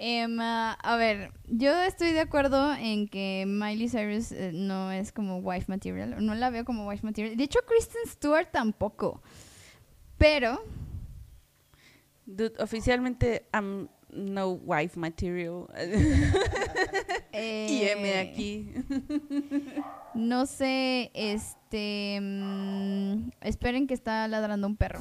Ah, 0.00 0.78
a 0.80 0.96
ver, 0.96 1.32
yo 1.46 1.72
estoy 1.82 2.12
de 2.12 2.20
acuerdo 2.20 2.72
en 2.74 3.08
que 3.08 3.44
Miley 3.46 3.88
Cyrus 3.88 4.32
eh, 4.32 4.52
no 4.54 4.92
es 4.92 5.12
como 5.12 5.38
wife 5.38 5.66
material, 5.68 6.24
no 6.24 6.34
la 6.34 6.50
veo 6.50 6.64
como 6.64 6.88
wife 6.88 7.04
material. 7.04 7.36
De 7.36 7.44
hecho, 7.44 7.58
Kristen 7.66 8.02
Stewart 8.06 8.50
tampoco. 8.50 9.22
Pero, 10.16 10.62
Dude, 12.26 12.54
oficialmente 12.62 13.48
I'm 13.52 13.88
no 14.18 14.52
wife 14.52 14.98
material. 14.98 15.66
eh, 17.32 17.66
y 17.70 17.82
M 17.84 18.18
aquí. 18.18 18.72
no 20.14 20.46
sé, 20.46 21.10
este, 21.14 22.18
mm, 22.20 23.30
esperen 23.40 23.86
que 23.86 23.94
está 23.94 24.26
ladrando 24.28 24.66
un 24.66 24.76
perro. 24.76 25.00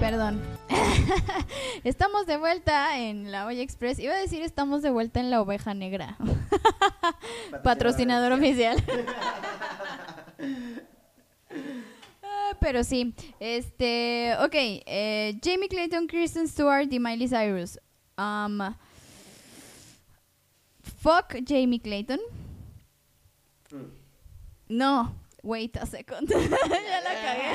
Perdón. 0.00 0.40
estamos 1.84 2.26
de 2.26 2.36
vuelta 2.36 2.98
en 2.98 3.32
la 3.32 3.46
Olla 3.46 3.62
Express. 3.62 3.98
Iba 3.98 4.14
a 4.14 4.18
decir 4.18 4.42
estamos 4.42 4.82
de 4.82 4.90
vuelta 4.90 5.20
en 5.20 5.30
la 5.30 5.40
oveja 5.40 5.74
negra. 5.74 6.16
Patrocinador 7.64 8.32
oficial. 8.32 8.82
Pero 12.60 12.84
sí, 12.84 13.14
este, 13.40 14.34
ok, 14.40 14.54
eh, 14.54 15.38
Jamie 15.42 15.68
Clayton, 15.68 16.06
Kristen 16.06 16.48
Stewart 16.48 16.92
y 16.92 16.98
Miley 16.98 17.28
Cyrus. 17.28 17.78
Um, 18.16 18.74
fuck 20.82 21.34
Jamie 21.46 21.80
Clayton. 21.80 22.18
No, 24.68 25.14
wait 25.42 25.76
a 25.76 25.86
second. 25.86 26.28
ya 26.30 26.38
la 26.38 27.14
cagué. 27.22 27.52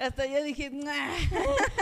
Hasta 0.04 0.26
yo 0.26 0.42
dije, 0.44 0.70
"Nah, 0.70 1.14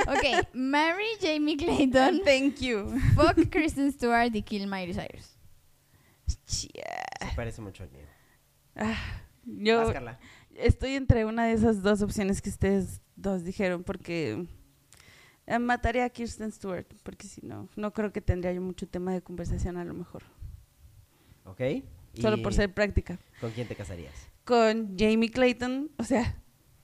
ok, 0.13 0.49
marry 0.55 1.07
Jamie 1.21 1.57
Clayton, 1.57 2.23
thank 2.25 2.61
you. 2.61 2.99
fuck 3.17 3.51
Kristen 3.51 3.91
Stewart 3.93 4.35
y 4.35 4.43
kill 4.43 4.67
Miley 4.69 4.93
Cyrus. 4.95 5.37
Chia. 6.47 7.05
Se 7.21 7.35
parece 7.35 7.61
mucho 7.61 7.83
al 7.83 7.91
mío. 7.91 8.07
Ah, 8.77 8.97
yo 9.45 9.79
Vas, 9.79 9.93
Carla. 9.93 10.19
Estoy 10.59 10.95
entre 10.95 11.25
una 11.25 11.47
de 11.47 11.53
esas 11.53 11.83
dos 11.83 12.03
opciones 12.03 12.43
que 12.43 12.51
ustedes 12.51 13.01
dos 13.17 13.45
dijeron 13.45 13.85
porque 13.85 14.47
eh, 15.47 15.59
mataría 15.59 16.05
a 16.05 16.11
Kirsten 16.11 16.53
Stewart 16.53 16.87
porque 17.03 17.27
si 17.27 17.45
no, 17.45 17.69
no 17.77 17.93
creo 17.93 18.13
que 18.13 18.21
tendría 18.21 18.53
yo 18.53 18.61
mucho 18.61 18.87
tema 18.87 19.13
de 19.13 19.23
conversación 19.23 19.77
a 19.77 19.85
lo 19.85 19.95
mejor. 19.95 20.23
¿Ok? 21.45 21.61
Solo 22.21 22.37
¿Y 22.37 22.43
por 22.43 22.55
ser 22.55 22.73
práctica. 22.73 23.19
¿Con 23.41 23.51
quién 23.53 23.69
te 23.69 23.75
casarías? 23.75 24.15
Con 24.45 24.97
Jamie 24.99 25.31
Clayton, 25.31 25.91
o 25.99 26.05
sea, 26.05 26.41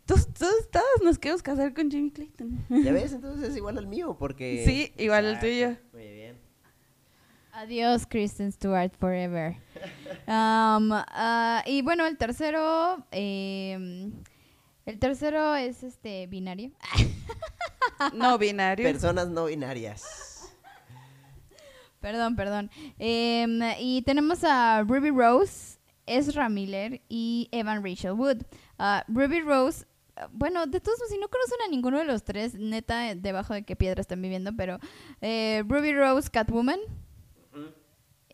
todos, 0.07 0.33
todos, 0.33 0.70
todos 0.70 1.03
nos 1.03 1.18
queremos 1.18 1.43
casar 1.43 1.75
con 1.75 1.91
Jamie 1.91 2.12
Clayton. 2.12 2.66
¿Ya 2.85 2.93
ves? 2.93 3.12
Entonces 3.14 3.51
es 3.51 3.57
igual 3.57 3.79
al 3.79 3.87
mío 3.87 4.16
porque... 4.18 4.64
Sí, 4.66 4.93
igual 5.03 5.27
al 5.27 5.41
tuyo. 5.41 5.77
Muy 5.93 6.12
bien. 6.12 6.43
Adiós, 7.57 8.05
Kristen 8.05 8.50
Stewart, 8.50 8.92
forever. 8.98 9.57
Um, 10.26 10.90
ah, 10.92 11.62
y 11.64 11.82
bueno, 11.82 12.05
el 12.05 12.16
tercero, 12.16 13.07
eh, 13.12 14.11
el 14.86 14.98
tercero 14.98 15.55
es 15.55 15.82
este 15.82 16.26
binario. 16.26 16.72
No 18.12 18.38
binario. 18.38 18.84
Personas 18.84 19.28
no 19.28 19.44
binarias. 19.44 20.52
Perdón, 22.00 22.34
perdón. 22.34 22.70
Em, 22.98 23.61
y 23.78 24.02
tenemos 24.02 24.42
a 24.42 24.82
Ruby 24.82 25.11
Rose, 25.11 25.78
Ezra 26.07 26.48
Miller 26.48 27.00
y 27.09 27.48
Evan 27.52 27.84
Rachel 27.84 28.12
Wood. 28.12 28.42
Ah, 28.78 29.05
Ruby 29.07 29.40
Rose, 29.40 29.86
ah, 30.16 30.28
bueno, 30.32 30.66
de 30.66 30.80
todos 30.80 30.98
modos, 30.98 31.11
si 31.11 31.18
no 31.18 31.28
conocen 31.28 31.59
a 31.64 31.70
ninguno 31.70 31.98
de 31.98 32.05
los 32.05 32.24
tres, 32.24 32.55
neta, 32.55 33.14
debajo 33.14 33.55
de 33.55 33.62
qué 33.62 33.76
piedra 33.76 34.00
están 34.00 34.20
viviendo, 34.20 34.50
pero 34.57 34.80
eh, 35.20 35.62
Ruby 35.68 35.92
Rose, 35.92 36.28
Catwoman, 36.30 36.80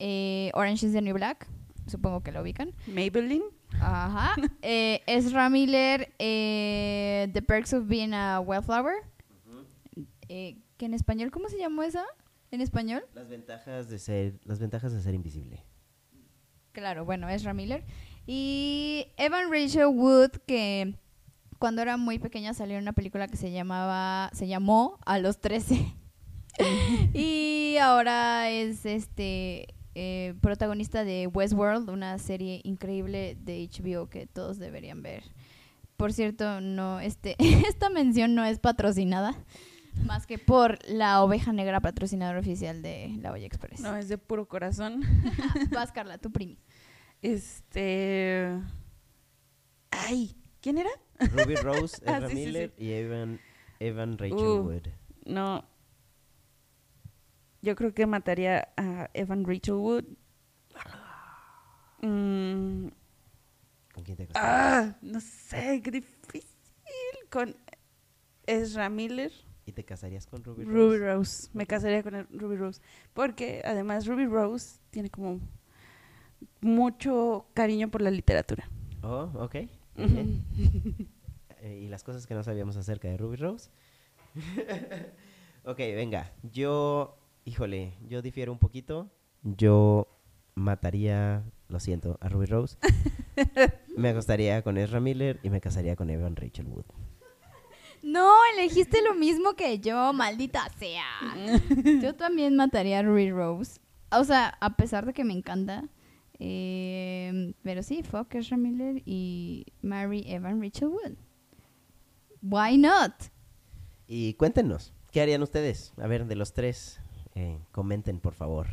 eh, 0.00 0.50
Orange 0.54 0.86
is 0.86 0.92
the 0.92 1.00
New 1.00 1.14
Black, 1.14 1.46
supongo 1.86 2.22
que 2.22 2.32
lo 2.32 2.42
ubican. 2.42 2.74
Maybelline. 2.86 3.44
Ajá. 3.80 4.34
Eh, 4.62 5.02
Ezra 5.06 5.48
Miller, 5.48 6.12
eh, 6.18 7.28
The 7.32 7.42
Perks 7.42 7.72
of 7.72 7.86
Being 7.86 8.14
a 8.14 8.40
Wildflower. 8.40 8.94
Eh, 10.28 10.58
que 10.76 10.86
en 10.86 10.94
español, 10.94 11.30
¿cómo 11.30 11.48
se 11.48 11.58
llamó 11.58 11.82
esa? 11.82 12.04
¿En 12.50 12.60
español? 12.60 13.04
Las 13.14 13.28
ventajas 13.28 13.88
de 13.88 13.98
ser, 13.98 14.40
las 14.44 14.58
ventajas 14.58 14.92
de 14.92 15.00
ser 15.00 15.14
invisible. 15.14 15.64
Claro, 16.72 17.04
bueno, 17.04 17.28
Ezra 17.28 17.52
Miller. 17.52 17.84
Y 18.26 19.06
Evan 19.16 19.50
Rachel 19.50 19.86
Wood, 19.86 20.30
que 20.46 20.94
cuando 21.58 21.82
era 21.82 21.96
muy 21.96 22.18
pequeña 22.18 22.54
salió 22.54 22.76
en 22.76 22.82
una 22.82 22.92
película 22.92 23.28
que 23.28 23.36
se 23.36 23.50
llamaba, 23.50 24.30
se 24.32 24.46
llamó 24.46 24.98
A 25.04 25.18
los 25.18 25.40
13. 25.40 25.94
y 27.14 27.76
ahora 27.80 28.50
es 28.50 28.86
este 28.86 29.74
eh, 29.94 30.34
protagonista 30.40 31.04
de 31.04 31.26
Westworld, 31.26 31.90
una 31.90 32.18
serie 32.18 32.60
increíble 32.64 33.36
de 33.40 33.68
HBO 33.68 34.08
que 34.08 34.26
todos 34.26 34.58
deberían 34.58 35.02
ver. 35.02 35.24
Por 35.96 36.12
cierto, 36.12 36.60
no, 36.60 37.00
este, 37.00 37.36
esta 37.68 37.90
mención 37.90 38.34
no 38.34 38.44
es 38.44 38.58
patrocinada, 38.58 39.34
más 40.06 40.26
que 40.26 40.38
por 40.38 40.78
la 40.88 41.22
oveja 41.22 41.52
negra 41.52 41.80
patrocinadora 41.80 42.38
oficial 42.40 42.80
de 42.82 43.16
La 43.20 43.32
Olla 43.32 43.46
Express. 43.46 43.80
No, 43.80 43.96
es 43.96 44.08
de 44.08 44.16
puro 44.18 44.46
corazón. 44.46 45.02
Vas, 45.72 45.92
Carla, 45.92 46.18
tu 46.18 46.30
primi. 46.30 46.58
Este. 47.22 48.48
Ay, 49.90 50.36
¿quién 50.60 50.78
era? 50.78 50.90
Ruby 51.18 51.54
Rose, 51.62 52.00
Ah, 52.06 52.16
Ezra 52.16 52.28
sí, 52.28 52.36
sí, 52.36 52.44
Miller 52.46 52.72
y 52.78 52.92
Evan, 52.92 53.40
Evan 53.80 54.16
Rachel 54.16 54.38
Uh. 54.38 54.60
Wood. 54.62 54.88
No. 55.26 55.64
Yo 57.62 57.76
creo 57.76 57.92
que 57.92 58.06
mataría 58.06 58.68
a 58.76 58.89
Evan 59.14 59.44
Rachel 59.44 59.74
Wood. 59.74 60.04
Mm, 62.02 62.88
¿Con 63.94 64.04
quién 64.04 64.16
te 64.16 64.28
ah, 64.34 64.96
no 65.02 65.20
sé, 65.20 65.80
qué 65.82 65.90
difícil. 65.90 66.48
Con 67.30 67.56
Ezra 68.46 68.88
Miller. 68.88 69.32
¿Y 69.66 69.72
te 69.72 69.84
casarías 69.84 70.26
con 70.26 70.42
Ruby 70.42 70.64
Rose? 70.64 70.76
Ruby 70.76 70.98
Rose. 70.98 71.48
Me 71.52 71.66
casaría 71.66 72.02
con 72.02 72.26
Ruby 72.30 72.56
Rose. 72.56 72.80
Porque 73.12 73.62
además 73.64 74.06
Ruby 74.06 74.26
Rose 74.26 74.80
tiene 74.90 75.10
como 75.10 75.40
mucho 76.60 77.46
cariño 77.54 77.90
por 77.90 78.02
la 78.02 78.10
literatura. 78.10 78.68
Oh, 79.02 79.30
ok. 79.34 79.56
Eh, 81.62 81.80
¿Y 81.82 81.88
las 81.88 82.02
cosas 82.02 82.26
que 82.26 82.32
no 82.32 82.42
sabíamos 82.42 82.78
acerca 82.78 83.08
de 83.08 83.18
Ruby 83.18 83.36
Rose? 83.36 83.68
ok, 85.64 85.76
venga. 85.76 86.32
Yo, 86.42 87.18
híjole, 87.44 87.94
yo 88.08 88.22
difiero 88.22 88.52
un 88.52 88.58
poquito. 88.58 89.10
Yo 89.42 90.08
mataría, 90.54 91.42
lo 91.68 91.80
siento, 91.80 92.18
a 92.20 92.28
Ruby 92.28 92.46
Rose. 92.46 92.76
me 93.96 94.10
acostaría 94.10 94.62
con 94.62 94.76
Ezra 94.78 95.00
Miller 95.00 95.40
y 95.42 95.50
me 95.50 95.60
casaría 95.60 95.96
con 95.96 96.10
Evan 96.10 96.36
Rachel 96.36 96.66
Wood. 96.66 96.84
No, 98.02 98.30
elegiste 98.54 99.02
lo 99.02 99.14
mismo 99.14 99.54
que 99.54 99.78
yo, 99.78 100.12
maldita 100.14 100.66
sea. 100.78 101.04
Yo 102.02 102.14
también 102.14 102.56
mataría 102.56 103.00
a 103.00 103.02
Ruby 103.02 103.30
Rose. 103.30 103.78
O 104.10 104.24
sea, 104.24 104.56
a 104.60 104.76
pesar 104.76 105.04
de 105.04 105.12
que 105.12 105.22
me 105.24 105.34
encanta. 105.34 105.84
eh, 106.38 107.52
pero 107.62 107.82
sí, 107.82 108.02
fuck 108.02 108.34
Ezra 108.34 108.56
Miller 108.56 109.02
y 109.04 109.66
Mary 109.82 110.24
Evan 110.26 110.62
Rachel 110.62 110.88
Wood. 110.88 111.16
Why 112.42 112.78
not? 112.78 113.12
Y 114.06 114.32
cuéntenos, 114.34 114.94
¿qué 115.12 115.20
harían 115.20 115.42
ustedes? 115.42 115.92
A 115.98 116.06
ver, 116.06 116.26
de 116.26 116.36
los 116.36 116.54
tres, 116.54 117.00
eh, 117.34 117.58
comenten, 117.72 118.20
por 118.20 118.34
favor. 118.34 118.66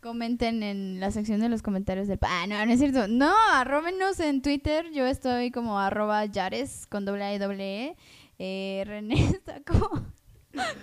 Comenten 0.00 0.62
en 0.62 1.00
la 1.00 1.10
sección 1.10 1.40
de 1.40 1.48
los 1.48 1.62
comentarios 1.62 2.08
del... 2.08 2.18
Ah, 2.22 2.46
no, 2.48 2.64
no 2.64 2.72
es 2.72 2.78
cierto. 2.78 3.06
No, 3.08 3.34
arróbenos 3.52 4.18
en 4.20 4.40
Twitter. 4.42 4.86
Yo 4.92 5.06
estoy 5.06 5.50
como 5.50 5.78
arroba 5.78 6.24
yares 6.24 6.86
con 6.86 7.04
doble 7.04 7.24
A 7.24 7.34
y 7.34 7.38
doble 7.38 7.86
E. 7.86 7.96
Eh, 8.38 8.84
René 8.86 9.26
está 9.30 9.60
como... 9.62 10.06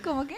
¿Cómo 0.04 0.26
qué? 0.26 0.36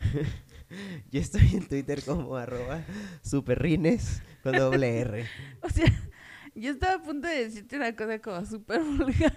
Yo 1.10 1.20
estoy 1.20 1.48
en 1.52 1.68
Twitter 1.68 2.02
como 2.02 2.36
arroba 2.36 2.82
superrines 3.22 4.22
con 4.42 4.52
doble 4.56 5.00
R. 5.00 5.26
O 5.62 5.68
sea, 5.68 5.92
yo 6.54 6.70
estaba 6.72 6.94
a 6.94 7.02
punto 7.02 7.28
de 7.28 7.44
decirte 7.44 7.76
una 7.76 7.94
cosa 7.94 8.18
como 8.20 8.44
súper 8.44 8.82
vulgar. 8.82 9.32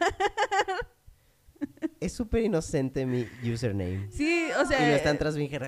Es 1.99 2.14
súper 2.14 2.43
inocente 2.43 3.06
mi 3.06 3.26
username. 3.43 4.10
Sí, 4.12 4.47
o 4.62 4.66
sea, 4.66 4.86
y 4.86 4.89
lo 4.89 4.95
están 4.95 5.18
transmitiendo. 5.18 5.68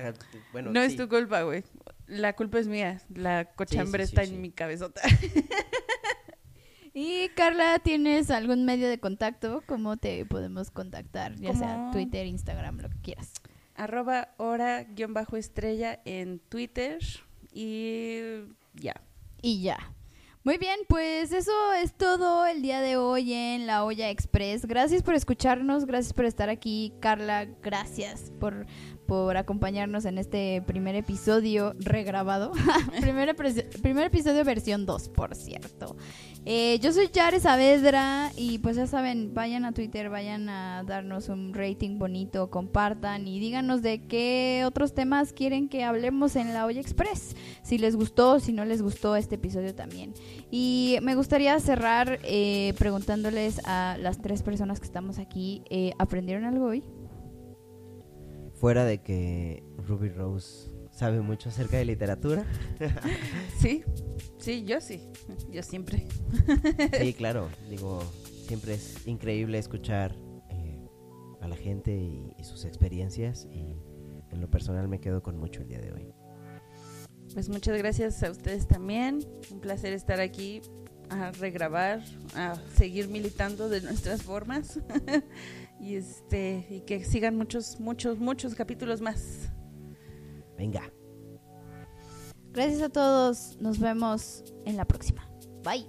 Bueno, 0.52 0.70
no 0.70 0.80
es 0.80 0.96
tu 0.96 1.08
culpa, 1.08 1.42
güey. 1.42 1.64
La 2.06 2.34
culpa 2.34 2.58
es 2.58 2.68
mía. 2.68 3.00
La 3.14 3.46
cochambre 3.46 4.04
sí, 4.04 4.10
sí, 4.10 4.14
está 4.14 4.26
sí. 4.26 4.34
en 4.34 4.40
mi 4.40 4.50
cabezota. 4.52 5.00
Y 7.00 7.28
Carla, 7.36 7.78
¿tienes 7.78 8.28
algún 8.28 8.64
medio 8.64 8.88
de 8.88 8.98
contacto? 8.98 9.62
¿Cómo 9.66 9.98
te 9.98 10.26
podemos 10.26 10.72
contactar? 10.72 11.36
Ya 11.36 11.54
sea. 11.54 11.90
Twitter, 11.92 12.26
Instagram, 12.26 12.80
lo 12.80 12.88
que 12.88 12.98
quieras. 13.00 13.34
Arroba 13.76 14.34
hora 14.36 14.82
guion 14.82 15.14
bajo 15.14 15.36
estrella 15.36 16.00
en 16.04 16.40
Twitter. 16.40 16.98
Y 17.52 18.18
ya. 18.74 19.00
Y 19.42 19.62
ya. 19.62 19.94
Muy 20.48 20.56
bien, 20.56 20.78
pues 20.88 21.30
eso 21.32 21.52
es 21.74 21.92
todo 21.92 22.46
el 22.46 22.62
día 22.62 22.80
de 22.80 22.96
hoy 22.96 23.34
en 23.34 23.66
La 23.66 23.84
Olla 23.84 24.08
Express. 24.08 24.64
Gracias 24.64 25.02
por 25.02 25.12
escucharnos, 25.12 25.84
gracias 25.84 26.14
por 26.14 26.24
estar 26.24 26.48
aquí. 26.48 26.94
Carla, 27.00 27.46
gracias 27.62 28.32
por, 28.40 28.64
por 29.06 29.36
acompañarnos 29.36 30.06
en 30.06 30.16
este 30.16 30.62
primer 30.66 30.94
episodio 30.94 31.74
regrabado. 31.78 32.52
primer, 33.02 33.36
primer 33.82 34.06
episodio 34.06 34.42
versión 34.42 34.86
2, 34.86 35.10
por 35.10 35.34
cierto. 35.34 35.96
Eh, 36.50 36.78
yo 36.78 36.94
soy 36.94 37.10
Yare 37.12 37.40
Saavedra 37.40 38.32
y 38.34 38.58
pues 38.60 38.76
ya 38.76 38.86
saben, 38.86 39.34
vayan 39.34 39.66
a 39.66 39.72
Twitter, 39.72 40.08
vayan 40.08 40.48
a 40.48 40.82
darnos 40.82 41.28
un 41.28 41.52
rating 41.52 41.98
bonito, 41.98 42.48
compartan 42.48 43.28
y 43.28 43.38
díganos 43.38 43.82
de 43.82 44.06
qué 44.06 44.62
otros 44.64 44.94
temas 44.94 45.34
quieren 45.34 45.68
que 45.68 45.84
hablemos 45.84 46.36
en 46.36 46.54
La 46.54 46.64
Olla 46.64 46.80
Express. 46.80 47.36
Si 47.60 47.76
les 47.76 47.96
gustó, 47.96 48.40
si 48.40 48.54
no 48.54 48.64
les 48.64 48.80
gustó 48.80 49.14
este 49.14 49.34
episodio 49.34 49.74
también. 49.74 50.14
Y 50.50 50.96
me 51.02 51.16
gustaría 51.16 51.60
cerrar 51.60 52.18
eh, 52.22 52.72
preguntándoles 52.78 53.60
a 53.66 53.98
las 54.00 54.22
tres 54.22 54.42
personas 54.42 54.80
que 54.80 54.86
estamos 54.86 55.18
aquí, 55.18 55.64
eh, 55.68 55.92
¿aprendieron 55.98 56.46
algo 56.46 56.68
hoy? 56.68 56.82
Fuera 58.54 58.86
de 58.86 59.02
que 59.02 59.62
Ruby 59.86 60.08
Rose 60.08 60.70
sabe 60.98 61.20
mucho 61.20 61.48
acerca 61.48 61.76
de 61.76 61.84
literatura. 61.84 62.44
Sí, 63.60 63.84
sí, 64.38 64.64
yo 64.64 64.80
sí. 64.80 65.00
Yo 65.50 65.62
siempre. 65.62 66.06
Sí, 67.00 67.12
claro. 67.16 67.48
Digo, 67.68 68.02
siempre 68.46 68.74
es 68.74 69.06
increíble 69.06 69.58
escuchar 69.58 70.14
eh, 70.50 70.88
a 71.40 71.48
la 71.48 71.56
gente 71.56 71.92
y, 71.92 72.34
y 72.38 72.44
sus 72.44 72.64
experiencias. 72.64 73.46
Y 73.50 73.76
en 74.30 74.40
lo 74.40 74.50
personal 74.50 74.88
me 74.88 75.00
quedo 75.00 75.22
con 75.22 75.36
mucho 75.36 75.62
el 75.62 75.68
día 75.68 75.80
de 75.80 75.92
hoy. 75.92 76.12
Pues 77.32 77.48
muchas 77.48 77.76
gracias 77.78 78.22
a 78.22 78.30
ustedes 78.30 78.66
también. 78.66 79.20
Un 79.50 79.60
placer 79.60 79.92
estar 79.92 80.20
aquí 80.20 80.62
a 81.10 81.30
regrabar, 81.32 82.02
a 82.34 82.56
seguir 82.74 83.08
militando 83.08 83.68
de 83.68 83.82
nuestras 83.82 84.22
formas. 84.22 84.80
y 85.80 85.94
este 85.94 86.66
y 86.70 86.80
que 86.80 87.04
sigan 87.04 87.36
muchos 87.36 87.78
muchos 87.78 88.18
muchos 88.18 88.54
capítulos 88.54 89.00
más. 89.00 89.50
Venga. 90.58 90.92
Gracias 92.52 92.82
a 92.82 92.88
todos. 92.88 93.56
Nos 93.60 93.78
vemos 93.78 94.42
en 94.66 94.76
la 94.76 94.84
próxima. 94.84 95.30
Bye. 95.62 95.86